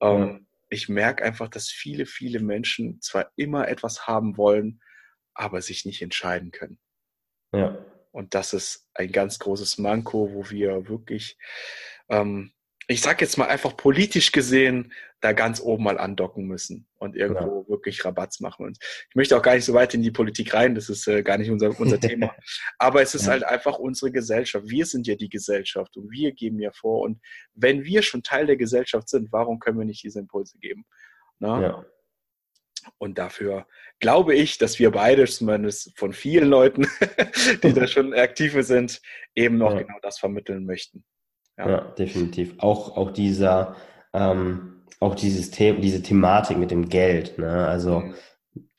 Ja. 0.00 0.14
Ähm, 0.14 0.46
ich 0.68 0.88
merke 0.88 1.24
einfach, 1.24 1.48
dass 1.48 1.68
viele, 1.68 2.06
viele 2.06 2.40
Menschen 2.40 3.00
zwar 3.00 3.30
immer 3.36 3.68
etwas 3.68 4.06
haben 4.06 4.36
wollen, 4.36 4.80
aber 5.34 5.62
sich 5.62 5.84
nicht 5.84 6.02
entscheiden 6.02 6.50
können. 6.50 6.78
Ja. 7.52 7.78
Und 8.16 8.34
das 8.34 8.52
ist 8.52 8.88
ein 8.94 9.12
ganz 9.12 9.38
großes 9.38 9.78
Manko, 9.78 10.32
wo 10.32 10.50
wir 10.50 10.88
wirklich 10.88 11.36
ähm, 12.08 12.52
ich 12.88 13.00
sag 13.00 13.20
jetzt 13.20 13.36
mal 13.36 13.48
einfach 13.48 13.76
politisch 13.76 14.32
gesehen, 14.32 14.92
da 15.20 15.32
ganz 15.32 15.60
oben 15.60 15.84
mal 15.84 15.98
andocken 15.98 16.46
müssen 16.46 16.86
und 16.98 17.16
irgendwo 17.16 17.62
ja. 17.62 17.68
wirklich 17.68 18.04
Rabatz 18.04 18.38
machen. 18.40 18.66
Und 18.66 18.78
ich 19.08 19.16
möchte 19.16 19.36
auch 19.36 19.42
gar 19.42 19.54
nicht 19.54 19.64
so 19.64 19.74
weit 19.74 19.94
in 19.94 20.02
die 20.02 20.10
Politik 20.10 20.54
rein, 20.54 20.74
das 20.74 20.88
ist 20.88 21.08
äh, 21.08 21.22
gar 21.22 21.38
nicht 21.38 21.50
unser, 21.50 21.78
unser 21.80 21.98
Thema. 22.00 22.34
Aber 22.78 23.02
es 23.02 23.14
ist 23.14 23.24
ja. 23.24 23.32
halt 23.32 23.44
einfach 23.44 23.78
unsere 23.78 24.12
Gesellschaft. 24.12 24.68
Wir 24.68 24.86
sind 24.86 25.06
ja 25.06 25.16
die 25.16 25.28
Gesellschaft 25.28 25.96
und 25.96 26.10
wir 26.12 26.32
geben 26.32 26.60
ja 26.60 26.70
vor. 26.72 27.00
Und 27.00 27.20
wenn 27.54 27.84
wir 27.84 28.02
schon 28.02 28.22
Teil 28.22 28.46
der 28.46 28.56
Gesellschaft 28.56 29.08
sind, 29.08 29.32
warum 29.32 29.58
können 29.58 29.78
wir 29.78 29.86
nicht 29.86 30.04
diese 30.04 30.20
Impulse 30.20 30.58
geben? 30.58 30.84
Ja. 31.40 31.84
Und 32.98 33.18
dafür 33.18 33.66
glaube 34.00 34.34
ich, 34.34 34.58
dass 34.58 34.78
wir 34.78 34.90
beide, 34.90 35.24
zumindest 35.26 35.98
von 35.98 36.12
vielen 36.12 36.48
Leuten, 36.48 36.86
die 37.62 37.72
da 37.72 37.86
schon 37.86 38.14
aktive 38.14 38.62
sind, 38.62 39.00
eben 39.34 39.58
noch 39.58 39.76
genau 39.76 39.98
das 40.02 40.18
vermitteln 40.18 40.66
möchten. 40.66 41.04
Ja, 41.58 41.68
ja 41.68 41.80
definitiv. 41.98 42.54
Auch, 42.58 42.96
auch 42.96 43.10
dieser, 43.10 43.76
ähm, 44.12 44.84
auch 45.00 45.14
dieses 45.14 45.50
Thema, 45.50 45.80
diese 45.80 46.02
Thematik 46.02 46.58
mit 46.58 46.70
dem 46.70 46.88
Geld, 46.88 47.38
ne? 47.38 47.66
Also 47.66 48.00
mhm. 48.00 48.14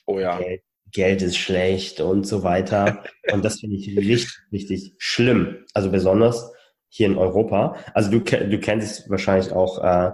oh, 0.05 0.19
ja. 0.19 0.37
Geld, 0.37 0.61
Geld 0.91 1.21
ist 1.21 1.37
schlecht 1.37 1.99
und 1.99 2.25
so 2.25 2.43
weiter. 2.43 3.03
und 3.31 3.43
das 3.43 3.59
finde 3.59 3.75
ich 3.75 3.97
richtig, 3.97 4.29
richtig 4.51 4.95
schlimm. 4.97 5.65
Also 5.73 5.91
besonders 5.91 6.51
hier 6.89 7.07
in 7.07 7.17
Europa. 7.17 7.75
Also 7.93 8.09
du, 8.11 8.19
du 8.19 8.59
kennst 8.59 8.99
es 8.99 9.09
wahrscheinlich 9.09 9.51
auch 9.51 9.83
äh, 9.83 10.11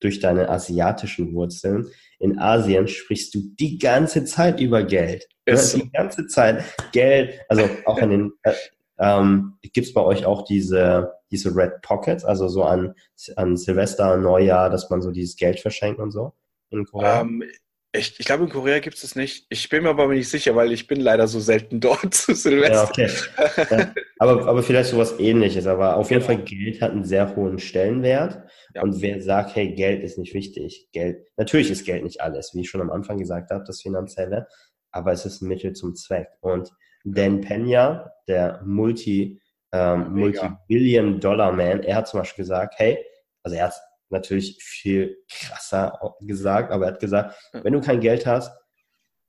durch 0.00 0.20
deine 0.20 0.48
asiatischen 0.48 1.34
Wurzeln. 1.34 1.86
In 2.24 2.38
Asien 2.38 2.88
sprichst 2.88 3.34
du 3.34 3.42
die 3.60 3.78
ganze 3.78 4.24
Zeit 4.24 4.58
über 4.58 4.82
Geld. 4.82 5.28
Ist 5.44 5.76
die 5.76 5.92
ganze 5.92 6.26
Zeit 6.26 6.64
Geld, 6.92 7.38
also 7.50 7.68
auch 7.84 7.98
in 7.98 8.08
den, 8.08 8.32
äh, 8.44 8.54
ähm, 8.98 9.58
Gibt 9.60 9.86
es 9.88 9.92
bei 9.92 10.00
euch 10.00 10.24
auch 10.24 10.46
diese, 10.46 11.12
diese 11.30 11.54
Red 11.54 11.82
Pockets, 11.82 12.24
also 12.24 12.48
so 12.48 12.62
an, 12.62 12.94
an 13.36 13.58
Silvester, 13.58 14.16
Neujahr, 14.16 14.70
dass 14.70 14.88
man 14.88 15.02
so 15.02 15.10
dieses 15.10 15.36
Geld 15.36 15.60
verschenkt 15.60 16.00
und 16.00 16.12
so 16.12 16.32
in 16.70 16.86
Korea? 16.86 17.20
Um, 17.20 17.42
ähm, 17.42 17.50
ich, 17.92 18.18
ich 18.18 18.24
glaube, 18.24 18.44
in 18.44 18.50
Korea 18.50 18.78
gibt 18.78 18.96
es 18.96 19.02
das 19.02 19.16
nicht. 19.16 19.44
Ich 19.50 19.68
bin 19.68 19.82
mir 19.82 19.90
aber 19.90 20.08
nicht 20.08 20.30
sicher, 20.30 20.56
weil 20.56 20.72
ich 20.72 20.86
bin 20.86 21.00
leider 21.00 21.28
so 21.28 21.40
selten 21.40 21.78
dort 21.80 22.14
zu 22.14 22.34
Silvester. 22.34 22.90
Ja, 22.96 23.10
okay. 23.58 23.86
Aber, 24.18 24.46
aber 24.46 24.62
vielleicht 24.62 24.90
sowas 24.90 25.18
ähnliches. 25.18 25.66
Aber 25.66 25.96
auf 25.96 26.10
jeden. 26.10 26.22
Fall, 26.22 26.38
Geld 26.38 26.80
hat 26.80 26.92
einen 26.92 27.04
sehr 27.04 27.34
hohen 27.36 27.58
Stellenwert. 27.58 28.42
Ja. 28.74 28.82
Und 28.82 29.00
wer 29.02 29.20
sagt, 29.20 29.54
hey, 29.56 29.74
Geld 29.74 30.02
ist 30.02 30.18
nicht 30.18 30.34
wichtig. 30.34 30.88
Geld, 30.92 31.26
natürlich 31.36 31.70
ist 31.70 31.84
Geld 31.84 32.04
nicht 32.04 32.20
alles, 32.20 32.52
wie 32.54 32.60
ich 32.60 32.70
schon 32.70 32.80
am 32.80 32.90
Anfang 32.90 33.18
gesagt 33.18 33.50
habe, 33.50 33.64
das 33.66 33.82
Finanzielle. 33.82 34.46
Aber 34.90 35.12
es 35.12 35.26
ist 35.26 35.42
ein 35.42 35.48
Mittel 35.48 35.72
zum 35.72 35.94
Zweck. 35.94 36.28
Und 36.40 36.70
Dan 37.04 37.40
Pena, 37.40 38.12
der 38.28 38.62
Multi, 38.64 39.40
ähm, 39.72 40.14
Multi-Billion-Dollar-Man, 40.14 41.82
er 41.82 41.96
hat 41.96 42.08
zum 42.08 42.20
Beispiel 42.20 42.44
gesagt, 42.44 42.74
hey, 42.78 43.04
also 43.42 43.56
er 43.56 43.66
hat 43.66 43.74
natürlich 44.10 44.56
viel 44.62 45.18
krasser 45.28 45.98
gesagt, 46.20 46.70
aber 46.70 46.86
er 46.86 46.92
hat 46.92 47.00
gesagt, 47.00 47.36
wenn 47.52 47.72
du 47.72 47.80
kein 47.80 48.00
Geld 48.00 48.26
hast, 48.26 48.56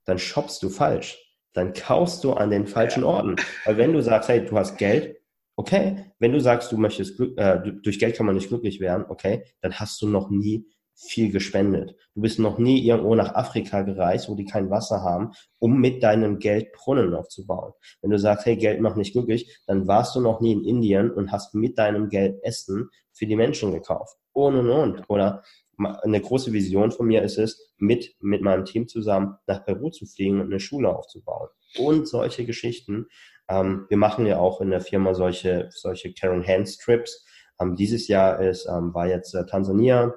dann 0.04 0.18
shoppst 0.18 0.62
du 0.62 0.70
falsch. 0.70 1.18
Dann 1.56 1.72
kaufst 1.72 2.22
du 2.22 2.34
an 2.34 2.50
den 2.50 2.66
falschen 2.66 3.02
Orten. 3.02 3.36
Weil 3.64 3.78
wenn 3.78 3.94
du 3.94 4.02
sagst, 4.02 4.28
hey, 4.28 4.44
du 4.44 4.56
hast 4.58 4.76
Geld, 4.76 5.16
okay. 5.56 6.12
Wenn 6.18 6.32
du 6.32 6.40
sagst, 6.40 6.70
du 6.70 6.76
möchtest, 6.76 7.18
äh, 7.18 7.60
durch 7.82 7.98
Geld 7.98 8.14
kann 8.14 8.26
man 8.26 8.34
nicht 8.34 8.48
glücklich 8.48 8.78
werden, 8.78 9.06
okay, 9.08 9.42
dann 9.62 9.72
hast 9.72 10.02
du 10.02 10.06
noch 10.06 10.28
nie 10.28 10.66
viel 10.94 11.32
gespendet. 11.32 11.94
Du 12.14 12.20
bist 12.20 12.38
noch 12.38 12.58
nie 12.58 12.86
irgendwo 12.86 13.14
nach 13.14 13.34
Afrika 13.34 13.82
gereist, 13.82 14.28
wo 14.28 14.34
die 14.34 14.44
kein 14.44 14.70
Wasser 14.70 15.02
haben, 15.02 15.32
um 15.58 15.80
mit 15.80 16.02
deinem 16.02 16.38
Geld 16.38 16.72
Brunnen 16.72 17.14
aufzubauen. 17.14 17.72
Wenn 18.02 18.10
du 18.10 18.18
sagst, 18.18 18.44
hey, 18.44 18.56
Geld 18.56 18.82
macht 18.82 18.98
nicht 18.98 19.12
glücklich, 19.12 19.58
dann 19.66 19.86
warst 19.88 20.14
du 20.14 20.20
noch 20.20 20.42
nie 20.42 20.52
in 20.52 20.64
Indien 20.64 21.10
und 21.10 21.32
hast 21.32 21.54
mit 21.54 21.78
deinem 21.78 22.10
Geld 22.10 22.38
Essen 22.42 22.90
für 23.12 23.26
die 23.26 23.36
Menschen 23.36 23.72
gekauft. 23.72 24.16
Und, 24.32 24.56
und, 24.56 24.70
und. 24.70 25.08
Oder 25.08 25.42
eine 25.78 26.20
große 26.20 26.52
Vision 26.52 26.90
von 26.90 27.06
mir 27.06 27.22
ist 27.22 27.38
es, 27.38 27.74
mit, 27.76 28.16
mit 28.20 28.42
meinem 28.42 28.64
Team 28.64 28.88
zusammen 28.88 29.36
nach 29.46 29.64
Peru 29.64 29.90
zu 29.90 30.06
fliegen 30.06 30.40
und 30.40 30.46
eine 30.46 30.60
Schule 30.60 30.88
aufzubauen. 30.94 31.48
Und 31.78 32.08
solche 32.08 32.44
Geschichten. 32.44 33.06
Ähm, 33.48 33.86
wir 33.88 33.96
machen 33.96 34.26
ja 34.26 34.38
auch 34.38 34.60
in 34.60 34.70
der 34.70 34.80
Firma 34.80 35.14
solche, 35.14 35.68
solche 35.70 36.12
Karen 36.14 36.46
Hands 36.46 36.76
Trips. 36.78 37.24
Ähm, 37.60 37.76
dieses 37.76 38.08
Jahr 38.08 38.40
ist, 38.40 38.66
ähm, 38.66 38.94
war 38.94 39.06
jetzt 39.06 39.34
äh, 39.34 39.44
Tansania, 39.46 40.14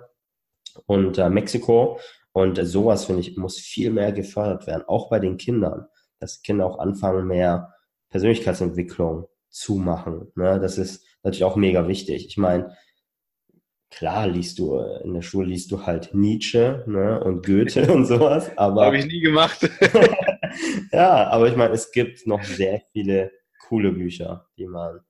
und 0.85 1.17
äh, 1.17 1.29
Mexiko. 1.29 1.99
Und 2.31 2.57
äh, 2.57 2.65
sowas, 2.65 3.05
finde 3.05 3.21
ich, 3.21 3.37
muss 3.37 3.57
viel 3.57 3.91
mehr 3.91 4.11
gefördert 4.11 4.67
werden, 4.67 4.83
auch 4.87 5.09
bei 5.09 5.19
den 5.19 5.37
Kindern, 5.37 5.87
dass 6.19 6.41
Kinder 6.41 6.65
auch 6.65 6.79
anfangen, 6.79 7.27
mehr 7.27 7.73
Persönlichkeitsentwicklung 8.09 9.27
zu 9.49 9.75
machen. 9.75 10.31
Ne? 10.35 10.59
Das 10.59 10.77
ist 10.77 11.05
natürlich 11.23 11.43
auch 11.43 11.55
mega 11.55 11.87
wichtig. 11.87 12.27
Ich 12.27 12.37
meine, 12.37 12.75
klar 13.91 14.27
liest 14.27 14.59
du, 14.59 14.77
äh, 14.79 15.03
in 15.03 15.13
der 15.13 15.21
Schule 15.21 15.47
liest 15.49 15.71
du 15.71 15.85
halt 15.85 16.13
Nietzsche 16.13 16.83
ne? 16.87 17.19
und 17.23 17.45
Goethe 17.45 17.91
und 17.93 18.05
sowas, 18.05 18.51
aber. 18.57 18.85
Habe 18.85 18.97
ich 18.97 19.05
nie 19.05 19.21
gemacht. 19.21 19.69
ja, 20.91 21.27
aber 21.29 21.47
ich 21.47 21.55
meine, 21.55 21.73
es 21.73 21.91
gibt 21.91 22.25
noch 22.27 22.43
sehr 22.43 22.81
viele 22.91 23.31
coole 23.67 23.91
Bücher, 23.91 24.47
die 24.57 24.67
man 24.67 25.01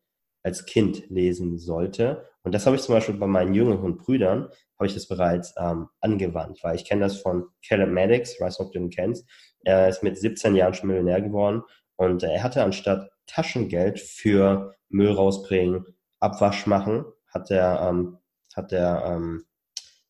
als 0.43 0.65
Kind 0.65 1.09
lesen 1.09 1.57
sollte. 1.57 2.25
Und 2.43 2.55
das 2.55 2.65
habe 2.65 2.75
ich 2.75 2.81
zum 2.81 2.95
Beispiel 2.95 3.15
bei 3.15 3.27
meinen 3.27 3.53
jüngeren 3.53 3.97
Brüdern, 3.97 4.49
habe 4.77 4.87
ich 4.87 4.93
das 4.93 5.07
bereits 5.07 5.53
ähm, 5.57 5.89
angewandt, 5.99 6.59
weil 6.63 6.75
ich 6.75 6.85
kenne 6.85 7.01
das 7.01 7.19
von 7.19 7.47
Caleb 7.67 7.89
Maddox, 7.89 8.39
weiß 8.39 8.59
nicht, 8.59 8.65
ob 8.65 8.73
du 8.73 8.79
ihn 8.79 8.89
kennst. 8.89 9.27
Er 9.63 9.89
ist 9.89 10.03
mit 10.03 10.17
17 10.17 10.55
Jahren 10.55 10.73
schon 10.73 10.87
Millionär 10.87 11.21
geworden 11.21 11.63
und 11.97 12.23
er 12.23 12.41
hatte 12.41 12.63
anstatt 12.63 13.09
Taschengeld 13.27 13.99
für 13.99 14.73
Müll 14.87 15.11
rausbringen, 15.11 15.85
Abwasch 16.21 16.65
machen, 16.65 17.05
hat 17.27 17.51
er, 17.51 17.87
ähm, 17.89 18.18
hat 18.55 18.71
er 18.71 19.05
ähm, 19.05 19.45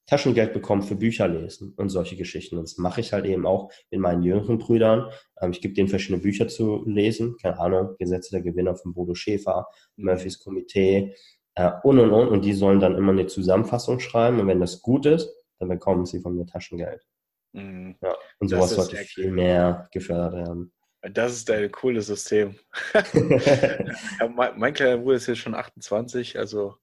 Taschengeld 0.10 0.54
bekommen 0.54 0.82
für 0.82 0.96
Bücher 0.96 1.28
lesen 1.28 1.74
und 1.78 1.90
solche 1.90 2.18
Geschichten. 2.18 2.58
Und 2.58 2.64
das 2.64 2.78
mache 2.78 3.00
ich 3.00 3.14
halt 3.14 3.26
eben 3.26 3.46
auch 3.46 3.72
mit 3.92 4.00
meinen 4.00 4.24
jüngeren 4.24 4.58
Brüdern. 4.58 5.12
Ähm, 5.40 5.52
ich 5.52 5.62
gebe 5.62 5.76
denen 5.76 5.88
verschiedene 5.88 6.22
Bücher 6.22 6.48
zu 6.48 6.84
lesen, 6.88 7.38
keine 7.40 7.60
Ahnung, 7.60 7.96
Gesetze 8.00 8.32
der 8.32 8.42
Gewinner 8.42 8.76
von 8.76 8.94
Bodo 8.94 9.14
Schäfer, 9.14 9.68
Murphys 9.98 10.40
Komitee 10.40 11.16
äh, 11.54 11.72
und 11.84 12.00
und 12.00 12.12
und. 12.12 12.28
Und 12.30 12.44
die 12.44 12.54
sollen 12.54 12.80
dann 12.80 12.96
immer 12.96 13.12
eine 13.12 13.28
Zusammenfassung 13.28 14.00
schreiben. 14.00 14.40
Und 14.40 14.48
wenn 14.48 14.60
das 14.60 14.82
gut 14.82 15.06
ist, 15.06 15.30
dann 15.60 15.70
bekommen 15.70 16.06
sie 16.08 16.22
von 16.22 16.36
mir 16.36 16.48
Taschengeld. 16.48 17.06
Mhm. 17.54 17.96
Ja, 18.02 18.16
und 18.40 18.48
sowas 18.48 18.72
sollte 18.72 18.98
viel 18.98 19.32
mehr 19.32 19.88
gefördert 19.92 20.34
werden. 20.34 20.72
Das 21.02 21.34
ist 21.34 21.50
ein 21.50 21.72
cooles 21.72 22.08
System. 22.08 22.56
ja, 22.94 24.28
mein, 24.28 24.60
mein, 24.60 24.74
kleiner 24.74 24.98
Bruder 24.98 25.16
ist 25.16 25.28
jetzt 25.28 25.38
schon 25.38 25.56
28, 25.56 26.38
also 26.38 26.76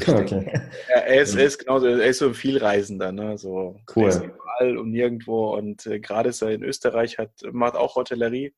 Okay. 0.00 0.06
Denke, 0.16 0.70
er, 0.88 1.06
er, 1.06 1.22
ist, 1.22 1.34
er 1.34 1.44
ist 1.44 1.58
genauso, 1.58 1.86
er 1.86 2.06
ist 2.06 2.18
so 2.18 2.28
ein 2.28 2.34
Vielreisender, 2.34 3.12
ne? 3.12 3.36
So 3.36 3.80
cool. 3.94 4.08
ist 4.08 4.22
überall 4.22 4.78
und 4.78 4.90
nirgendwo. 4.90 5.54
Und 5.54 5.86
äh, 5.86 6.00
gerade 6.00 6.30
ist 6.30 6.42
er 6.42 6.50
in 6.50 6.62
Österreich, 6.62 7.18
hat, 7.18 7.30
macht 7.52 7.74
auch 7.74 7.96
Hotellerie. 7.96 8.54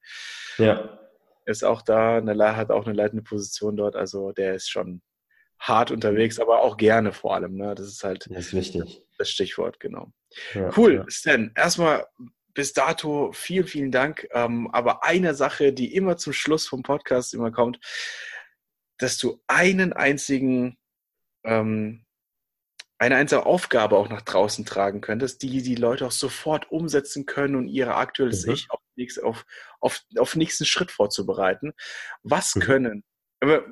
Ja. 0.58 0.98
Ist 1.46 1.64
auch 1.64 1.82
da, 1.82 2.18
eine, 2.18 2.56
hat 2.56 2.70
auch 2.70 2.86
eine 2.86 2.94
leitende 2.94 3.22
Position 3.22 3.76
dort. 3.76 3.96
Also 3.96 4.32
der 4.32 4.54
ist 4.54 4.70
schon 4.70 5.02
hart 5.58 5.90
unterwegs, 5.90 6.38
aber 6.38 6.62
auch 6.62 6.76
gerne 6.76 7.12
vor 7.12 7.34
allem. 7.34 7.56
Ne? 7.56 7.74
Das 7.74 7.86
ist 7.86 8.04
halt 8.04 8.26
das, 8.30 8.46
ist 8.46 8.54
wichtig. 8.54 9.02
das 9.18 9.30
Stichwort, 9.30 9.80
genau. 9.80 10.12
Ja, 10.54 10.70
cool, 10.76 10.94
ja. 10.94 11.04
Stan. 11.08 11.52
Erstmal 11.54 12.06
bis 12.54 12.72
dato 12.72 13.32
vielen, 13.32 13.66
vielen 13.66 13.90
Dank. 13.90 14.28
Ähm, 14.32 14.70
aber 14.72 15.04
eine 15.04 15.34
Sache, 15.34 15.72
die 15.72 15.94
immer 15.94 16.16
zum 16.16 16.32
Schluss 16.32 16.66
vom 16.66 16.82
Podcast 16.82 17.34
immer 17.34 17.50
kommt, 17.50 17.80
dass 18.98 19.18
du 19.18 19.42
einen 19.48 19.92
einzigen 19.92 20.78
ähm, 21.44 22.04
eine 22.98 23.16
einzelne 23.16 23.44
Aufgabe 23.44 23.96
auch 23.96 24.08
nach 24.08 24.22
draußen 24.22 24.64
tragen 24.64 25.00
könntest, 25.00 25.42
die 25.42 25.62
die 25.62 25.74
Leute 25.74 26.06
auch 26.06 26.12
sofort 26.12 26.70
umsetzen 26.70 27.26
können 27.26 27.54
und 27.56 27.68
ihre 27.68 27.96
aktuelles 27.96 28.46
mhm. 28.46 28.52
Ich 28.52 28.70
auf, 28.70 28.80
auf, 29.22 29.46
auf, 29.80 30.00
auf 30.18 30.36
nächsten 30.36 30.64
Schritt 30.64 30.90
vorzubereiten. 30.90 31.72
Was 32.22 32.54
mhm. 32.54 32.60
können, 32.60 33.04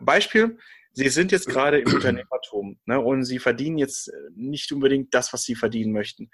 Beispiel, 0.01 0.59
Sie 0.95 1.09
sind 1.09 1.33
jetzt 1.33 1.49
gerade 1.49 1.79
im 1.79 1.95
Unternehmertum 1.95 2.79
ne, 2.85 3.01
und 3.01 3.25
Sie 3.25 3.39
verdienen 3.39 3.79
jetzt 3.79 4.09
äh, 4.09 4.12
nicht 4.35 4.70
unbedingt 4.73 5.14
das, 5.14 5.33
was 5.33 5.43
Sie 5.45 5.55
verdienen 5.55 5.93
möchten. 5.93 6.31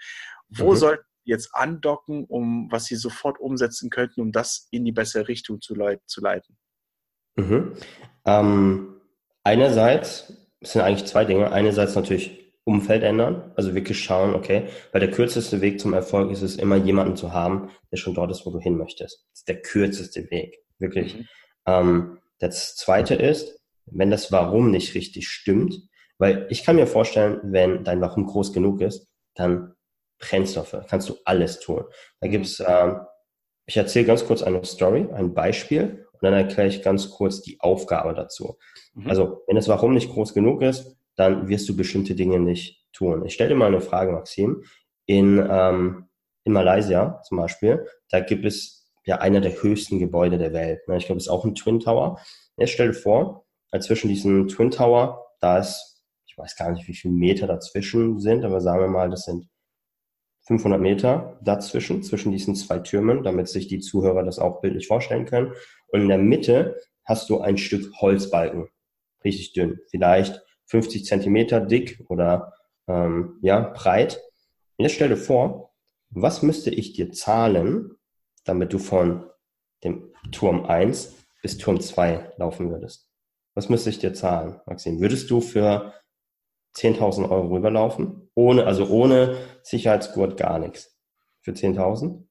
Wo 0.48 0.72
mhm. 0.72 0.76
sollten 0.76 1.04
Sie 1.24 1.30
jetzt 1.30 1.54
andocken, 1.54 2.24
um 2.24 2.68
was 2.70 2.86
Sie 2.86 2.96
sofort 2.96 3.38
umsetzen 3.38 3.90
könnten, 3.90 4.20
um 4.20 4.32
das 4.32 4.66
in 4.72 4.84
die 4.84 4.92
bessere 4.92 5.28
Richtung 5.28 5.60
zu 5.60 5.76
leiten? 5.76 6.58
Mhm. 7.36 7.74
Ähm, 8.24 9.00
einerseits 9.44 10.32
es 10.60 10.72
sind 10.72 10.82
eigentlich 10.82 11.06
zwei 11.06 11.24
Dinge. 11.24 11.52
Einerseits 11.52 11.94
natürlich 11.94 12.52
Umfeld 12.64 13.02
ändern, 13.02 13.52
also 13.56 13.74
wirklich 13.74 13.98
schauen, 13.98 14.34
okay, 14.34 14.64
weil 14.92 15.00
der 15.00 15.10
kürzeste 15.10 15.62
Weg 15.62 15.80
zum 15.80 15.94
Erfolg 15.94 16.30
ist 16.30 16.42
es 16.42 16.56
immer, 16.56 16.76
jemanden 16.76 17.16
zu 17.16 17.32
haben, 17.32 17.70
der 17.90 17.96
schon 17.96 18.12
dort 18.12 18.30
ist, 18.30 18.44
wo 18.44 18.50
du 18.50 18.60
hin 18.60 18.76
möchtest. 18.76 19.24
Das 19.30 19.40
ist 19.40 19.48
der 19.48 19.62
kürzeste 19.62 20.30
Weg, 20.30 20.58
wirklich. 20.78 21.16
Mhm. 21.16 21.28
Ähm, 21.66 22.18
das 22.40 22.76
zweite 22.76 23.14
ist, 23.14 23.58
wenn 23.86 24.10
das 24.10 24.30
Warum 24.32 24.70
nicht 24.70 24.94
richtig 24.94 25.28
stimmt, 25.28 25.80
weil 26.18 26.46
ich 26.50 26.62
kann 26.62 26.76
mir 26.76 26.86
vorstellen, 26.86 27.40
wenn 27.42 27.84
dein 27.84 28.02
Warum 28.02 28.26
groß 28.26 28.52
genug 28.52 28.82
ist, 28.82 29.08
dann 29.34 29.74
brennst 30.18 30.54
du 30.54 30.60
dafür, 30.60 30.84
kannst 30.86 31.08
du 31.08 31.16
alles 31.24 31.60
tun. 31.60 31.84
Da 32.20 32.26
mhm. 32.26 32.32
gibt's, 32.32 32.62
ähm, 32.66 33.00
ich 33.64 33.78
erzähle 33.78 34.04
ganz 34.04 34.26
kurz 34.26 34.42
eine 34.42 34.62
Story, 34.64 35.08
ein 35.14 35.32
Beispiel 35.32 36.06
und 36.20 36.22
dann 36.22 36.34
erkläre 36.34 36.68
ich 36.68 36.82
ganz 36.82 37.10
kurz 37.10 37.42
die 37.42 37.60
Aufgabe 37.60 38.14
dazu. 38.14 38.58
Mhm. 38.94 39.08
Also, 39.08 39.42
wenn 39.46 39.56
das 39.56 39.68
Warum 39.68 39.94
nicht 39.94 40.10
groß 40.10 40.34
genug 40.34 40.62
ist, 40.62 40.96
dann 41.16 41.48
wirst 41.48 41.68
du 41.68 41.76
bestimmte 41.76 42.14
Dinge 42.14 42.38
nicht 42.40 42.86
tun. 42.92 43.24
Ich 43.24 43.34
stelle 43.34 43.50
dir 43.50 43.56
mal 43.56 43.66
eine 43.66 43.80
Frage, 43.80 44.12
Maxim. 44.12 44.64
In, 45.06 45.44
ähm, 45.50 46.08
in 46.44 46.52
Malaysia 46.52 47.20
zum 47.22 47.38
Beispiel, 47.38 47.86
da 48.10 48.20
gibt 48.20 48.44
es 48.44 48.90
ja 49.04 49.16
einer 49.18 49.40
der 49.40 49.62
höchsten 49.62 49.98
Gebäude 49.98 50.38
der 50.38 50.52
Welt. 50.52 50.80
Ich 50.96 51.06
glaube, 51.06 51.18
es 51.18 51.24
ist 51.24 51.30
auch 51.32 51.44
ein 51.44 51.54
Twin 51.54 51.80
Tower. 51.80 52.20
Jetzt 52.56 52.72
stell 52.72 52.88
dir 52.88 52.94
vor, 52.94 53.46
zwischen 53.80 54.08
diesem 54.08 54.48
Twin 54.48 54.70
Tower, 54.70 55.26
da 55.40 55.58
ist, 55.58 56.02
ich 56.26 56.36
weiß 56.36 56.56
gar 56.56 56.72
nicht, 56.72 56.86
wie 56.88 56.94
viele 56.94 57.14
Meter 57.14 57.46
dazwischen 57.46 58.18
sind, 58.18 58.44
aber 58.44 58.60
sagen 58.60 58.80
wir 58.80 58.88
mal, 58.88 59.10
das 59.10 59.24
sind 59.24 59.48
500 60.48 60.80
Meter 60.80 61.38
dazwischen, 61.42 62.02
zwischen 62.02 62.32
diesen 62.32 62.56
zwei 62.56 62.78
Türmen, 62.78 63.22
damit 63.22 63.48
sich 63.48 63.68
die 63.68 63.80
Zuhörer 63.80 64.22
das 64.22 64.38
auch 64.38 64.62
bildlich 64.62 64.86
vorstellen 64.86 65.26
können. 65.26 65.52
Und 65.88 66.00
in 66.00 66.08
der 66.08 66.16
Mitte 66.16 66.76
hast 67.04 67.28
du 67.28 67.40
ein 67.40 67.58
Stück 67.58 67.92
Holzbalken, 68.00 68.68
richtig 69.22 69.52
dünn, 69.52 69.78
vielleicht 69.90 70.42
50 70.66 71.04
Zentimeter 71.04 71.60
dick 71.60 72.02
oder 72.08 72.54
ähm, 72.86 73.38
ja, 73.42 73.60
breit. 73.60 74.22
Und 74.78 74.84
jetzt 74.84 74.94
stell 74.94 75.10
dir 75.10 75.18
vor, 75.18 75.74
was 76.08 76.42
müsste 76.42 76.70
ich 76.70 76.94
dir 76.94 77.12
zahlen, 77.12 77.96
damit 78.44 78.72
du 78.72 78.78
von 78.78 79.26
dem 79.84 80.14
Turm 80.32 80.64
1 80.64 81.14
bis 81.42 81.58
Turm 81.58 81.78
2 81.78 82.32
laufen 82.38 82.70
würdest? 82.70 83.10
Was 83.52 83.68
müsste 83.68 83.90
ich 83.90 83.98
dir 83.98 84.14
zahlen, 84.14 84.60
Maxim? 84.64 84.98
Würdest 84.98 85.30
du 85.30 85.42
für 85.42 85.92
10.000 86.78 87.30
Euro 87.30 87.54
rüberlaufen? 87.54 88.30
Ohne, 88.34 88.66
also 88.66 88.88
ohne 88.88 89.36
Sicherheitsgurt 89.62 90.36
gar 90.36 90.58
nichts. 90.58 90.96
Für 91.42 91.52
10.000? 91.52 92.24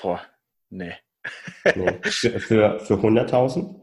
Boah, 0.00 0.20
nee. 0.70 0.94
nee. 1.74 1.98
Für, 2.02 2.40
für, 2.40 2.80
für 2.80 2.94
100.000? 2.94 3.80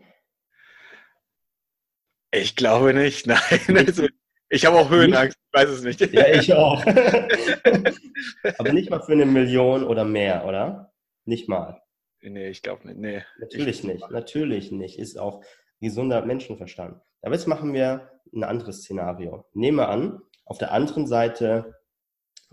Ich 2.31 2.55
glaube 2.55 2.93
nicht, 2.93 3.27
nein. 3.27 3.39
Also, 3.69 4.07
ich 4.49 4.65
habe 4.65 4.77
auch 4.77 4.89
Höhenangst, 4.89 5.37
ich 5.37 5.59
weiß 5.59 5.69
es 5.69 5.83
nicht. 5.83 6.01
Ja, 6.13 6.27
ich 6.27 6.53
auch. 6.53 6.83
Aber 8.57 8.73
nicht 8.73 8.89
mal 8.89 9.01
für 9.01 9.13
eine 9.13 9.25
Million 9.25 9.83
oder 9.83 10.05
mehr, 10.05 10.45
oder? 10.45 10.93
Nicht 11.25 11.47
mal. 11.47 11.81
Nee, 12.21 12.49
ich 12.49 12.61
glaube 12.61 12.87
nicht. 12.87 12.99
Nee. 12.99 13.23
Natürlich 13.39 13.83
nicht, 13.83 14.09
natürlich 14.09 14.71
nicht. 14.71 14.99
Ist 14.99 15.17
auch 15.17 15.43
gesunder 15.79 16.25
Menschenverstand. 16.25 16.99
Aber 17.21 17.33
jetzt 17.33 17.47
machen 17.47 17.73
wir 17.73 18.18
ein 18.33 18.43
anderes 18.43 18.81
Szenario. 18.81 19.45
Nehmen 19.53 19.77
wir 19.77 19.89
an, 19.89 20.21
auf 20.45 20.57
der 20.57 20.71
anderen 20.71 21.07
Seite 21.07 21.75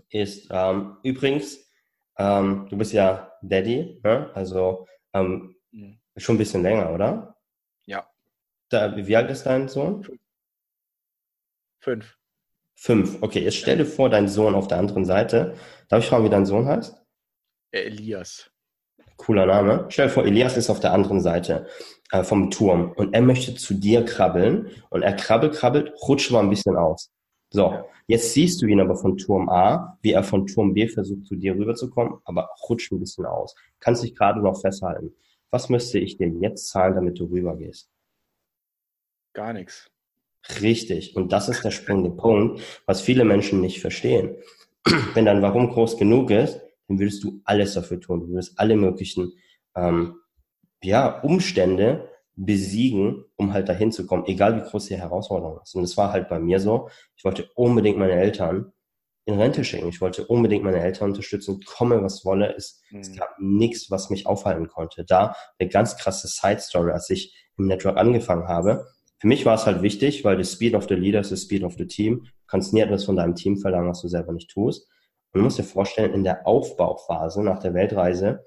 ist 0.09 0.47
ähm, 0.51 0.97
übrigens, 1.03 1.69
ähm, 2.17 2.67
du 2.69 2.77
bist 2.77 2.93
ja 2.93 3.31
Daddy, 3.41 3.99
ne? 4.03 4.31
also 4.33 4.87
ähm, 5.13 5.55
mhm. 5.71 5.99
schon 6.15 6.35
ein 6.35 6.39
bisschen 6.39 6.63
länger, 6.63 6.93
oder? 6.93 7.37
Da, 8.69 8.95
wie 8.95 9.15
alt 9.15 9.31
ist 9.31 9.45
dein 9.45 9.67
Sohn? 9.67 10.03
Fünf. 11.79 12.17
Fünf. 12.75 13.23
Okay, 13.23 13.43
jetzt 13.43 13.57
stell 13.57 13.77
dir 13.77 13.85
vor, 13.85 14.09
dein 14.09 14.27
Sohn 14.27 14.53
auf 14.53 14.67
der 14.67 14.77
anderen 14.77 15.05
Seite. 15.05 15.55
Darf 15.87 16.03
ich 16.03 16.09
fragen, 16.09 16.25
wie 16.25 16.29
dein 16.29 16.45
Sohn 16.45 16.67
heißt? 16.67 16.95
Elias. 17.71 18.51
Cooler 19.17 19.45
Name. 19.45 19.85
Stell 19.89 20.07
dir 20.07 20.13
vor, 20.13 20.25
Elias 20.25 20.57
ist 20.57 20.69
auf 20.69 20.79
der 20.79 20.93
anderen 20.93 21.19
Seite 21.21 21.67
äh, 22.11 22.23
vom 22.23 22.51
Turm 22.51 22.93
und 22.95 23.13
er 23.13 23.21
möchte 23.21 23.55
zu 23.55 23.73
dir 23.73 24.05
krabbeln 24.05 24.69
und 24.89 25.01
er 25.01 25.13
krabbelt, 25.13 25.53
krabbelt, 25.53 25.91
rutscht 26.07 26.31
mal 26.31 26.41
ein 26.41 26.49
bisschen 26.49 26.77
aus. 26.77 27.11
So, 27.49 27.83
jetzt 28.07 28.33
siehst 28.33 28.61
du 28.61 28.67
ihn 28.67 28.79
aber 28.79 28.95
von 28.95 29.17
Turm 29.17 29.49
A, 29.49 29.97
wie 30.01 30.11
er 30.11 30.23
von 30.23 30.47
Turm 30.47 30.73
B 30.73 30.87
versucht, 30.87 31.25
zu 31.25 31.35
dir 31.35 31.55
rüberzukommen, 31.55 32.19
aber 32.25 32.49
rutscht 32.67 32.91
ein 32.91 32.99
bisschen 32.99 33.25
aus. 33.25 33.55
Kannst 33.79 34.03
dich 34.03 34.15
gerade 34.15 34.41
noch 34.41 34.59
festhalten. 34.59 35.13
Was 35.49 35.69
müsste 35.69 35.97
ich 35.97 36.17
dir 36.17 36.27
jetzt 36.27 36.67
zahlen, 36.67 36.95
damit 36.95 37.19
du 37.19 37.25
rübergehst? 37.25 37.89
Gar 39.33 39.53
nichts. 39.53 39.89
Richtig. 40.61 41.15
Und 41.15 41.31
das 41.31 41.49
ist 41.49 41.63
der 41.63 41.71
springende 41.71 42.09
Punkt, 42.09 42.61
was 42.85 43.01
viele 43.01 43.23
Menschen 43.23 43.61
nicht 43.61 43.79
verstehen. 43.79 44.35
Wenn 45.13 45.25
dein 45.25 45.41
Warum 45.41 45.69
groß 45.69 45.97
genug 45.97 46.31
ist, 46.31 46.61
dann 46.87 46.99
würdest 46.99 47.23
du 47.23 47.41
alles 47.43 47.73
dafür 47.73 47.99
tun. 47.99 48.21
Du 48.21 48.27
würdest 48.29 48.57
alle 48.59 48.75
möglichen 48.75 49.33
ähm, 49.75 50.15
ja, 50.81 51.21
Umstände 51.21 52.09
besiegen, 52.35 53.25
um 53.35 53.53
halt 53.53 53.67
dahin 53.67 53.91
zu 53.91 54.05
kommen, 54.05 54.25
egal 54.27 54.55
wie 54.55 54.69
groß 54.69 54.87
die 54.87 54.97
Herausforderung 54.97 55.59
ist. 55.63 55.75
Und 55.75 55.81
das 55.81 55.97
war 55.97 56.11
halt 56.11 56.29
bei 56.29 56.39
mir 56.39 56.59
so. 56.59 56.89
Ich 57.15 57.23
wollte 57.23 57.49
unbedingt 57.55 57.97
meine 57.97 58.13
Eltern 58.13 58.71
in 59.25 59.39
Rente 59.39 59.65
schicken. 59.65 59.89
Ich 59.89 59.99
wollte 60.01 60.25
unbedingt 60.25 60.63
meine 60.63 60.79
Eltern 60.79 61.09
unterstützen, 61.09 61.59
komme 61.65 62.01
was 62.01 62.23
wolle. 62.23 62.55
Es, 62.55 62.81
mhm. 62.91 62.99
es 62.99 63.15
gab 63.15 63.35
nichts, 63.39 63.91
was 63.91 64.09
mich 64.09 64.27
aufhalten 64.27 64.67
konnte. 64.67 65.03
Da 65.03 65.35
eine 65.59 65.69
ganz 65.69 65.97
krasse 65.97 66.27
Side 66.27 66.59
Story, 66.59 66.91
als 66.91 67.09
ich 67.09 67.35
im 67.57 67.65
Network 67.65 67.97
angefangen 67.97 68.47
habe, 68.47 68.87
für 69.19 69.27
mich 69.27 69.45
war 69.45 69.55
es 69.55 69.65
halt 69.65 69.81
wichtig, 69.81 70.23
weil 70.23 70.37
das 70.37 70.51
Speed 70.51 70.75
of 70.75 70.87
the 70.87 70.93
Leader 70.93 71.21
ist 71.21 71.31
das 71.31 71.41
Speed 71.41 71.63
of 71.63 71.75
the 71.77 71.87
Team. 71.87 72.23
Du 72.23 72.29
kannst 72.47 72.71
nie 72.71 72.81
etwas 72.81 73.03
von 73.03 73.15
deinem 73.15 73.33
Team 73.33 73.57
verlangen, 73.57 73.89
was 73.89 74.01
du 74.01 74.07
selber 74.07 74.31
nicht 74.31 74.51
tust. 74.51 74.87
Du 75.37 75.43
musst 75.43 75.59
dir 75.59 75.63
vorstellen, 75.63 76.13
in 76.13 76.23
der 76.23 76.47
Aufbauphase 76.47 77.43
nach 77.43 77.59
der 77.59 77.73
Weltreise 77.73 78.43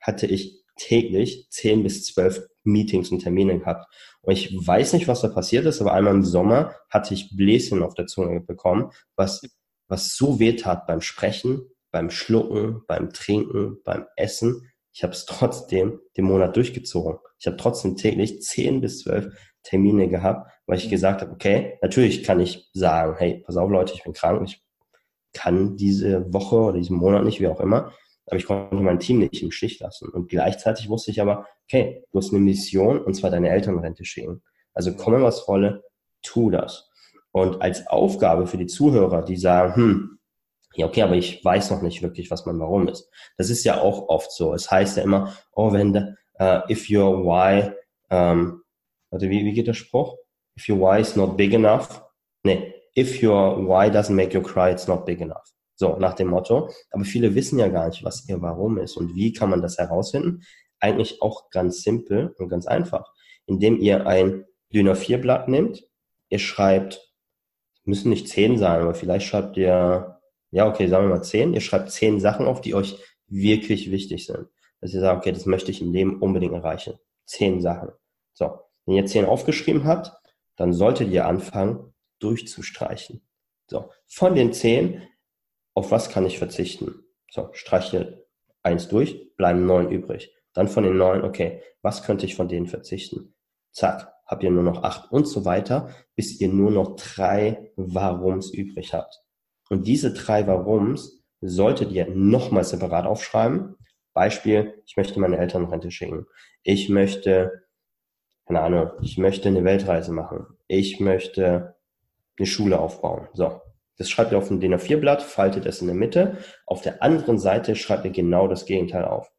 hatte 0.00 0.26
ich 0.26 0.64
täglich 0.76 1.48
zehn 1.50 1.82
bis 1.82 2.04
zwölf 2.04 2.46
Meetings 2.62 3.10
und 3.10 3.20
Termine 3.20 3.58
gehabt. 3.58 3.86
Und 4.22 4.34
ich 4.34 4.54
weiß 4.54 4.92
nicht, 4.92 5.08
was 5.08 5.20
da 5.20 5.28
passiert 5.28 5.66
ist, 5.66 5.80
aber 5.80 5.92
einmal 5.92 6.14
im 6.14 6.24
Sommer 6.24 6.74
hatte 6.90 7.14
ich 7.14 7.36
Bläschen 7.36 7.82
auf 7.82 7.94
der 7.94 8.06
Zunge 8.06 8.40
bekommen, 8.40 8.90
was, 9.16 9.42
was 9.88 10.14
so 10.14 10.38
weh 10.38 10.54
tat 10.54 10.86
beim 10.86 11.00
Sprechen, 11.00 11.62
beim 11.90 12.10
Schlucken, 12.10 12.82
beim 12.86 13.12
Trinken, 13.12 13.82
beim 13.84 14.06
Essen. 14.16 14.70
Ich 14.92 15.02
habe 15.02 15.12
es 15.12 15.26
trotzdem 15.26 16.00
den 16.16 16.24
Monat 16.24 16.56
durchgezogen. 16.56 17.18
Ich 17.38 17.46
habe 17.46 17.56
trotzdem 17.56 17.96
täglich 17.96 18.42
zehn 18.42 18.80
bis 18.80 19.00
zwölf 19.00 19.34
Termine 19.62 20.08
gehabt, 20.08 20.50
weil 20.66 20.78
ich 20.78 20.86
mhm. 20.86 20.90
gesagt 20.90 21.20
habe, 21.20 21.32
okay, 21.32 21.78
natürlich 21.82 22.22
kann 22.22 22.40
ich 22.40 22.68
sagen, 22.72 23.16
hey, 23.18 23.42
pass 23.44 23.56
auf 23.56 23.70
Leute, 23.70 23.94
ich 23.94 24.04
bin 24.04 24.12
krank, 24.12 24.42
ich 24.44 24.62
kann 25.32 25.76
diese 25.76 26.32
Woche 26.32 26.56
oder 26.56 26.78
diesen 26.78 26.96
Monat 26.96 27.24
nicht, 27.24 27.40
wie 27.40 27.48
auch 27.48 27.60
immer, 27.60 27.92
aber 28.26 28.36
ich 28.36 28.46
konnte 28.46 28.76
mein 28.76 29.00
Team 29.00 29.18
nicht 29.18 29.42
im 29.42 29.50
Stich 29.50 29.80
lassen. 29.80 30.08
Und 30.10 30.28
gleichzeitig 30.28 30.88
wusste 30.88 31.10
ich 31.10 31.20
aber, 31.20 31.46
okay, 31.64 32.04
du 32.12 32.18
hast 32.18 32.30
eine 32.30 32.40
Mission 32.40 33.00
und 33.00 33.14
zwar 33.14 33.30
deine 33.30 33.48
Elternrente 33.48 34.04
schicken. 34.04 34.42
Also 34.74 34.94
komme 34.94 35.22
was 35.22 35.48
wolle, 35.48 35.82
tu 36.22 36.50
das. 36.50 36.90
Und 37.32 37.62
als 37.62 37.86
Aufgabe 37.86 38.46
für 38.46 38.58
die 38.58 38.66
Zuhörer, 38.66 39.22
die 39.22 39.36
sagen, 39.36 39.74
hm, 39.74 40.18
ja, 40.74 40.86
okay, 40.86 41.02
aber 41.02 41.16
ich 41.16 41.44
weiß 41.44 41.70
noch 41.70 41.82
nicht 41.82 42.02
wirklich, 42.02 42.30
was 42.30 42.46
mein 42.46 42.58
Warum 42.60 42.88
ist. 42.88 43.10
Das 43.36 43.50
ist 43.50 43.64
ja 43.64 43.80
auch 43.80 44.08
oft 44.08 44.30
so. 44.30 44.54
Es 44.54 44.70
heißt 44.70 44.98
ja 44.98 45.02
immer, 45.02 45.34
oh, 45.52 45.72
wenn, 45.72 45.96
uh, 46.40 46.60
if 46.68 46.88
your 46.90 47.24
why 47.24 47.72
um, 48.10 48.62
Warte, 49.10 49.30
wie, 49.30 49.44
wie 49.44 49.52
geht 49.52 49.66
der 49.66 49.74
Spruch? 49.74 50.16
If 50.56 50.68
your 50.68 50.78
why 50.78 51.00
is 51.00 51.16
not 51.16 51.36
big 51.36 51.54
enough. 51.54 52.02
Nee, 52.42 52.74
if 52.98 53.22
your 53.22 53.56
why 53.66 53.88
doesn't 53.88 54.14
make 54.14 54.34
you 54.34 54.42
cry, 54.42 54.70
it's 54.70 54.88
not 54.88 55.06
big 55.06 55.20
enough. 55.20 55.54
So, 55.76 55.96
nach 55.96 56.14
dem 56.14 56.28
Motto. 56.28 56.70
Aber 56.90 57.04
viele 57.04 57.34
wissen 57.34 57.58
ja 57.58 57.68
gar 57.68 57.88
nicht, 57.88 58.02
was 58.04 58.28
ihr 58.28 58.42
Warum 58.42 58.78
ist 58.78 58.96
und 58.96 59.14
wie 59.14 59.32
kann 59.32 59.50
man 59.50 59.62
das 59.62 59.78
herausfinden. 59.78 60.42
Eigentlich 60.80 61.22
auch 61.22 61.50
ganz 61.50 61.82
simpel 61.82 62.34
und 62.38 62.48
ganz 62.48 62.66
einfach. 62.66 63.12
Indem 63.46 63.78
ihr 63.78 64.06
ein 64.06 64.44
DIN 64.72 64.88
A4-Blatt 64.88 65.48
nehmt, 65.48 65.84
ihr 66.28 66.40
schreibt, 66.40 67.12
müssen 67.84 68.10
nicht 68.10 68.28
zehn 68.28 68.58
sein, 68.58 68.80
aber 68.80 68.94
vielleicht 68.94 69.26
schreibt 69.26 69.56
ihr, 69.56 70.18
ja, 70.50 70.68
okay, 70.68 70.88
sagen 70.88 71.08
wir 71.08 71.16
mal 71.16 71.22
zehn, 71.22 71.54
ihr 71.54 71.60
schreibt 71.60 71.92
zehn 71.92 72.18
Sachen 72.20 72.46
auf, 72.46 72.60
die 72.60 72.74
euch 72.74 72.98
wirklich 73.28 73.90
wichtig 73.90 74.26
sind. 74.26 74.48
Dass 74.80 74.92
ihr 74.92 75.00
sagt, 75.00 75.18
okay, 75.18 75.32
das 75.32 75.46
möchte 75.46 75.70
ich 75.70 75.80
im 75.80 75.92
Leben 75.92 76.20
unbedingt 76.20 76.54
erreichen. 76.54 76.94
Zehn 77.24 77.60
Sachen. 77.60 77.90
So. 78.32 78.58
Wenn 78.84 78.96
ihr 78.96 79.06
zehn 79.06 79.26
aufgeschrieben 79.26 79.84
habt, 79.84 80.12
dann 80.56 80.72
solltet 80.72 81.10
ihr 81.10 81.26
anfangen, 81.26 81.92
durchzustreichen. 82.18 83.22
So, 83.66 83.90
von 84.06 84.34
den 84.34 84.52
zehn, 84.52 85.02
auf 85.74 85.90
was 85.90 86.10
kann 86.10 86.26
ich 86.26 86.38
verzichten? 86.38 87.04
So, 87.30 87.50
streiche 87.52 88.26
eins 88.62 88.88
durch, 88.88 89.34
bleiben 89.36 89.66
neun 89.66 89.90
übrig. 89.90 90.34
Dann 90.54 90.68
von 90.68 90.84
den 90.84 90.96
neun, 90.96 91.22
okay, 91.22 91.62
was 91.82 92.02
könnte 92.02 92.26
ich 92.26 92.34
von 92.34 92.48
denen 92.48 92.66
verzichten? 92.66 93.34
Zack, 93.72 94.12
habt 94.26 94.42
ihr 94.42 94.50
nur 94.50 94.62
noch 94.62 94.82
acht 94.82 95.12
und 95.12 95.26
so 95.26 95.44
weiter, 95.44 95.90
bis 96.16 96.40
ihr 96.40 96.48
nur 96.48 96.70
noch 96.70 96.96
drei 96.96 97.72
Warums 97.76 98.50
übrig 98.52 98.94
habt. 98.94 99.22
Und 99.68 99.86
diese 99.86 100.12
drei 100.12 100.46
Warums 100.46 101.22
solltet 101.40 101.92
ihr 101.92 102.08
nochmal 102.08 102.64
separat 102.64 103.06
aufschreiben. 103.06 103.76
Beispiel, 104.14 104.82
ich 104.86 104.96
möchte 104.96 105.20
meine 105.20 105.38
Eltern 105.38 105.66
Rente 105.66 105.90
schicken. 105.90 106.26
Ich 106.62 106.88
möchte 106.88 107.68
keine 108.48 108.62
Ahnung, 108.62 108.90
ich 109.02 109.18
möchte 109.18 109.48
eine 109.48 109.62
Weltreise 109.62 110.10
machen. 110.10 110.46
Ich 110.68 111.00
möchte 111.00 111.76
eine 112.38 112.46
Schule 112.46 112.78
aufbauen. 112.78 113.28
So, 113.34 113.60
Das 113.96 114.08
schreibt 114.10 114.32
ihr 114.32 114.38
auf 114.38 114.50
ein 114.50 114.60
DIN 114.60 114.74
A4-Blatt, 114.74 115.22
faltet 115.22 115.66
es 115.66 115.80
in 115.80 115.88
der 115.88 115.96
Mitte. 115.96 116.38
Auf 116.66 116.82
der 116.82 117.02
anderen 117.02 117.38
Seite 117.38 117.74
schreibt 117.76 118.04
ihr 118.04 118.12
genau 118.12 118.48
das 118.48 118.64
Gegenteil 118.64 119.04
auf. 119.04 119.30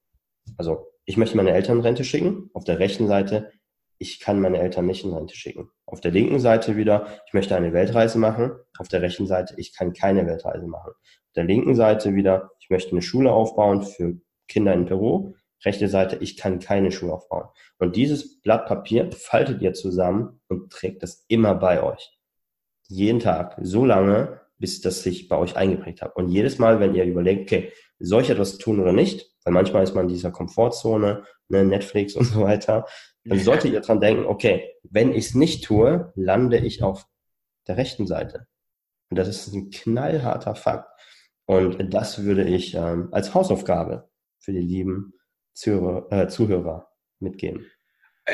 Also, 0.58 0.88
ich 1.06 1.18
möchte 1.18 1.38
meine 1.38 1.52
Eltern 1.52 1.78
in 1.78 1.84
Rente 1.84 2.04
schicken. 2.04 2.50
Auf 2.54 2.66
der 2.66 2.80
rechten 2.80 3.08
Seite, 3.08 3.52
ich 3.98 4.20
kann 4.20 4.40
meine 4.40 4.60
Eltern 4.60 4.86
nicht 4.86 5.04
in 5.04 5.14
Rente 5.14 5.36
schicken. 5.36 5.70
Auf 5.86 6.02
der 6.02 6.12
linken 6.12 6.40
Seite 6.40 6.78
wieder, 6.78 7.08
ich 7.28 7.34
möchte 7.34 7.56
eine 7.56 7.74
Weltreise 7.74 8.20
machen. 8.20 8.52
Auf 8.78 8.88
der 8.88 9.02
rechten 9.02 9.28
Seite, 9.28 9.56
ich 9.58 9.76
kann 9.76 9.94
keine 9.94 10.26
Weltreise 10.28 10.68
machen. 10.68 10.92
Auf 10.92 11.34
der 11.36 11.46
linken 11.46 11.76
Seite 11.76 12.16
wieder, 12.16 12.52
ich 12.60 12.70
möchte 12.70 12.92
eine 12.92 13.02
Schule 13.02 13.32
aufbauen 13.32 13.84
für 13.84 14.20
Kinder 14.48 14.74
in 14.74 14.86
Peru. 14.86 15.34
Rechte 15.66 15.90
Seite, 15.90 16.18
ich 16.22 16.38
kann 16.38 16.60
keine 16.60 16.92
Schule 16.92 17.14
aufbauen. 17.14 17.50
Und 17.78 17.96
dieses 17.96 18.42
Blatt 18.42 18.66
Papier 18.68 19.12
faltet 19.12 19.62
ihr 19.62 19.74
zusammen 19.74 20.42
und 20.48 20.72
trägt 20.72 21.04
das 21.04 21.26
immer 21.28 21.56
bei 21.56 21.84
euch. 21.84 22.19
Jeden 22.90 23.20
Tag, 23.20 23.56
so 23.62 23.86
lange, 23.86 24.42
bis 24.58 24.82
das 24.82 25.04
sich 25.04 25.28
bei 25.30 25.38
euch 25.38 25.56
eingeprägt 25.56 26.02
hat. 26.02 26.16
Und 26.16 26.30
jedes 26.30 26.60
Mal, 26.60 26.80
wenn 26.80 26.94
ihr 26.94 27.06
überlegt, 27.06 27.44
okay, 27.44 27.72
soll 28.00 28.24
ich 28.24 28.30
etwas 28.30 28.58
tun 28.58 28.80
oder 28.80 28.94
nicht, 28.94 29.32
weil 29.44 29.54
manchmal 29.54 29.84
ist 29.84 29.96
man 29.96 30.06
in 30.06 30.14
dieser 30.14 30.32
Komfortzone, 30.32 31.24
ne, 31.48 31.64
Netflix 31.64 32.16
und 32.16 32.24
so 32.26 32.42
weiter, 32.42 32.86
dann 33.26 33.40
solltet 33.40 33.72
ihr 33.72 33.82
dran 33.82 34.00
denken, 34.00 34.26
okay, 34.26 34.74
wenn 34.84 35.12
ich 35.12 35.28
es 35.28 35.36
nicht 35.36 35.64
tue, 35.64 36.12
lande 36.16 36.58
ich 36.58 36.84
auf 36.84 37.06
der 37.68 37.78
rechten 37.78 38.08
Seite. 38.08 38.48
Und 39.10 39.18
das 39.18 39.28
ist 39.28 39.54
ein 39.54 39.70
knallharter 39.70 40.56
Fakt. 40.56 40.90
Und 41.46 41.94
das 41.94 42.24
würde 42.24 42.44
ich 42.44 42.76
ähm, 42.76 43.10
als 43.12 43.34
Hausaufgabe 43.34 44.10
für 44.40 44.52
die 44.52 44.60
lieben 44.60 45.14
Zuhörer, 45.54 46.12
äh, 46.12 46.28
Zuhörer 46.28 46.90
mitgeben. 47.20 47.66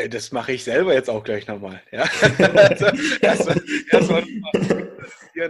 Das 0.09 0.31
mache 0.31 0.53
ich 0.53 0.63
selber 0.63 0.93
jetzt 0.93 1.09
auch 1.09 1.23
gleich 1.23 1.47
nochmal. 1.47 1.81
Ja? 1.91 2.03
also, 2.39 2.85
erstmal, 3.21 3.61
erstmal, 3.91 4.23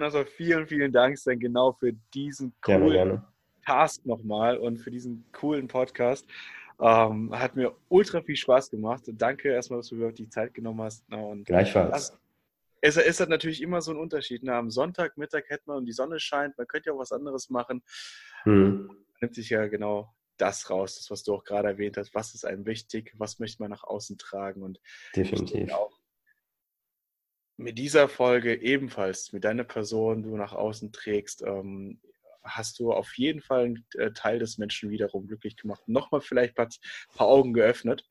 also 0.02 0.24
vielen, 0.24 0.68
vielen 0.68 0.92
Dank, 0.92 1.18
Sven, 1.18 1.40
genau 1.40 1.74
für 1.74 1.94
diesen 2.14 2.54
coolen 2.62 2.82
gerne, 2.82 2.94
gerne. 2.94 3.28
Task 3.66 4.06
nochmal 4.06 4.58
und 4.58 4.78
für 4.78 4.92
diesen 4.92 5.26
coolen 5.32 5.68
Podcast. 5.68 6.28
Ähm, 6.80 7.32
hat 7.38 7.56
mir 7.56 7.74
ultra 7.88 8.22
viel 8.22 8.36
Spaß 8.36 8.70
gemacht. 8.70 9.04
Danke 9.08 9.50
erstmal, 9.50 9.80
dass 9.80 9.88
du 9.88 9.96
überhaupt 9.96 10.20
die 10.20 10.30
Zeit 10.30 10.54
genommen 10.54 10.82
hast. 10.82 11.04
Und 11.12 11.46
Gleichfalls. 11.46 12.18
Es 12.82 12.98
ist 12.98 13.20
halt 13.20 13.30
natürlich 13.30 13.62
immer 13.62 13.82
so 13.82 13.92
ein 13.92 13.98
Unterschied. 13.98 14.44
Ne? 14.44 14.54
Am 14.54 14.70
Sonntag, 14.70 15.18
Mittag 15.18 15.50
hätte 15.50 15.64
man 15.66 15.78
und 15.78 15.86
die 15.86 15.94
Sonne 15.94 16.20
scheint, 16.20 16.58
man 16.58 16.68
könnte 16.68 16.90
ja 16.90 16.94
auch 16.94 17.00
was 17.00 17.12
anderes 17.12 17.50
machen. 17.50 17.82
Hm. 18.44 18.88
Man 18.88 18.98
nimmt 19.22 19.36
sich 19.36 19.50
ja 19.50 19.66
genau 19.68 20.14
das 20.38 20.70
raus, 20.70 20.96
das, 20.96 21.10
was 21.12 21.24
du 21.24 21.34
auch 21.34 21.44
gerade 21.44 21.70
erwähnt 21.70 21.98
hast. 21.98 22.14
Was 22.14 22.34
ist 22.34 22.46
einem 22.46 22.66
wichtig? 22.66 23.14
Was 23.18 23.40
möchte 23.40 23.62
man 23.62 23.72
nach 23.72 23.84
außen 23.84 24.18
tragen? 24.18 24.64
Und 24.64 24.80
definitiv 25.16 25.72
auch 25.72 25.98
mit 27.58 27.78
dieser 27.78 28.10
Folge 28.10 28.62
ebenfalls, 28.62 29.32
mit 29.32 29.44
deiner 29.44 29.64
Person, 29.64 30.24
du 30.24 30.36
nach 30.36 30.54
außen 30.54 30.92
trägst, 30.92 31.42
ähm, 31.42 32.00
hast 32.44 32.80
du 32.80 32.92
auf 32.92 33.18
jeden 33.18 33.42
Fall 33.42 33.66
einen 33.66 33.86
äh, 33.96 34.12
Teil 34.12 34.40
des 34.40 34.58
Menschen 34.58 34.90
wiederum 34.90 35.28
glücklich 35.28 35.56
gemacht. 35.56 35.82
Nochmal 35.88 36.22
vielleicht 36.22 36.60
ein 36.60 36.70
paar 37.16 37.28
Augen 37.28 37.54
geöffnet. 37.54 38.06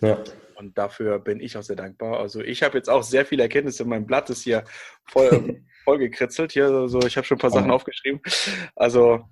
Ja. 0.00 0.22
Und 0.56 0.76
dafür 0.76 1.18
bin 1.18 1.40
ich 1.40 1.56
auch 1.56 1.62
sehr 1.62 1.76
dankbar. 1.76 2.20
Also 2.20 2.40
ich 2.40 2.62
habe 2.62 2.76
jetzt 2.76 2.90
auch 2.90 3.02
sehr 3.02 3.26
viele 3.26 3.44
Erkenntnisse. 3.44 3.84
Mein 3.84 4.06
Blatt 4.06 4.30
ist 4.30 4.42
hier 4.42 4.64
voll, 5.06 5.62
voll 5.84 5.98
gekritzelt. 5.98 6.52
Hier, 6.52 6.66
also 6.66 7.00
ich 7.00 7.16
habe 7.16 7.26
schon 7.26 7.36
ein 7.36 7.40
paar 7.40 7.50
Sachen 7.50 7.70
aufgeschrieben. 7.70 8.20
Also 8.76 9.28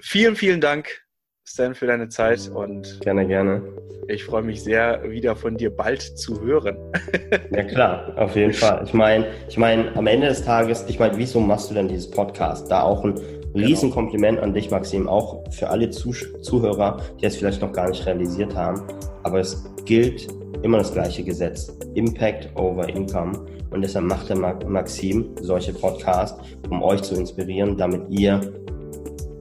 vielen, 0.00 0.36
vielen 0.36 0.60
Dank, 0.60 1.03
Stan, 1.46 1.74
für 1.74 1.86
deine 1.86 2.08
Zeit 2.08 2.50
und 2.54 3.00
gerne, 3.00 3.26
gerne. 3.26 3.62
Ich 4.08 4.24
freue 4.24 4.42
mich 4.42 4.62
sehr, 4.62 5.02
wieder 5.10 5.36
von 5.36 5.56
dir 5.56 5.70
bald 5.74 6.02
zu 6.02 6.40
hören. 6.40 6.76
ja 7.50 7.62
klar, 7.64 8.12
auf 8.16 8.34
jeden 8.34 8.52
Fall. 8.52 8.82
Ich 8.84 8.94
meine, 8.94 9.26
ich 9.48 9.56
meine, 9.56 9.94
am 9.96 10.06
Ende 10.06 10.28
des 10.28 10.42
Tages, 10.42 10.84
ich 10.88 10.98
meine, 10.98 11.16
wieso 11.16 11.40
machst 11.40 11.70
du 11.70 11.74
denn 11.74 11.88
dieses 11.88 12.10
Podcast? 12.10 12.70
Da 12.70 12.82
auch 12.82 13.04
ein 13.04 13.14
Genau. 13.54 13.68
Riesenkompliment 13.68 14.40
an 14.40 14.52
dich, 14.52 14.72
Maxim, 14.72 15.08
auch 15.08 15.44
für 15.52 15.70
alle 15.70 15.88
Zuhörer, 15.88 17.00
die 17.20 17.26
es 17.26 17.36
vielleicht 17.36 17.62
noch 17.62 17.72
gar 17.72 17.88
nicht 17.88 18.04
realisiert 18.04 18.52
haben. 18.56 18.82
Aber 19.22 19.38
es 19.38 19.64
gilt 19.84 20.26
immer 20.62 20.78
das 20.78 20.92
gleiche 20.92 21.22
Gesetz. 21.22 21.72
Impact 21.94 22.48
over 22.56 22.88
Income. 22.88 23.46
Und 23.70 23.82
deshalb 23.82 24.06
macht 24.06 24.28
der 24.28 24.36
Maxim 24.36 25.36
solche 25.40 25.72
Podcasts, 25.72 26.36
um 26.68 26.82
euch 26.82 27.02
zu 27.02 27.14
inspirieren, 27.14 27.76
damit 27.76 28.02
ihr 28.10 28.40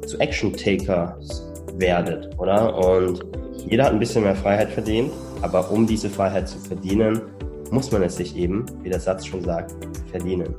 zu 0.06 0.20
Action-Takers 0.20 1.53
werdet, 1.78 2.30
oder? 2.40 2.76
Und 2.76 3.24
jeder 3.68 3.86
hat 3.86 3.94
ein 3.94 4.00
bisschen 4.00 4.24
mehr 4.24 4.36
Freiheit 4.36 4.70
verdient, 4.70 5.12
aber 5.42 5.70
um 5.72 5.86
diese 5.88 6.10
Freiheit 6.10 6.48
zu 6.48 6.58
verdienen, 6.60 7.22
muss 7.72 7.92
man 7.92 8.04
es 8.04 8.18
sich 8.18 8.36
eben, 8.36 8.66
wie 8.84 8.90
der 8.90 9.00
Satz 9.00 9.26
schon 9.26 9.42
sagt, 9.42 9.74
verdienen. 10.12 10.54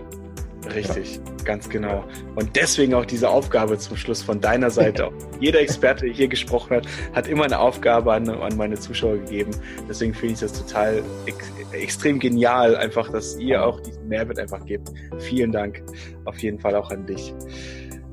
Richtig, 0.72 1.16
ja. 1.16 1.44
ganz 1.44 1.68
genau. 1.68 2.04
Und 2.36 2.56
deswegen 2.56 2.94
auch 2.94 3.04
diese 3.04 3.28
Aufgabe 3.28 3.78
zum 3.78 3.96
Schluss 3.96 4.22
von 4.22 4.40
deiner 4.40 4.70
Seite. 4.70 5.10
Jeder 5.40 5.60
Experte, 5.60 6.06
der 6.06 6.14
hier 6.14 6.28
gesprochen 6.28 6.76
hat, 6.76 6.86
hat 7.12 7.28
immer 7.28 7.44
eine 7.44 7.58
Aufgabe 7.58 8.12
an, 8.12 8.28
an 8.28 8.56
meine 8.56 8.78
Zuschauer 8.78 9.18
gegeben. 9.18 9.50
Deswegen 9.88 10.14
finde 10.14 10.34
ich 10.34 10.40
das 10.40 10.52
total 10.52 11.02
ex 11.26 11.52
extrem 11.72 12.20
genial, 12.20 12.76
einfach, 12.76 13.10
dass 13.10 13.36
ihr 13.38 13.64
auch 13.64 13.80
diesen 13.80 14.06
Mehrwert 14.06 14.38
einfach 14.38 14.64
gebt. 14.64 14.92
Vielen 15.18 15.50
Dank 15.50 15.82
auf 16.24 16.38
jeden 16.38 16.60
Fall 16.60 16.76
auch 16.76 16.90
an 16.90 17.04
dich. 17.04 17.34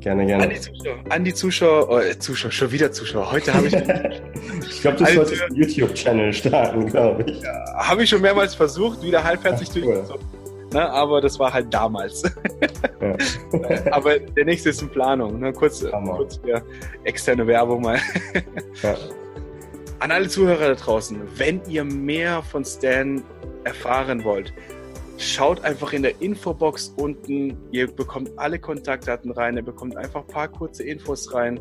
Gerne, 0.02 0.26
gerne. 0.26 0.44
An 0.46 0.50
die 0.50 0.60
Zuschauer, 0.60 0.98
an 1.10 1.24
die 1.24 1.34
Zuschauer, 1.34 1.90
oh, 1.90 2.02
Zuschauer, 2.18 2.52
schon 2.52 2.72
wieder 2.72 2.92
Zuschauer. 2.92 3.32
Heute 3.32 3.54
habe 3.54 3.68
ich. 3.68 3.74
ich 4.70 4.82
glaube, 4.82 4.98
du 4.98 5.06
also, 5.06 5.16
solltest 5.18 5.44
einen 5.44 5.56
YouTube-Channel 5.56 6.34
starten, 6.34 6.88
glaube 6.88 7.24
ich. 7.28 7.42
Ja, 7.42 7.64
habe 7.76 8.04
ich 8.04 8.10
schon 8.10 8.22
mehrmals 8.22 8.56
versucht, 8.56 9.04
wieder 9.04 9.24
halbherzig 9.24 9.70
durchgezogen. 9.70 10.26
Ne? 10.74 10.90
Aber 10.90 11.22
das 11.22 11.38
war 11.38 11.54
halt 11.54 11.72
damals. 11.72 12.24
Ja. 13.00 13.16
Aber 13.92 14.18
der 14.18 14.46
nächste 14.46 14.70
ist 14.70 14.82
in 14.82 14.90
Planung. 14.90 15.40
Ne? 15.40 15.54
Kurz, 15.54 15.86
kurz 15.92 16.40
hier 16.44 16.64
externe 17.04 17.46
Werbung 17.46 17.84
mal. 17.84 18.00
Ja. 18.82 18.96
An 20.00 20.10
alle 20.10 20.28
Zuhörer 20.30 20.70
da 20.70 20.74
draußen, 20.74 21.22
wenn 21.36 21.62
ihr 21.68 21.84
mehr 21.84 22.42
von 22.42 22.66
Stan 22.66 23.24
erfahren 23.66 24.24
wollt, 24.24 24.52
schaut 25.18 25.62
einfach 25.62 25.94
in 25.94 26.04
der 26.04 26.22
Infobox 26.22 26.94
unten. 26.98 27.58
Ihr 27.72 27.88
bekommt 27.88 28.32
alle 28.38 28.60
Kontaktdaten 28.60 29.32
rein, 29.32 29.56
ihr 29.56 29.64
bekommt 29.64 29.98
einfach 29.98 30.22
ein 30.22 30.28
paar 30.28 30.48
kurze 30.48 30.84
Infos 30.84 31.34
rein 31.34 31.60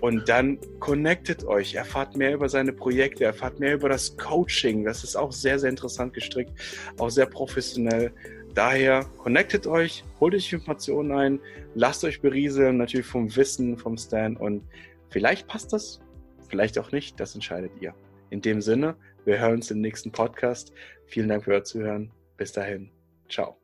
und 0.00 0.28
dann 0.28 0.58
connectet 0.78 1.44
euch, 1.44 1.74
erfahrt 1.74 2.16
mehr 2.16 2.34
über 2.34 2.48
seine 2.48 2.72
Projekte, 2.72 3.24
erfahrt 3.24 3.60
mehr 3.60 3.74
über 3.74 3.88
das 3.88 4.16
Coaching. 4.16 4.84
Das 4.84 5.04
ist 5.04 5.16
auch 5.16 5.32
sehr, 5.32 5.58
sehr 5.58 5.70
interessant 5.70 6.14
gestrickt, 6.14 6.52
auch 6.98 7.10
sehr 7.10 7.26
professionell. 7.26 8.12
Daher 8.54 9.04
connectet 9.18 9.66
euch, 9.66 10.04
holt 10.18 10.34
euch 10.34 10.52
Informationen 10.52 11.12
ein, 11.12 11.40
lasst 11.74 12.02
euch 12.04 12.20
berieseln, 12.20 12.78
natürlich 12.78 13.06
vom 13.06 13.34
Wissen, 13.36 13.76
vom 13.76 13.96
Stan 13.96 14.36
und 14.36 14.62
vielleicht 15.08 15.46
passt 15.46 15.72
das, 15.72 16.00
vielleicht 16.48 16.78
auch 16.78 16.90
nicht, 16.92 17.20
das 17.20 17.34
entscheidet 17.34 17.72
ihr. 17.80 17.94
In 18.30 18.40
dem 18.40 18.60
Sinne, 18.60 18.96
wir 19.24 19.38
hören 19.38 19.56
uns 19.56 19.70
im 19.70 19.80
nächsten 19.80 20.10
Podcast. 20.10 20.72
Vielen 21.06 21.28
Dank 21.28 21.44
für 21.44 21.52
euer 21.52 21.64
Zuhören. 21.64 22.10
Bis 22.40 22.52
dahin. 22.52 22.90
Ciao. 23.28 23.59